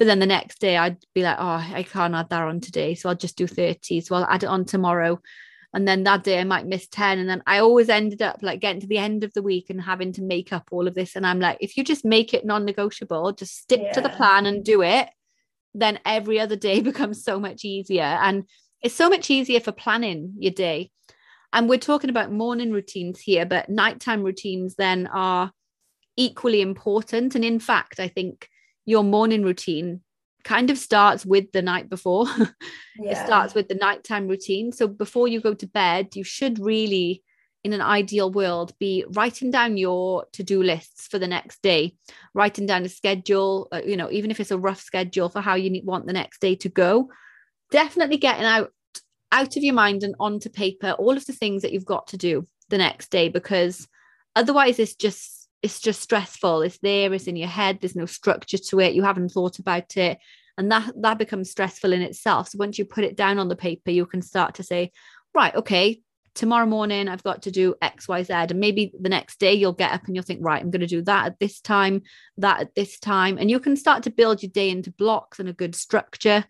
but 0.00 0.06
then 0.06 0.18
the 0.18 0.24
next 0.24 0.60
day 0.60 0.78
I'd 0.78 0.96
be 1.14 1.22
like, 1.22 1.36
oh, 1.38 1.62
I 1.74 1.82
can't 1.82 2.14
add 2.14 2.30
that 2.30 2.42
on 2.42 2.60
today. 2.60 2.94
So 2.94 3.10
I'll 3.10 3.14
just 3.14 3.36
do 3.36 3.46
30. 3.46 4.00
So 4.00 4.14
I'll 4.14 4.24
add 4.24 4.42
it 4.42 4.48
on 4.48 4.64
tomorrow. 4.64 5.20
And 5.72 5.86
then 5.86 6.02
that 6.04 6.24
day 6.24 6.40
I 6.40 6.44
might 6.44 6.66
miss 6.66 6.88
10. 6.88 7.18
And 7.18 7.28
then 7.28 7.42
I 7.46 7.58
always 7.58 7.88
ended 7.88 8.22
up 8.22 8.42
like 8.42 8.60
getting 8.60 8.80
to 8.80 8.86
the 8.86 8.98
end 8.98 9.22
of 9.22 9.32
the 9.34 9.42
week 9.42 9.70
and 9.70 9.80
having 9.80 10.12
to 10.14 10.22
make 10.22 10.52
up 10.52 10.68
all 10.72 10.88
of 10.88 10.94
this. 10.94 11.14
And 11.14 11.26
I'm 11.26 11.38
like, 11.38 11.58
if 11.60 11.76
you 11.76 11.84
just 11.84 12.04
make 12.04 12.34
it 12.34 12.44
non 12.44 12.64
negotiable, 12.64 13.32
just 13.32 13.56
stick 13.56 13.80
yeah. 13.82 13.92
to 13.92 14.00
the 14.00 14.08
plan 14.08 14.46
and 14.46 14.64
do 14.64 14.82
it, 14.82 15.08
then 15.74 16.00
every 16.04 16.40
other 16.40 16.56
day 16.56 16.80
becomes 16.80 17.22
so 17.22 17.38
much 17.38 17.64
easier. 17.64 18.02
And 18.02 18.44
it's 18.82 18.94
so 18.94 19.08
much 19.08 19.30
easier 19.30 19.60
for 19.60 19.72
planning 19.72 20.34
your 20.38 20.52
day. 20.52 20.90
And 21.52 21.68
we're 21.68 21.78
talking 21.78 22.10
about 22.10 22.32
morning 22.32 22.72
routines 22.72 23.20
here, 23.20 23.44
but 23.44 23.68
nighttime 23.68 24.22
routines 24.22 24.76
then 24.76 25.08
are 25.08 25.52
equally 26.16 26.60
important. 26.60 27.34
And 27.34 27.44
in 27.44 27.58
fact, 27.58 27.98
I 27.98 28.08
think 28.08 28.48
your 28.84 29.02
morning 29.02 29.42
routine 29.42 30.00
kind 30.44 30.70
of 30.70 30.78
starts 30.78 31.24
with 31.26 31.52
the 31.52 31.62
night 31.62 31.88
before. 31.88 32.26
Yeah. 33.02 33.12
it 33.12 33.24
starts 33.24 33.54
with 33.54 33.66
the 33.68 33.76
nighttime 33.76 34.28
routine. 34.28 34.72
So 34.72 34.86
before 34.86 35.26
you 35.26 35.40
go 35.40 35.54
to 35.54 35.66
bed, 35.66 36.16
you 36.16 36.22
should 36.22 36.58
really, 36.58 37.22
in 37.64 37.72
an 37.72 37.80
ideal 37.80 38.30
world, 38.30 38.74
be 38.78 39.06
writing 39.12 39.50
down 39.50 39.78
your 39.78 40.26
to 40.34 40.42
do 40.42 40.62
lists 40.62 41.06
for 41.06 41.18
the 41.18 41.26
next 41.26 41.62
day, 41.62 41.94
writing 42.34 42.66
down 42.66 42.84
a 42.84 42.90
schedule, 42.90 43.68
uh, 43.72 43.80
you 43.82 43.96
know, 43.96 44.10
even 44.10 44.30
if 44.30 44.38
it's 44.38 44.50
a 44.50 44.58
rough 44.58 44.82
schedule 44.82 45.30
for 45.30 45.40
how 45.40 45.54
you 45.54 45.70
need, 45.70 45.86
want 45.86 46.06
the 46.06 46.12
next 46.12 46.42
day 46.42 46.54
to 46.56 46.68
go. 46.68 47.08
Definitely 47.70 48.18
getting 48.18 48.44
out 48.44 48.70
out 49.32 49.56
of 49.56 49.62
your 49.62 49.74
mind 49.74 50.02
and 50.02 50.14
onto 50.20 50.50
paper 50.50 50.90
all 50.92 51.16
of 51.16 51.24
the 51.24 51.32
things 51.32 51.62
that 51.62 51.72
you've 51.72 51.84
got 51.86 52.08
to 52.08 52.18
do 52.18 52.46
the 52.68 52.78
next 52.78 53.10
day 53.10 53.28
because 53.28 53.88
otherwise 54.36 54.78
it's 54.78 54.94
just 54.94 55.39
it's 55.62 55.80
just 55.80 56.00
stressful 56.00 56.62
it's 56.62 56.78
there 56.78 57.12
it's 57.12 57.26
in 57.26 57.36
your 57.36 57.48
head 57.48 57.78
there's 57.80 57.96
no 57.96 58.06
structure 58.06 58.58
to 58.58 58.80
it 58.80 58.94
you 58.94 59.02
haven't 59.02 59.30
thought 59.30 59.58
about 59.58 59.96
it. 59.96 60.18
And 60.58 60.70
that 60.72 60.92
that 61.00 61.16
becomes 61.16 61.50
stressful 61.50 61.92
in 61.92 62.02
itself. 62.02 62.50
So 62.50 62.58
once 62.58 62.78
you 62.78 62.84
put 62.84 63.04
it 63.04 63.16
down 63.16 63.38
on 63.38 63.48
the 63.48 63.56
paper 63.56 63.90
you 63.90 64.04
can 64.04 64.20
start 64.20 64.56
to 64.56 64.62
say 64.62 64.92
right 65.34 65.54
okay 65.54 66.02
tomorrow 66.32 66.66
morning 66.66 67.08
i've 67.08 67.24
got 67.24 67.42
to 67.42 67.50
do 67.50 67.74
xyz 67.82 68.50
and 68.50 68.60
maybe 68.60 68.92
the 69.00 69.08
next 69.08 69.40
day 69.40 69.52
you'll 69.52 69.72
get 69.72 69.92
up 69.92 70.04
and 70.06 70.14
you'll 70.14 70.24
think 70.24 70.40
right 70.42 70.62
i'm 70.62 70.70
going 70.70 70.80
to 70.80 70.86
do 70.86 71.02
that 71.02 71.26
at 71.26 71.38
this 71.40 71.60
time 71.60 72.02
that 72.36 72.60
at 72.60 72.74
this 72.74 73.00
time 73.00 73.36
and 73.36 73.50
you 73.50 73.58
can 73.58 73.76
start 73.76 74.04
to 74.04 74.10
build 74.10 74.42
your 74.42 74.50
day 74.50 74.70
into 74.70 74.92
blocks 74.92 75.40
and 75.40 75.48
a 75.48 75.52
good 75.52 75.74
structure. 75.74 76.44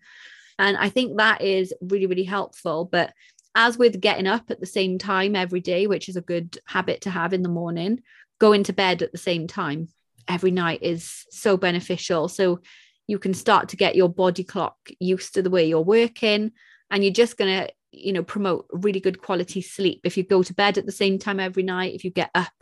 And 0.59 0.77
i 0.77 0.89
think 0.89 1.17
that 1.17 1.41
is 1.41 1.73
really 1.81 2.05
really 2.05 2.23
helpful. 2.23 2.85
But 2.85 3.13
as 3.55 3.77
with 3.77 3.99
getting 3.99 4.27
up 4.27 4.49
at 4.49 4.59
the 4.59 4.65
same 4.65 4.97
time 4.97 5.35
every 5.35 5.59
day 5.59 5.87
which 5.87 6.07
is 6.07 6.15
a 6.15 6.21
good 6.21 6.57
habit 6.65 7.01
to 7.01 7.09
have 7.09 7.33
in 7.33 7.43
the 7.43 7.49
morning 7.49 8.01
going 8.41 8.63
to 8.63 8.73
bed 8.73 9.03
at 9.03 9.11
the 9.11 9.19
same 9.19 9.45
time 9.45 9.87
every 10.27 10.49
night 10.49 10.79
is 10.81 11.25
so 11.29 11.57
beneficial. 11.57 12.27
So 12.27 12.59
you 13.05 13.19
can 13.19 13.35
start 13.35 13.69
to 13.69 13.77
get 13.77 13.95
your 13.95 14.09
body 14.09 14.43
clock 14.43 14.77
used 14.99 15.35
to 15.35 15.43
the 15.43 15.51
way 15.51 15.65
you're 15.65 15.81
working 15.81 16.51
and 16.89 17.03
you're 17.03 17.13
just 17.13 17.37
going 17.37 17.53
to 17.61 17.71
you 17.91 18.13
know 18.13 18.23
promote 18.23 18.65
really 18.71 19.01
good 19.01 19.21
quality 19.21 19.61
sleep 19.61 19.99
if 20.05 20.15
you 20.15 20.23
go 20.23 20.41
to 20.41 20.53
bed 20.53 20.77
at 20.77 20.85
the 20.85 20.93
same 20.93 21.19
time 21.19 21.41
every 21.41 21.61
night 21.61 21.93
if 21.93 22.05
you 22.05 22.09
get 22.09 22.31
up 22.33 22.53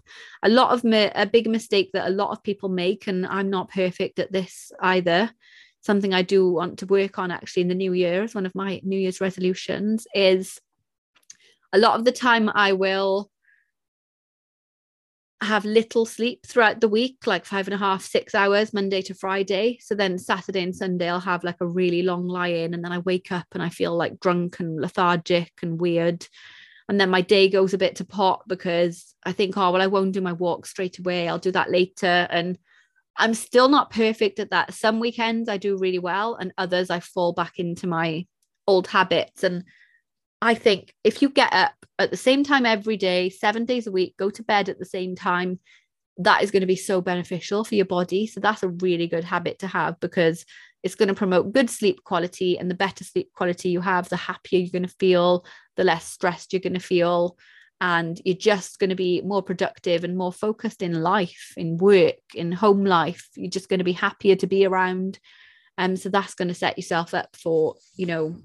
a 0.41 0.49
lot 0.49 0.71
of 0.71 0.83
a 0.83 1.29
big 1.31 1.47
mistake 1.47 1.91
that 1.93 2.07
a 2.07 2.17
lot 2.21 2.31
of 2.31 2.41
people 2.41 2.67
make 2.67 3.05
and 3.05 3.27
i'm 3.27 3.47
not 3.47 3.69
perfect 3.69 4.17
at 4.17 4.31
this 4.31 4.71
either 4.81 5.29
something 5.81 6.15
i 6.15 6.23
do 6.23 6.49
want 6.49 6.79
to 6.79 6.87
work 6.87 7.19
on 7.19 7.29
actually 7.29 7.61
in 7.61 7.67
the 7.67 7.75
new 7.75 7.93
year 7.93 8.23
as 8.23 8.33
one 8.33 8.47
of 8.47 8.55
my 8.55 8.81
new 8.83 8.97
year's 8.97 9.21
resolutions 9.21 10.07
is 10.15 10.59
a 11.73 11.77
lot 11.77 11.99
of 11.99 12.05
the 12.05 12.11
time 12.11 12.49
i 12.55 12.73
will 12.73 13.29
have 15.41 15.63
little 15.63 16.05
sleep 16.05 16.45
throughout 16.45 16.81
the 16.81 16.89
week, 16.89 17.25
like 17.25 17.45
five 17.45 17.67
and 17.67 17.73
a 17.73 17.77
half, 17.77 18.03
six 18.03 18.35
hours, 18.35 18.73
Monday 18.73 19.01
to 19.03 19.13
Friday. 19.13 19.79
So 19.81 19.95
then 19.95 20.17
Saturday 20.17 20.63
and 20.63 20.75
Sunday, 20.75 21.09
I'll 21.09 21.19
have 21.21 21.43
like 21.43 21.61
a 21.61 21.67
really 21.67 22.01
long 22.01 22.27
lie 22.27 22.47
in. 22.47 22.73
And 22.73 22.83
then 22.83 22.91
I 22.91 22.99
wake 22.99 23.31
up 23.31 23.47
and 23.53 23.63
I 23.63 23.69
feel 23.69 23.95
like 23.95 24.19
drunk 24.19 24.59
and 24.59 24.79
lethargic 24.81 25.53
and 25.61 25.79
weird. 25.79 26.27
And 26.89 26.99
then 26.99 27.09
my 27.09 27.21
day 27.21 27.49
goes 27.49 27.73
a 27.73 27.77
bit 27.77 27.97
to 27.97 28.05
pot 28.05 28.43
because 28.47 29.15
I 29.23 29.31
think, 29.31 29.55
oh, 29.57 29.71
well, 29.71 29.81
I 29.81 29.87
won't 29.87 30.11
do 30.11 30.21
my 30.21 30.33
walk 30.33 30.65
straight 30.65 30.99
away. 30.99 31.29
I'll 31.29 31.39
do 31.39 31.51
that 31.51 31.71
later. 31.71 32.27
And 32.29 32.57
I'm 33.15 33.33
still 33.33 33.69
not 33.69 33.91
perfect 33.91 34.39
at 34.39 34.49
that. 34.51 34.73
Some 34.73 34.99
weekends 34.99 35.49
I 35.49 35.57
do 35.57 35.77
really 35.77 35.99
well, 35.99 36.35
and 36.35 36.53
others 36.57 36.89
I 36.89 36.99
fall 36.99 37.33
back 37.33 37.59
into 37.59 37.85
my 37.85 38.25
old 38.65 38.87
habits. 38.87 39.43
And 39.43 39.65
I 40.41 40.53
think 40.53 40.93
if 41.03 41.21
you 41.21 41.29
get 41.29 41.53
up 41.53 41.73
at 41.97 42.11
the 42.11 42.17
same 42.17 42.43
time 42.43 42.65
every 42.65 42.97
day, 42.97 43.29
seven 43.29 43.65
days 43.65 43.87
a 43.87 43.91
week, 43.91 44.15
go 44.17 44.29
to 44.29 44.43
bed 44.43 44.69
at 44.69 44.79
the 44.79 44.85
same 44.85 45.15
time, 45.15 45.59
that 46.17 46.43
is 46.43 46.51
going 46.51 46.61
to 46.61 46.67
be 46.67 46.75
so 46.75 47.01
beneficial 47.01 47.63
for 47.63 47.75
your 47.75 47.85
body. 47.85 48.27
So 48.27 48.39
that's 48.39 48.63
a 48.63 48.69
really 48.69 49.07
good 49.07 49.23
habit 49.23 49.59
to 49.59 49.67
have 49.67 49.99
because 49.99 50.45
it's 50.83 50.95
going 50.95 51.07
to 51.07 51.15
promote 51.15 51.53
good 51.53 51.69
sleep 51.69 52.03
quality. 52.03 52.57
And 52.57 52.69
the 52.69 52.75
better 52.75 53.03
sleep 53.03 53.31
quality 53.33 53.69
you 53.69 53.81
have, 53.81 54.09
the 54.09 54.17
happier 54.17 54.59
you're 54.59 54.71
going 54.71 54.83
to 54.83 54.95
feel, 54.99 55.45
the 55.75 55.83
less 55.83 56.05
stressed 56.05 56.53
you're 56.53 56.61
going 56.61 56.73
to 56.73 56.79
feel. 56.79 57.37
And 57.81 58.19
you're 58.25 58.35
just 58.35 58.79
going 58.79 58.89
to 58.89 58.95
be 58.95 59.21
more 59.21 59.41
productive 59.41 60.03
and 60.03 60.17
more 60.17 60.33
focused 60.33 60.81
in 60.81 61.01
life, 61.01 61.53
in 61.55 61.77
work, 61.77 62.15
in 62.35 62.51
home 62.51 62.83
life. 62.83 63.29
You're 63.35 63.49
just 63.49 63.69
going 63.69 63.79
to 63.79 63.85
be 63.85 63.93
happier 63.93 64.35
to 64.37 64.47
be 64.47 64.65
around. 64.65 65.19
And 65.77 65.91
um, 65.91 65.97
so 65.97 66.09
that's 66.09 66.33
going 66.33 66.49
to 66.49 66.53
set 66.53 66.77
yourself 66.77 67.13
up 67.13 67.37
for, 67.37 67.75
you 67.95 68.05
know, 68.05 68.35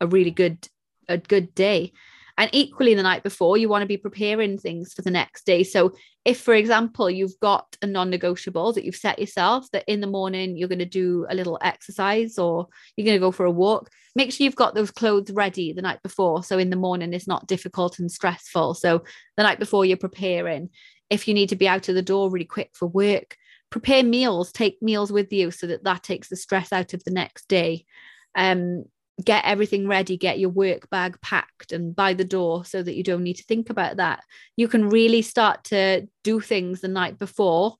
a 0.00 0.06
really 0.06 0.30
good 0.30 0.68
a 1.08 1.18
good 1.18 1.54
day. 1.54 1.92
And 2.38 2.50
equally 2.52 2.94
the 2.94 3.02
night 3.02 3.22
before 3.22 3.56
you 3.56 3.68
want 3.68 3.82
to 3.82 3.86
be 3.86 3.96
preparing 3.96 4.58
things 4.58 4.92
for 4.92 5.00
the 5.00 5.10
next 5.10 5.46
day. 5.46 5.62
So 5.62 5.94
if 6.26 6.40
for 6.40 6.54
example 6.54 7.08
you've 7.08 7.38
got 7.40 7.76
a 7.80 7.86
non-negotiable 7.86 8.72
that 8.74 8.84
you've 8.84 8.96
set 8.96 9.18
yourself 9.18 9.70
that 9.72 9.84
in 9.86 10.00
the 10.00 10.06
morning 10.06 10.56
you're 10.56 10.68
going 10.68 10.80
to 10.80 10.84
do 10.84 11.24
a 11.30 11.34
little 11.34 11.58
exercise 11.62 12.36
or 12.36 12.66
you're 12.96 13.06
going 13.06 13.16
to 13.16 13.24
go 13.24 13.30
for 13.30 13.46
a 13.46 13.50
walk 13.50 13.88
make 14.14 14.32
sure 14.32 14.44
you've 14.44 14.56
got 14.56 14.74
those 14.74 14.90
clothes 14.90 15.30
ready 15.30 15.72
the 15.72 15.82
night 15.82 16.02
before. 16.02 16.42
So 16.42 16.58
in 16.58 16.70
the 16.70 16.76
morning 16.76 17.14
it's 17.14 17.28
not 17.28 17.46
difficult 17.46 17.98
and 17.98 18.10
stressful. 18.10 18.74
So 18.74 19.04
the 19.36 19.42
night 19.42 19.58
before 19.58 19.84
you're 19.84 19.96
preparing 19.96 20.70
if 21.08 21.28
you 21.28 21.34
need 21.34 21.50
to 21.50 21.56
be 21.56 21.68
out 21.68 21.88
of 21.88 21.94
the 21.94 22.02
door 22.02 22.30
really 22.30 22.44
quick 22.44 22.70
for 22.74 22.86
work 22.86 23.36
prepare 23.70 24.02
meals 24.02 24.52
take 24.52 24.80
meals 24.82 25.10
with 25.10 25.32
you 25.32 25.50
so 25.50 25.66
that 25.66 25.84
that 25.84 26.02
takes 26.02 26.28
the 26.28 26.36
stress 26.36 26.72
out 26.72 26.92
of 26.92 27.02
the 27.04 27.10
next 27.10 27.48
day. 27.48 27.86
Um 28.34 28.84
get 29.24 29.44
everything 29.44 29.88
ready, 29.88 30.16
get 30.16 30.38
your 30.38 30.50
work 30.50 30.90
bag 30.90 31.18
packed 31.22 31.72
and 31.72 31.96
by 31.96 32.12
the 32.12 32.24
door 32.24 32.64
so 32.64 32.82
that 32.82 32.94
you 32.94 33.02
don't 33.02 33.22
need 33.22 33.36
to 33.36 33.44
think 33.44 33.70
about 33.70 33.96
that. 33.96 34.22
You 34.56 34.68
can 34.68 34.88
really 34.88 35.22
start 35.22 35.64
to 35.64 36.06
do 36.22 36.40
things 36.40 36.80
the 36.80 36.88
night 36.88 37.18
before 37.18 37.76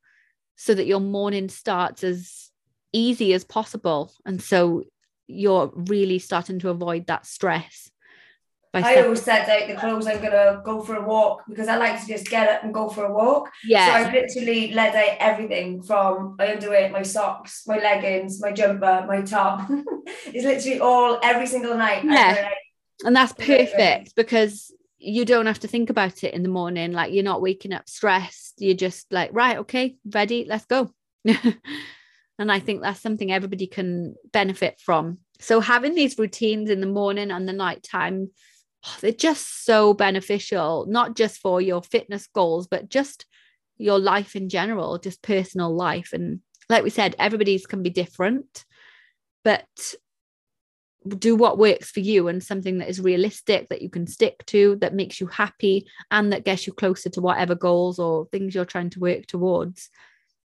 so 0.57 0.75
that 0.75 0.87
your 0.87 1.01
morning 1.01 1.49
starts 1.49 2.03
as 2.03 2.51
easy 2.93 3.35
as 3.35 3.45
possible. 3.45 4.15
And 4.25 4.43
so 4.43 4.85
you're 5.27 5.71
really 5.75 6.19
starting 6.19 6.59
to 6.61 6.71
avoid 6.71 7.07
that 7.07 7.27
stress. 7.27 7.91
I 8.85 9.03
always 9.03 9.23
said 9.23 9.47
like 9.49 9.69
the 9.69 9.75
clothes 9.75 10.07
I'm 10.07 10.21
gonna 10.23 10.61
go 10.65 10.83
for 10.83 10.97
a 10.97 11.03
walk 11.03 11.45
because 11.49 11.69
I 11.69 11.77
like 11.77 12.01
to 12.01 12.07
just 12.07 12.29
get 12.29 12.49
up 12.49 12.65
and 12.65 12.75
go 12.75 12.89
for 12.89 13.05
a 13.05 13.13
walk. 13.13 13.51
Yeah. 13.65 13.87
So 13.87 13.93
I've 13.93 14.13
literally 14.13 14.73
led 14.73 14.95
out 14.95 15.17
everything 15.19 15.83
from 15.83 16.37
my 16.39 16.53
underwear, 16.53 16.91
my 16.91 17.03
socks, 17.03 17.63
my 17.67 17.79
leggings, 17.79 18.41
my 18.41 18.53
jumper, 18.53 19.05
my 19.07 19.23
top. 19.23 19.69
it's 20.27 20.45
literally 20.45 20.81
all 20.81 21.19
every 21.23 21.47
single 21.47 21.77
night. 21.77 22.05
Yeah. 22.05 22.51
And 23.05 23.15
that's 23.15 23.33
perfect 23.33 24.15
because 24.17 24.73
you 24.99 25.25
don't 25.25 25.47
have 25.47 25.61
to 25.61 25.69
think 25.69 25.91
about 25.91 26.25
it 26.25 26.35
in 26.35 26.43
the 26.43 26.49
morning. 26.49 26.93
Like 26.93 27.13
you're 27.13 27.23
not 27.23 27.43
waking 27.43 27.73
up 27.73 27.89
stressed. 27.89 28.55
You're 28.59 28.75
just 28.75 29.13
like, 29.13 29.31
right, 29.33 29.59
okay, 29.59 29.97
ready, 30.13 30.47
let's 30.49 30.65
go. 30.67 30.91
and 32.39 32.51
I 32.53 32.59
think 32.59 32.83
that's 32.83 33.01
something 33.01 33.33
everybody 33.33 33.67
can 33.67 34.15
benefit 34.33 34.81
from. 34.81 35.19
So 35.39 35.61
having 35.61 35.95
these 35.95 36.19
routines 36.19 36.71
in 36.71 36.81
the 36.81 36.87
morning 36.87 37.31
and 37.31 37.49
the 37.49 37.53
night 37.53 37.83
time, 37.83 38.31
they're 39.01 39.13
just 39.13 39.65
so 39.65 39.95
beneficial, 39.95 40.87
not 40.89 41.17
just 41.17 41.41
for 41.41 41.61
your 41.61 41.83
fitness 41.83 42.27
goals, 42.27 42.67
but 42.67 42.89
just 42.89 43.27
your 43.79 43.99
life 43.99 44.37
in 44.37 44.49
general, 44.49 44.99
just 44.99 45.23
personal 45.23 45.75
life. 45.75 46.11
And 46.13 46.41
like 46.69 46.83
we 46.83 46.91
said, 46.91 47.15
everybody's 47.19 47.67
can 47.67 47.83
be 47.83 47.91
different, 47.91 48.65
but 49.45 49.67
do 51.15 51.37
what 51.37 51.59
works 51.59 51.91
for 51.91 52.01
you 52.01 52.29
and 52.29 52.43
something 52.43 52.79
that 52.79 52.89
is 52.89 53.01
realistic 53.01 53.69
that 53.69 53.83
you 53.83 53.89
can 53.89 54.07
stick 54.07 54.45
to 54.47 54.77
that 54.81 54.95
makes 54.95 55.21
you 55.21 55.27
happy 55.29 55.87
and 56.11 56.33
that 56.33 56.45
gets 56.45 56.67
you 56.67 56.73
closer 56.73 57.09
to 57.09 57.21
whatever 57.21 57.55
goals 57.55 57.99
or 57.99 58.27
things 58.27 58.55
you're 58.55 58.65
trying 58.65 58.91
to 58.91 58.99
work 58.99 59.25
towards 59.27 59.89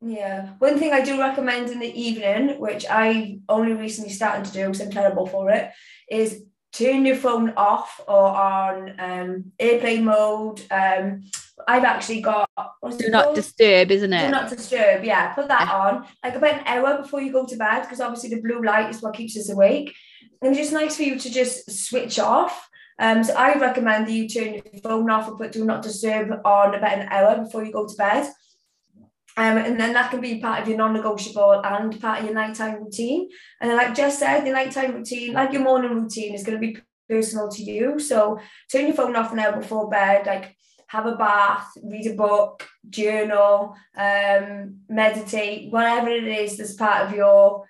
yeah 0.01 0.51
one 0.59 0.78
thing 0.78 0.93
i 0.93 1.01
do 1.01 1.18
recommend 1.18 1.70
in 1.70 1.78
the 1.78 2.01
evening 2.01 2.59
which 2.61 2.87
i 2.89 3.39
only 3.49 3.74
recently 3.74 4.11
started 4.11 4.45
to 4.45 4.53
do 4.53 4.64
because 4.66 4.80
i'm 4.80 4.91
terrible 4.91 5.26
for 5.26 5.51
it 5.51 5.70
is 6.11 6.43
turn 6.76 7.06
your 7.06 7.16
phone 7.16 7.52
off 7.56 8.00
or 8.06 8.28
on 8.28 8.94
um, 8.98 9.52
airplane 9.58 10.04
mode 10.04 10.60
um, 10.70 11.24
I've 11.66 11.84
actually 11.84 12.20
got 12.20 12.48
do 12.98 13.08
not 13.08 13.24
called? 13.24 13.36
disturb, 13.36 13.90
isn't 13.90 14.12
it? 14.12 14.26
Do 14.26 14.30
not 14.30 14.50
disturb, 14.50 15.04
yeah. 15.04 15.32
Put 15.32 15.48
that 15.48 15.72
on 15.72 16.06
like 16.22 16.34
about 16.34 16.60
an 16.60 16.66
hour 16.66 17.02
before 17.02 17.22
you 17.22 17.32
go 17.32 17.46
to 17.46 17.56
bed 17.56 17.82
because 17.82 18.00
obviously 18.00 18.30
the 18.30 18.42
blue 18.42 18.62
light 18.62 18.90
is 18.90 19.00
what 19.00 19.14
keeps 19.14 19.36
us 19.36 19.48
awake 19.48 19.94
and 20.42 20.50
it's 20.50 20.58
just 20.58 20.72
nice 20.72 20.96
for 20.96 21.02
you 21.02 21.18
to 21.18 21.30
just 21.30 21.70
switch 21.70 22.18
off. 22.18 22.68
Um, 22.98 23.24
so 23.24 23.34
I 23.34 23.58
recommend 23.58 24.06
that 24.06 24.12
you 24.12 24.28
turn 24.28 24.54
your 24.54 24.82
phone 24.82 25.10
off 25.10 25.28
and 25.28 25.36
put 25.36 25.52
do 25.52 25.64
not 25.64 25.82
disturb 25.82 26.30
on 26.44 26.74
about 26.74 26.98
an 26.98 27.08
hour 27.10 27.42
before 27.42 27.64
you 27.64 27.72
go 27.72 27.86
to 27.86 27.96
bed. 27.96 28.30
Um, 29.39 29.59
and 29.59 29.78
then 29.78 29.93
that 29.93 30.11
can 30.11 30.20
be 30.20 30.41
part 30.41 30.62
of 30.62 30.68
your 30.68 30.78
non-negotiable 30.78 31.61
and 31.62 32.01
part 32.01 32.20
of 32.20 32.24
your 32.24 32.34
nighttime 32.34 32.82
routine. 32.82 33.28
And 33.61 33.70
then, 33.70 33.76
like 33.76 33.95
Jess 33.95 34.18
said, 34.18 34.47
your 34.47 34.55
nighttime 34.55 34.95
routine, 34.95 35.34
like 35.34 35.53
your 35.53 35.62
morning 35.62 35.93
routine, 35.93 36.34
is 36.34 36.43
going 36.43 36.59
to 36.59 36.66
be 36.66 36.78
personal 37.09 37.49
to 37.51 37.62
you. 37.62 37.99
So 37.99 38.41
turn 38.72 38.87
your 38.87 38.95
phone 38.95 39.14
off 39.14 39.37
hour 39.37 39.61
before 39.61 39.91
bed, 39.91 40.26
like 40.26 40.57
have 40.89 41.07
a 41.07 41.16
bath, 41.16 41.68
read 41.82 42.07
a 42.07 42.14
book, 42.14 42.66
journal, 42.89 43.74
um, 43.97 44.78
meditate, 44.89 45.70
whatever 45.70 46.09
it 46.09 46.24
is 46.24 46.57
that's 46.57 46.74
part 46.74 47.07
of 47.07 47.14
your 47.14 47.66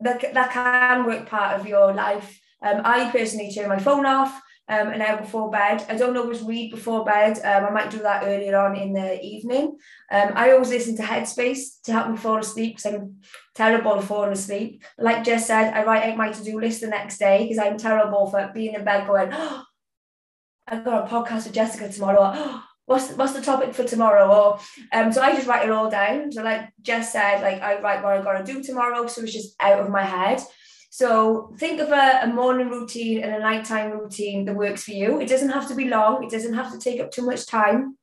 that, 0.00 0.34
that 0.34 0.50
can 0.50 1.06
work 1.06 1.26
part 1.26 1.58
of 1.58 1.66
your 1.66 1.94
life. 1.94 2.40
Um, 2.62 2.82
I 2.84 3.10
personally 3.10 3.52
turn 3.54 3.68
my 3.68 3.78
phone 3.78 4.04
off 4.04 4.40
um, 4.68 4.88
an 4.88 5.02
hour 5.02 5.18
before 5.18 5.50
bed. 5.50 5.84
I 5.88 5.96
don't 5.96 6.16
always 6.16 6.42
read 6.42 6.70
before 6.70 7.04
bed. 7.04 7.38
Um, 7.44 7.66
I 7.66 7.70
might 7.70 7.90
do 7.90 7.98
that 7.98 8.24
earlier 8.24 8.56
on 8.56 8.76
in 8.76 8.92
the 8.94 9.22
evening. 9.22 9.76
Um, 10.10 10.30
I 10.34 10.52
always 10.52 10.70
listen 10.70 10.96
to 10.96 11.02
Headspace 11.02 11.82
to 11.84 11.92
help 11.92 12.10
me 12.10 12.16
fall 12.16 12.38
asleep 12.38 12.76
because 12.76 12.94
I'm 12.94 13.16
terrible 13.54 13.96
at 13.96 14.04
falling 14.04 14.32
asleep. 14.32 14.82
Like 14.98 15.24
Jess 15.24 15.46
said, 15.46 15.74
I 15.74 15.84
write 15.84 16.04
out 16.04 16.16
my 16.16 16.32
to-do 16.32 16.58
list 16.58 16.80
the 16.80 16.86
next 16.86 17.18
day 17.18 17.42
because 17.42 17.58
I'm 17.58 17.76
terrible 17.76 18.30
for 18.30 18.50
being 18.54 18.74
in 18.74 18.84
bed 18.84 19.06
going, 19.06 19.30
oh, 19.32 19.64
I've 20.66 20.84
got 20.84 21.06
a 21.06 21.14
podcast 21.14 21.44
with 21.44 21.52
Jessica 21.52 21.92
tomorrow. 21.92 22.32
Oh, 22.34 22.64
what's 22.86 23.12
what's 23.12 23.32
the 23.32 23.40
topic 23.40 23.74
for 23.74 23.84
tomorrow 23.84 24.28
or 24.28 24.58
um 24.92 25.10
so 25.10 25.22
I 25.22 25.34
just 25.34 25.46
write 25.46 25.64
it 25.64 25.70
all 25.70 25.88
down 25.88 26.30
so 26.30 26.42
like 26.42 26.68
Jess 26.82 27.12
said 27.12 27.40
like 27.40 27.62
I 27.62 27.80
write 27.80 28.02
what 28.02 28.12
I 28.12 28.22
gotta 28.22 28.44
do 28.44 28.62
tomorrow 28.62 29.06
so 29.06 29.22
it's 29.22 29.32
just 29.32 29.56
out 29.58 29.80
of 29.80 29.88
my 29.88 30.02
head 30.02 30.42
so 30.94 31.52
think 31.58 31.80
of 31.80 31.88
a, 31.88 32.20
a 32.22 32.26
morning 32.28 32.70
routine 32.70 33.20
and 33.20 33.34
a 33.34 33.40
nighttime 33.40 33.90
routine 33.90 34.44
that 34.44 34.54
works 34.54 34.84
for 34.84 34.92
you 34.92 35.20
it 35.20 35.28
doesn't 35.28 35.48
have 35.48 35.66
to 35.66 35.74
be 35.74 35.88
long 35.88 36.22
it 36.22 36.30
doesn't 36.30 36.54
have 36.54 36.70
to 36.70 36.78
take 36.78 37.00
up 37.00 37.10
too 37.10 37.26
much 37.26 37.48
time 37.48 37.98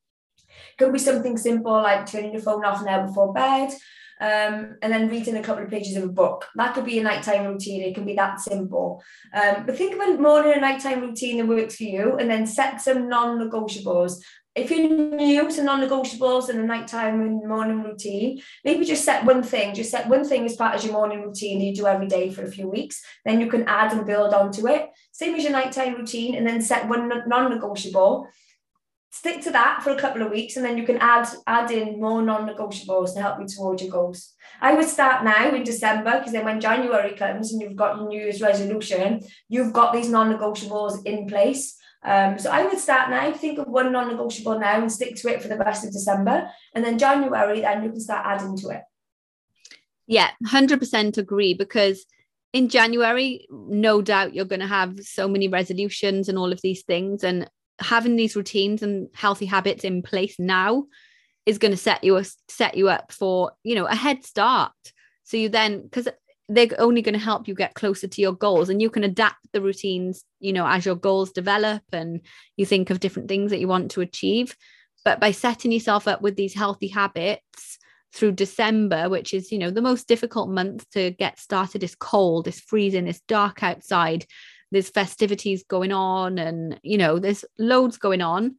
it 0.50 0.78
could 0.78 0.92
be 0.92 1.00
something 1.00 1.38
simple 1.38 1.72
like 1.72 2.06
turning 2.06 2.34
your 2.34 2.42
phone 2.42 2.66
off 2.66 2.82
an 2.82 2.90
hour 2.90 3.08
before 3.08 3.32
bed 3.32 3.72
um, 4.20 4.76
and 4.82 4.94
then 4.94 5.08
reading 5.08 5.38
a 5.38 5.42
couple 5.42 5.64
of 5.64 5.72
pages 5.72 5.98
of 5.98 6.04
a 6.04 6.08
book. 6.08 6.48
That 6.56 6.76
could 6.76 6.86
be 6.86 7.00
a 7.00 7.04
nighttime 7.04 7.48
routine. 7.48 7.82
It 7.82 7.96
can 7.96 8.06
be 8.06 8.14
that 8.14 8.40
simple. 8.40 9.02
Um, 9.34 9.66
but 9.66 9.76
think 9.76 9.96
of 9.96 10.00
a 10.00 10.22
morning 10.22 10.52
and 10.52 10.62
nighttime 10.62 11.02
routine 11.02 11.38
that 11.38 11.48
works 11.48 11.78
for 11.78 11.86
you, 11.86 12.18
and 12.18 12.30
then 12.30 12.46
set 12.46 12.80
some 12.80 13.10
non-negotiables 13.10 14.22
if 14.54 14.70
you're 14.70 14.90
new 14.90 15.50
to 15.50 15.64
non-negotiables 15.64 16.50
and 16.50 16.60
a 16.60 16.64
nighttime 16.64 17.22
and 17.22 17.48
morning 17.48 17.84
routine, 17.84 18.42
maybe 18.66 18.84
just 18.84 19.06
set 19.06 19.24
one 19.24 19.44
thing. 19.44 19.74
Just 19.74 19.92
set 19.92 20.10
one 20.10 20.26
thing 20.26 20.46
as 20.46 20.58
part 20.58 20.76
of 20.76 20.84
your 20.84 20.94
morning 20.94 21.22
routine 21.22 21.60
that 21.60 21.66
you 21.66 21.76
do 21.76 21.88
every 21.88 22.08
day 22.08 22.30
for 22.30 22.44
a 22.44 22.52
few 22.52 22.68
weeks. 22.68 23.02
Then 23.24 23.40
you 23.40 23.48
can 23.48 23.64
add 23.68 23.94
and 23.94 24.06
build 24.06 24.34
onto 24.34 24.68
it. 24.68 24.90
Same 25.14 25.36
as 25.36 25.44
your 25.44 25.54
nighttime 25.54 25.96
routine, 25.96 26.36
and 26.36 26.46
then 26.46 26.62
set 26.62 26.90
one 26.90 27.10
non-negotiable. 27.28 28.28
Stick 29.14 29.42
to 29.42 29.52
that 29.52 29.84
for 29.84 29.92
a 29.92 30.00
couple 30.00 30.22
of 30.22 30.32
weeks, 30.32 30.58
and 30.58 30.66
then 30.66 30.78
you 30.78 30.86
can 30.86 30.98
add 30.98 31.28
add 31.48 31.72
in 31.72 32.02
more 32.02 32.22
non-negotiables 32.22 33.14
to 33.14 33.22
help 33.22 33.40
you 33.40 33.48
towards 33.48 33.82
your 33.82 33.92
goals. 33.92 34.34
I 34.60 34.74
would 34.74 34.88
start 34.88 35.24
now 35.24 35.54
in 35.54 35.64
December 35.64 36.18
because 36.18 36.34
then 36.34 36.46
when 36.46 36.60
January 36.60 37.16
comes 37.16 37.54
and 37.54 37.62
you've 37.62 37.76
got 37.78 37.98
your 37.98 38.08
New 38.10 38.20
Year's 38.20 38.42
resolution, 38.42 39.22
you've 39.48 39.74
got 39.74 39.94
these 39.94 40.10
non-negotiables 40.10 41.06
in 41.06 41.28
place 41.28 41.78
um, 42.04 42.40
so 42.40 42.50
I 42.50 42.64
would 42.64 42.80
start 42.80 43.10
now, 43.10 43.32
think 43.32 43.60
of 43.60 43.68
one 43.68 43.92
non-negotiable 43.92 44.60
now 44.60 44.82
and 44.82 44.92
stick 44.92 45.16
to 45.18 45.30
it 45.30 45.42
for 45.42 45.48
the 45.48 45.58
rest 45.58 45.86
of 45.86 45.92
December. 45.92 46.50
And 46.74 46.84
then 46.84 46.98
January, 46.98 47.62
then 47.62 47.84
you 47.84 47.92
can 47.92 48.00
start 48.00 48.26
adding 48.26 48.58
to 48.58 48.70
it. 48.70 48.82
Yeah, 50.08 50.32
100% 50.46 51.18
agree 51.18 51.54
because 51.54 52.06
in 52.54 52.70
January, 52.70 53.48
no 53.50 54.02
doubt 54.02 54.34
you're 54.34 54.46
going 54.46 54.62
to 54.62 54.68
have 54.68 55.00
so 55.02 55.28
many 55.28 55.48
resolutions 55.48 56.28
and 56.28 56.38
all 56.38 56.52
of 56.52 56.62
these 56.62 56.84
things. 56.84 57.24
And 57.24 57.50
having 57.80 58.16
these 58.16 58.36
routines 58.36 58.82
and 58.82 59.10
healthy 59.14 59.46
habits 59.46 59.84
in 59.84 60.02
place 60.02 60.38
now 60.40 60.86
is 61.46 61.60
going 61.60 61.72
to 61.72 61.78
set 61.78 62.04
you 62.04 62.22
set 62.50 62.76
you 62.76 62.90
up 62.90 63.12
for, 63.12 63.52
you 63.64 63.76
know, 63.76 63.86
a 63.86 63.96
head 63.96 64.26
start. 64.26 64.74
So 65.24 65.38
you 65.38 65.50
then, 65.50 65.84
because 65.84 66.08
they're 66.54 66.68
only 66.80 67.02
going 67.02 67.14
to 67.14 67.20
help 67.20 67.48
you 67.48 67.56
get 67.56 67.76
closer 67.76 68.08
to 68.08 68.22
your 68.22 68.34
goals 68.34 68.70
and 68.70 68.82
you 68.82 68.90
can 68.90 69.04
adapt 69.04 69.40
the 69.54 69.62
routines 69.62 70.26
you 70.40 70.52
know 70.52 70.68
as 70.68 70.86
your 70.86 70.96
goals 70.96 71.32
develop 71.32 71.82
and 71.94 72.22
you 72.58 72.66
think 72.66 72.90
of 72.90 73.00
different 73.00 73.30
things 73.30 73.52
that 73.52 73.60
you 73.60 73.68
want 73.68 73.92
to 73.92 74.02
achieve 74.02 74.56
but 75.04 75.20
by 75.20 75.32
setting 75.32 75.72
yourself 75.72 76.08
up 76.08 76.22
with 76.22 76.36
these 76.36 76.54
healthy 76.54 76.88
habits 76.88 77.80
through 78.14 78.34
December, 78.34 79.10
which 79.10 79.34
is, 79.34 79.52
you 79.52 79.58
know, 79.58 79.72
the 79.72 79.82
most 79.82 80.08
difficult 80.08 80.50
month 80.50 80.90
to 80.92 81.12
get 81.12 81.40
started. 81.40 81.84
It's 81.84 81.96
cold, 81.96 82.48
it's 82.48 82.60
freezing, 82.60 83.08
it's 83.08 83.22
dark 83.22 83.64
outside, 83.64 84.26
there's 84.72 84.90
festivities 84.90 85.64
going 85.64 85.92
on, 85.92 86.38
and, 86.38 86.80
you 86.84 86.98
know, 86.98 87.20
there's 87.20 87.46
loads 87.58 87.98
going 87.98 88.22
on. 88.22 88.58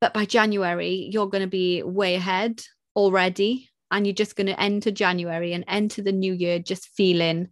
But 0.00 0.14
by 0.14 0.24
January, 0.24 1.08
you're 1.10 1.28
going 1.28 1.42
to 1.42 1.48
be 1.48 1.82
way 1.82 2.14
ahead 2.14 2.62
already 2.94 3.70
and 3.90 4.06
you're 4.06 4.14
just 4.14 4.36
going 4.36 4.46
to 4.46 4.60
enter 4.60 4.90
January 4.90 5.52
and 5.52 5.64
enter 5.68 6.02
the 6.02 6.12
new 6.12 6.32
year 6.32 6.58
just 6.58 6.88
feeling 6.88 7.48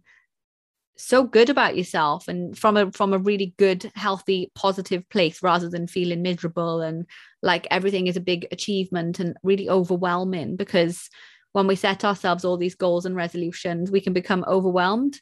so 0.97 1.23
good 1.23 1.49
about 1.49 1.75
yourself 1.75 2.27
and 2.27 2.57
from 2.57 2.77
a 2.77 2.91
from 2.91 3.13
a 3.13 3.17
really 3.17 3.53
good 3.57 3.91
healthy 3.95 4.51
positive 4.55 5.07
place 5.09 5.43
rather 5.43 5.69
than 5.69 5.87
feeling 5.87 6.21
miserable 6.21 6.81
and 6.81 7.05
like 7.41 7.67
everything 7.69 8.07
is 8.07 8.15
a 8.15 8.21
big 8.21 8.47
achievement 8.51 9.19
and 9.19 9.35
really 9.43 9.69
overwhelming 9.69 10.55
because 10.55 11.09
when 11.51 11.67
we 11.67 11.75
set 11.75 12.05
ourselves 12.05 12.45
all 12.45 12.57
these 12.57 12.75
goals 12.75 13.05
and 13.05 13.15
resolutions 13.15 13.91
we 13.91 13.99
can 13.99 14.13
become 14.13 14.45
overwhelmed 14.47 15.19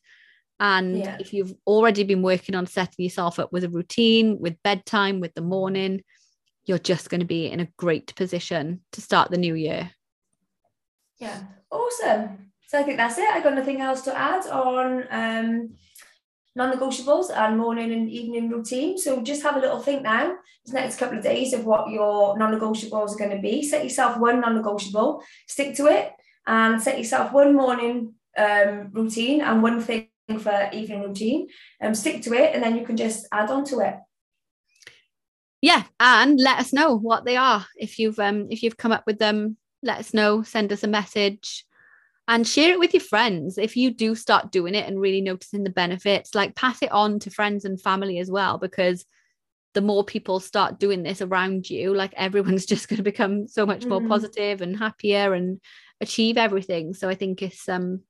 and 0.59 0.99
yeah. 0.99 1.18
if 1.20 1.34
you've 1.34 1.53
already 1.66 2.03
been 2.03 2.22
working 2.22 2.53
on 2.53 2.68
setting 2.68 3.03
yourself 3.03 3.39
up 3.39 3.51
with 3.51 3.64
a 3.64 3.70
routine 3.70 4.38
with 4.39 4.61
bedtime 4.64 5.20
with 5.20 5.34
the 5.34 5.41
morning 5.41 6.03
you're 6.66 6.78
just 6.78 7.09
going 7.09 7.20
to 7.20 7.26
be 7.26 7.47
in 7.47 7.59
a 7.59 7.68
great 7.78 8.16
position 8.16 8.82
to 8.91 9.01
start 9.01 9.32
the 9.32 9.38
new 9.38 9.55
year 9.55 9.89
yeah, 11.20 11.41
awesome. 11.72 12.51
So 12.68 12.80
I 12.80 12.84
think 12.84 12.97
that's 12.97 13.18
it. 13.18 13.30
I 13.30 13.41
got 13.41 13.55
nothing 13.55 13.82
else 13.82 14.01
to 14.01 14.18
add 14.18 14.47
on 14.47 15.05
um, 15.11 15.76
non-negotiables 16.55 17.36
and 17.36 17.57
morning 17.57 17.91
and 17.91 18.09
evening 18.09 18.49
routine. 18.49 18.97
So 18.97 19.22
just 19.22 19.43
have 19.43 19.55
a 19.55 19.59
little 19.59 19.80
think 19.80 20.03
now, 20.03 20.36
this 20.66 20.74
next 20.74 20.97
couple 20.97 21.18
of 21.18 21.24
days 21.24 21.53
of 21.53 21.66
what 21.66 21.89
your 21.89 22.38
non-negotiables 22.38 23.11
are 23.11 23.18
going 23.18 23.36
to 23.36 23.41
be. 23.41 23.64
Set 23.64 23.84
yourself 23.84 24.18
one 24.18 24.41
non-negotiable, 24.41 25.24
stick 25.47 25.76
to 25.76 25.88
it, 25.88 26.11
and 26.47 26.82
set 26.82 26.97
yourself 26.97 27.32
one 27.32 27.55
morning 27.55 28.14
um, 28.38 28.89
routine 28.91 29.41
and 29.41 29.61
one 29.61 29.82
thing 29.82 30.09
for 30.39 30.70
evening 30.74 31.03
routine. 31.03 31.47
Um, 31.82 31.93
stick 31.93 32.22
to 32.24 32.34
it, 32.34 32.53
and 32.53 32.64
then 32.64 32.76
you 32.76 32.86
can 32.86 32.97
just 32.97 33.28
add 33.32 33.49
on 33.49 33.66
to 33.66 33.80
it. 33.80 33.95
Yeah, 35.61 35.84
and 35.99 36.39
let 36.39 36.59
us 36.59 36.74
know 36.74 36.97
what 36.97 37.24
they 37.24 37.38
are 37.38 37.66
if 37.78 37.97
you've 37.97 38.20
um 38.20 38.47
if 38.49 38.64
you've 38.64 38.76
come 38.76 38.91
up 38.91 39.03
with 39.07 39.18
them 39.18 39.55
let 39.84 39.99
us 39.99 40.13
know, 40.13 40.41
send 40.43 40.71
us 40.71 40.84
a 40.84 40.88
message 40.88 41.65
and 42.27 42.47
share 42.47 42.71
it 42.71 42.79
with 42.79 42.93
your 42.93 43.01
friends. 43.01 43.57
If 43.57 43.75
you 43.75 43.91
do 43.91 44.15
start 44.15 44.51
doing 44.51 44.75
it 44.75 44.88
and 44.88 44.99
really 44.99 45.21
noticing 45.21 45.63
the 45.63 45.69
benefits, 45.69 46.34
like 46.34 46.55
pass 46.55 46.81
it 46.81 46.91
on 46.91 47.19
to 47.19 47.29
friends 47.29 47.65
and 47.65 47.79
family 47.79 48.17
as 48.19 48.31
well, 48.31 48.57
because 48.57 49.05
the 49.73 49.81
more 49.81 50.03
people 50.03 50.39
start 50.39 50.79
doing 50.79 51.03
this 51.03 51.21
around 51.21 51.69
you, 51.69 51.93
like 51.93 52.13
everyone's 52.15 52.65
just 52.73 52.88
going 52.88 52.97
to 52.97 53.03
become 53.03 53.47
so 53.47 53.65
much 53.65 53.86
more 53.86 53.99
mm. 53.99 54.07
positive 54.07 54.61
and 54.61 54.77
happier 54.77 55.34
and 55.34 55.59
achieve 55.99 56.38
everything. 56.38 56.93
So 56.93 57.09
I 57.09 57.15
think 57.15 57.41
it's 57.41 57.67
um 57.67 58.01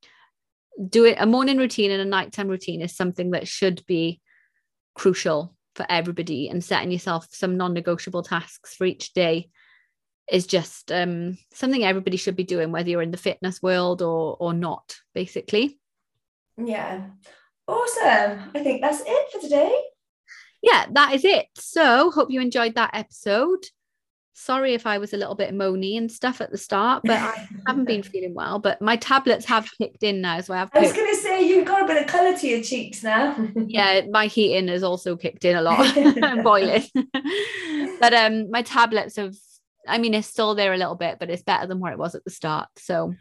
do 0.90 1.06
it 1.06 1.18
a 1.20 1.26
morning 1.26 1.58
routine 1.58 1.92
and 1.92 2.02
a 2.02 2.06
nighttime 2.06 2.48
routine 2.48 2.82
is 2.82 2.96
something 2.96 3.32
that 3.32 3.48
should 3.48 3.86
be 3.86 4.20
crucial 4.96 5.56
for 5.76 5.86
everybody 5.90 6.50
and 6.50 6.64
setting 6.64 6.92
yourself 6.92 7.28
some 7.32 7.58
non-negotiable 7.58 8.24
tasks 8.24 8.76
for 8.76 8.86
each 8.86 9.14
day 9.14 9.50
is 10.32 10.48
just 10.48 10.92
um, 10.92 11.38
something 11.54 11.84
everybody 11.84 12.18
should 12.18 12.36
be 12.36 12.44
doing 12.44 12.72
whether 12.72 12.90
you're 12.90 13.02
in 13.02 13.12
the 13.12 13.18
fitness 13.18 13.62
world 13.62 14.02
or 14.02 14.38
or 14.40 14.54
not 14.54 14.96
basically 15.14 15.80
yeah 16.58 17.02
awesome 17.68 18.52
i 18.54 18.62
think 18.62 18.82
that's 18.82 19.02
it 19.06 19.32
for 19.32 19.40
today 19.40 19.74
yeah 20.62 20.86
that 20.92 21.14
is 21.14 21.26
it 21.26 21.48
so 21.56 22.12
hope 22.12 22.30
you 22.30 22.42
enjoyed 22.42 22.76
that 22.76 22.92
episode 22.94 23.66
sorry 24.34 24.74
if 24.74 24.86
I 24.86 24.98
was 24.98 25.14
a 25.14 25.18
little 25.18 25.36
bit 25.36 25.54
moany 25.54 25.98
and 25.98 26.12
stuff 26.12 26.42
at 26.42 26.52
the 26.52 26.58
start, 26.58 27.04
but 27.06 27.18
I 27.18 27.48
haven't 27.68 27.86
been 27.86 28.04
feeling 28.04 28.34
well. 28.34 28.60
But 28.60 28.82
my 28.82 28.96
tablets 28.98 29.46
have 29.46 29.70
kicked 29.78 30.04
in 30.04 30.22
now, 30.22 30.42
so 30.42 30.54
I 30.54 30.58
have. 30.58 30.70
I 30.74 30.80
was 30.80 30.94
going 30.94 31.14
to 31.14 31.22
say 31.22 31.48
you've 31.48 31.68
got 31.68 31.84
a 31.84 31.86
bit 31.86 32.02
of 32.02 32.08
colour 32.08 32.38
to 32.38 32.48
your 32.48 32.62
cheeks 32.62 33.04
now. 33.04 33.36
yeah, 33.68 34.02
my 34.10 34.28
heating 34.28 34.68
has 34.68 34.84
also 34.84 35.16
kicked 35.16 35.46
in 35.46 35.56
a 35.56 35.62
lot. 35.62 35.80
I'm 36.24 36.44
boiling, 36.44 36.84
but 38.00 38.14
um, 38.14 38.50
my 38.52 38.62
tablets 38.62 39.16
have. 39.18 39.36
I 39.88 39.98
mean, 39.98 40.14
it's 40.14 40.28
still 40.28 40.56
there 40.56 40.74
a 40.74 40.78
little 40.78 40.96
bit, 40.96 41.18
but 41.20 41.30
it's 41.30 41.44
better 41.44 41.68
than 41.68 41.80
where 41.80 41.92
it 41.92 42.00
was 42.00 42.16
at 42.16 42.24
the 42.24 42.32
start. 42.32 42.70
So 42.78 43.14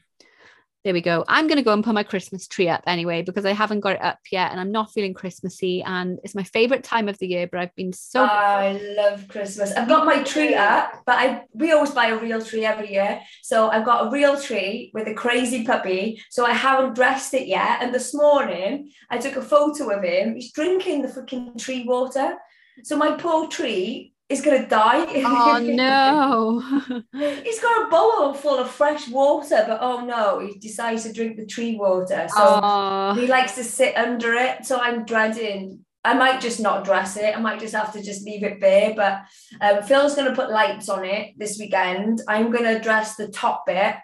there 0.84 0.94
we 0.94 1.00
go. 1.00 1.24
I'm 1.28 1.46
going 1.46 1.58
to 1.58 1.62
go 1.62 1.72
and 1.72 1.84
put 1.84 1.94
my 1.94 2.02
Christmas 2.02 2.48
tree 2.48 2.68
up 2.68 2.82
anyway 2.88 3.22
because 3.22 3.44
I 3.44 3.52
haven't 3.52 3.80
got 3.80 3.94
it 3.94 4.02
up 4.02 4.18
yet 4.32 4.50
and 4.50 4.58
I'm 4.58 4.72
not 4.72 4.92
feeling 4.92 5.14
Christmassy 5.14 5.80
and 5.82 6.18
it's 6.24 6.34
my 6.34 6.42
favorite 6.42 6.82
time 6.82 7.08
of 7.08 7.16
the 7.18 7.28
year. 7.28 7.46
But 7.46 7.60
I've 7.60 7.74
been 7.76 7.92
so. 7.92 8.24
I 8.24 8.80
love 8.96 9.28
Christmas. 9.28 9.72
I've 9.72 9.86
got 9.86 10.06
my 10.06 10.24
tree 10.24 10.54
up, 10.54 11.02
but 11.06 11.18
I 11.18 11.44
we 11.54 11.70
always 11.70 11.92
buy 11.92 12.08
a 12.08 12.18
real 12.18 12.42
tree 12.42 12.64
every 12.64 12.92
year. 12.92 13.20
So 13.42 13.70
I've 13.70 13.84
got 13.84 14.08
a 14.08 14.10
real 14.10 14.40
tree 14.40 14.90
with 14.92 15.06
a 15.06 15.14
crazy 15.14 15.64
puppy. 15.64 16.20
So 16.30 16.44
I 16.44 16.52
haven't 16.52 16.94
dressed 16.94 17.32
it 17.34 17.46
yet. 17.46 17.80
And 17.80 17.94
this 17.94 18.12
morning 18.12 18.90
I 19.08 19.18
took 19.18 19.36
a 19.36 19.42
photo 19.42 19.90
of 19.90 20.02
him. 20.02 20.34
He's 20.34 20.50
drinking 20.50 21.02
the 21.02 21.08
freaking 21.08 21.56
tree 21.56 21.84
water. 21.86 22.34
So 22.82 22.96
my 22.96 23.12
poor 23.12 23.46
tree 23.46 24.11
is 24.32 24.40
going 24.40 24.62
to 24.62 24.68
die. 24.68 25.06
Oh 25.24 25.60
no. 25.62 27.02
He's 27.42 27.60
got 27.60 27.86
a 27.86 27.90
bowl 27.90 28.34
full 28.34 28.58
of 28.58 28.70
fresh 28.70 29.08
water, 29.08 29.64
but 29.66 29.78
oh 29.80 30.04
no, 30.04 30.40
he 30.40 30.58
decides 30.58 31.04
to 31.04 31.12
drink 31.12 31.36
the 31.36 31.46
tree 31.46 31.76
water. 31.76 32.26
So 32.28 33.14
he 33.16 33.26
likes 33.26 33.54
to 33.56 33.64
sit 33.64 33.96
under 33.96 34.34
it. 34.34 34.66
So 34.66 34.78
I'm 34.78 35.04
dreading. 35.04 35.84
I 36.04 36.14
might 36.14 36.40
just 36.40 36.58
not 36.58 36.84
dress 36.84 37.16
it. 37.16 37.36
I 37.36 37.40
might 37.40 37.60
just 37.60 37.74
have 37.74 37.92
to 37.92 38.02
just 38.02 38.24
leave 38.24 38.42
it 38.42 38.60
bare. 38.60 38.94
But 38.94 39.22
um, 39.60 39.82
Phil's 39.84 40.16
going 40.16 40.28
to 40.28 40.34
put 40.34 40.50
lights 40.50 40.88
on 40.88 41.04
it 41.04 41.34
this 41.38 41.58
weekend. 41.58 42.22
I'm 42.26 42.50
going 42.50 42.64
to 42.64 42.80
dress 42.80 43.14
the 43.14 43.28
top 43.28 43.66
bit. 43.66 43.94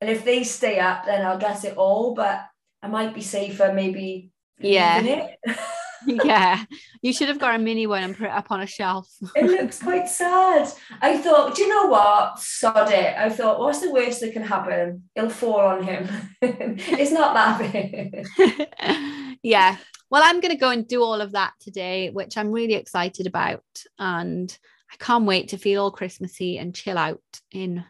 And 0.00 0.10
if 0.10 0.24
they 0.24 0.44
stay 0.44 0.78
up, 0.78 1.04
then 1.04 1.26
I'll 1.26 1.38
dress 1.38 1.64
it 1.64 1.76
all. 1.76 2.14
But 2.14 2.44
I 2.80 2.88
might 2.88 3.14
be 3.14 3.22
safer 3.22 3.72
maybe 3.72 4.32
yeah. 4.62 5.28
yeah, 6.24 6.64
you 7.00 7.12
should 7.12 7.28
have 7.28 7.38
got 7.38 7.54
a 7.54 7.58
mini 7.58 7.86
one 7.86 8.02
and 8.02 8.16
put 8.16 8.26
it 8.26 8.32
up 8.32 8.50
on 8.50 8.60
a 8.60 8.66
shelf. 8.66 9.08
it 9.36 9.44
looks 9.44 9.82
quite 9.82 10.08
sad. 10.08 10.68
I 11.00 11.18
thought, 11.18 11.54
do 11.54 11.62
you 11.62 11.68
know 11.68 11.86
what? 11.86 12.38
Sod 12.38 12.90
it. 12.90 13.16
I 13.16 13.28
thought, 13.28 13.58
what's 13.58 13.80
the 13.80 13.92
worst 13.92 14.20
that 14.20 14.32
can 14.32 14.42
happen? 14.42 15.04
It'll 15.14 15.30
fall 15.30 15.60
on 15.60 15.82
him. 15.82 16.08
it's 16.42 17.12
not 17.12 17.34
that 17.34 17.72
big. 17.72 18.26
yeah. 19.42 19.76
Well, 20.10 20.22
I'm 20.24 20.40
going 20.40 20.52
to 20.52 20.60
go 20.60 20.70
and 20.70 20.86
do 20.86 21.02
all 21.02 21.20
of 21.20 21.32
that 21.32 21.54
today, 21.60 22.10
which 22.10 22.36
I'm 22.36 22.52
really 22.52 22.74
excited 22.74 23.26
about. 23.26 23.64
And 23.98 24.56
I 24.92 24.96
can't 24.96 25.24
wait 25.24 25.48
to 25.48 25.58
feel 25.58 25.84
all 25.84 25.90
Christmassy 25.90 26.58
and 26.58 26.74
chill 26.74 26.98
out 26.98 27.22
in 27.50 27.84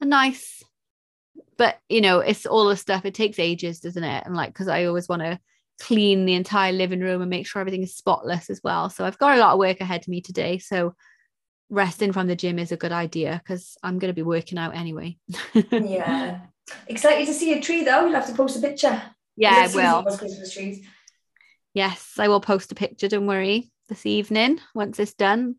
a 0.00 0.04
nice, 0.04 0.62
but 1.56 1.78
you 1.88 2.00
know, 2.00 2.18
it's 2.18 2.46
all 2.46 2.66
the 2.66 2.76
stuff. 2.76 3.04
It 3.04 3.14
takes 3.14 3.38
ages, 3.38 3.80
doesn't 3.80 4.02
it? 4.02 4.26
And 4.26 4.34
like, 4.34 4.52
because 4.52 4.68
I 4.68 4.86
always 4.86 5.08
want 5.08 5.22
to 5.22 5.38
clean 5.80 6.24
the 6.24 6.34
entire 6.34 6.72
living 6.72 7.00
room 7.00 7.20
and 7.20 7.30
make 7.30 7.46
sure 7.46 7.60
everything 7.60 7.82
is 7.82 7.96
spotless 7.96 8.50
as 8.50 8.60
well. 8.62 8.90
So 8.90 9.04
I've 9.04 9.18
got 9.18 9.36
a 9.36 9.40
lot 9.40 9.52
of 9.52 9.58
work 9.58 9.80
ahead 9.80 10.02
of 10.02 10.08
me 10.08 10.20
today. 10.20 10.58
So 10.58 10.94
resting 11.70 12.12
from 12.12 12.26
the 12.26 12.36
gym 12.36 12.58
is 12.58 12.72
a 12.72 12.76
good 12.76 12.92
idea 12.92 13.40
because 13.42 13.76
I'm 13.82 13.98
going 13.98 14.10
to 14.10 14.14
be 14.14 14.22
working 14.22 14.58
out 14.58 14.76
anyway. 14.76 15.18
yeah. 15.70 16.40
Excited 16.86 17.26
to 17.26 17.34
see 17.34 17.52
a 17.52 17.60
tree 17.60 17.84
though. 17.84 18.04
You'll 18.06 18.14
have 18.14 18.28
to 18.28 18.34
post 18.34 18.56
a 18.56 18.60
picture. 18.60 19.02
Yeah, 19.36 19.54
I 19.54 19.74
will. 19.74 20.04
Yes, 21.74 22.14
I 22.18 22.28
will 22.28 22.40
post 22.40 22.70
a 22.70 22.74
picture. 22.74 23.08
Don't 23.08 23.26
worry. 23.26 23.72
This 23.88 24.06
evening, 24.06 24.60
once 24.74 24.98
it's 24.98 25.14
done, 25.14 25.56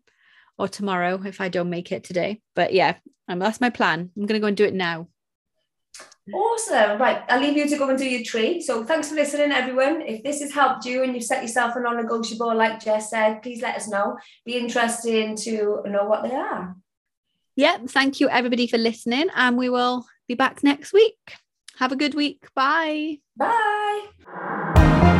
or 0.58 0.68
tomorrow 0.68 1.22
if 1.26 1.42
I 1.42 1.50
don't 1.50 1.70
make 1.70 1.92
it 1.92 2.04
today. 2.04 2.42
But 2.56 2.74
yeah, 2.74 2.96
um, 3.28 3.40
that's 3.40 3.62
my 3.62 3.70
plan. 3.70 4.12
I'm 4.16 4.26
going 4.26 4.40
to 4.40 4.40
go 4.40 4.48
and 4.48 4.58
do 4.58 4.66
it 4.66 4.74
now. 4.74 5.08
Awesome. 6.32 7.00
Right. 7.00 7.22
I'll 7.28 7.42
leave 7.42 7.58
you 7.58 7.68
to 7.68 7.78
go 7.78 7.90
and 7.90 7.98
do 7.98 8.08
your 8.08 8.24
tree. 8.24 8.62
So 8.62 8.86
thanks 8.86 9.10
for 9.10 9.16
listening, 9.16 9.52
everyone. 9.52 10.02
If 10.02 10.24
this 10.24 10.40
has 10.42 10.54
helped 10.54 10.86
you 10.86 11.04
and 11.04 11.14
you've 11.14 11.26
set 11.26 11.42
yourself 11.42 11.76
a 11.76 11.82
non 11.82 11.98
negotiable, 11.98 12.56
like 12.56 12.80
Jess 12.82 13.10
said, 13.10 13.42
please 13.42 13.62
let 13.62 13.76
us 13.76 13.90
know. 13.90 14.18
Be 14.46 14.58
interested 14.58 15.36
to 15.38 15.82
know 15.86 16.06
what 16.06 16.24
they 16.24 16.34
are. 16.34 16.76
Yeah. 17.56 17.78
Thank 17.88 18.20
you, 18.22 18.30
everybody, 18.30 18.68
for 18.68 18.78
listening. 18.78 19.28
And 19.36 19.58
we 19.58 19.70
will 19.70 20.06
be 20.28 20.36
back 20.36 20.64
next 20.64 20.94
week. 20.94 21.18
Have 21.78 21.92
a 21.92 21.98
good 21.98 22.16
week. 22.16 22.48
Bye. 22.56 23.18
Bye. 23.36 25.20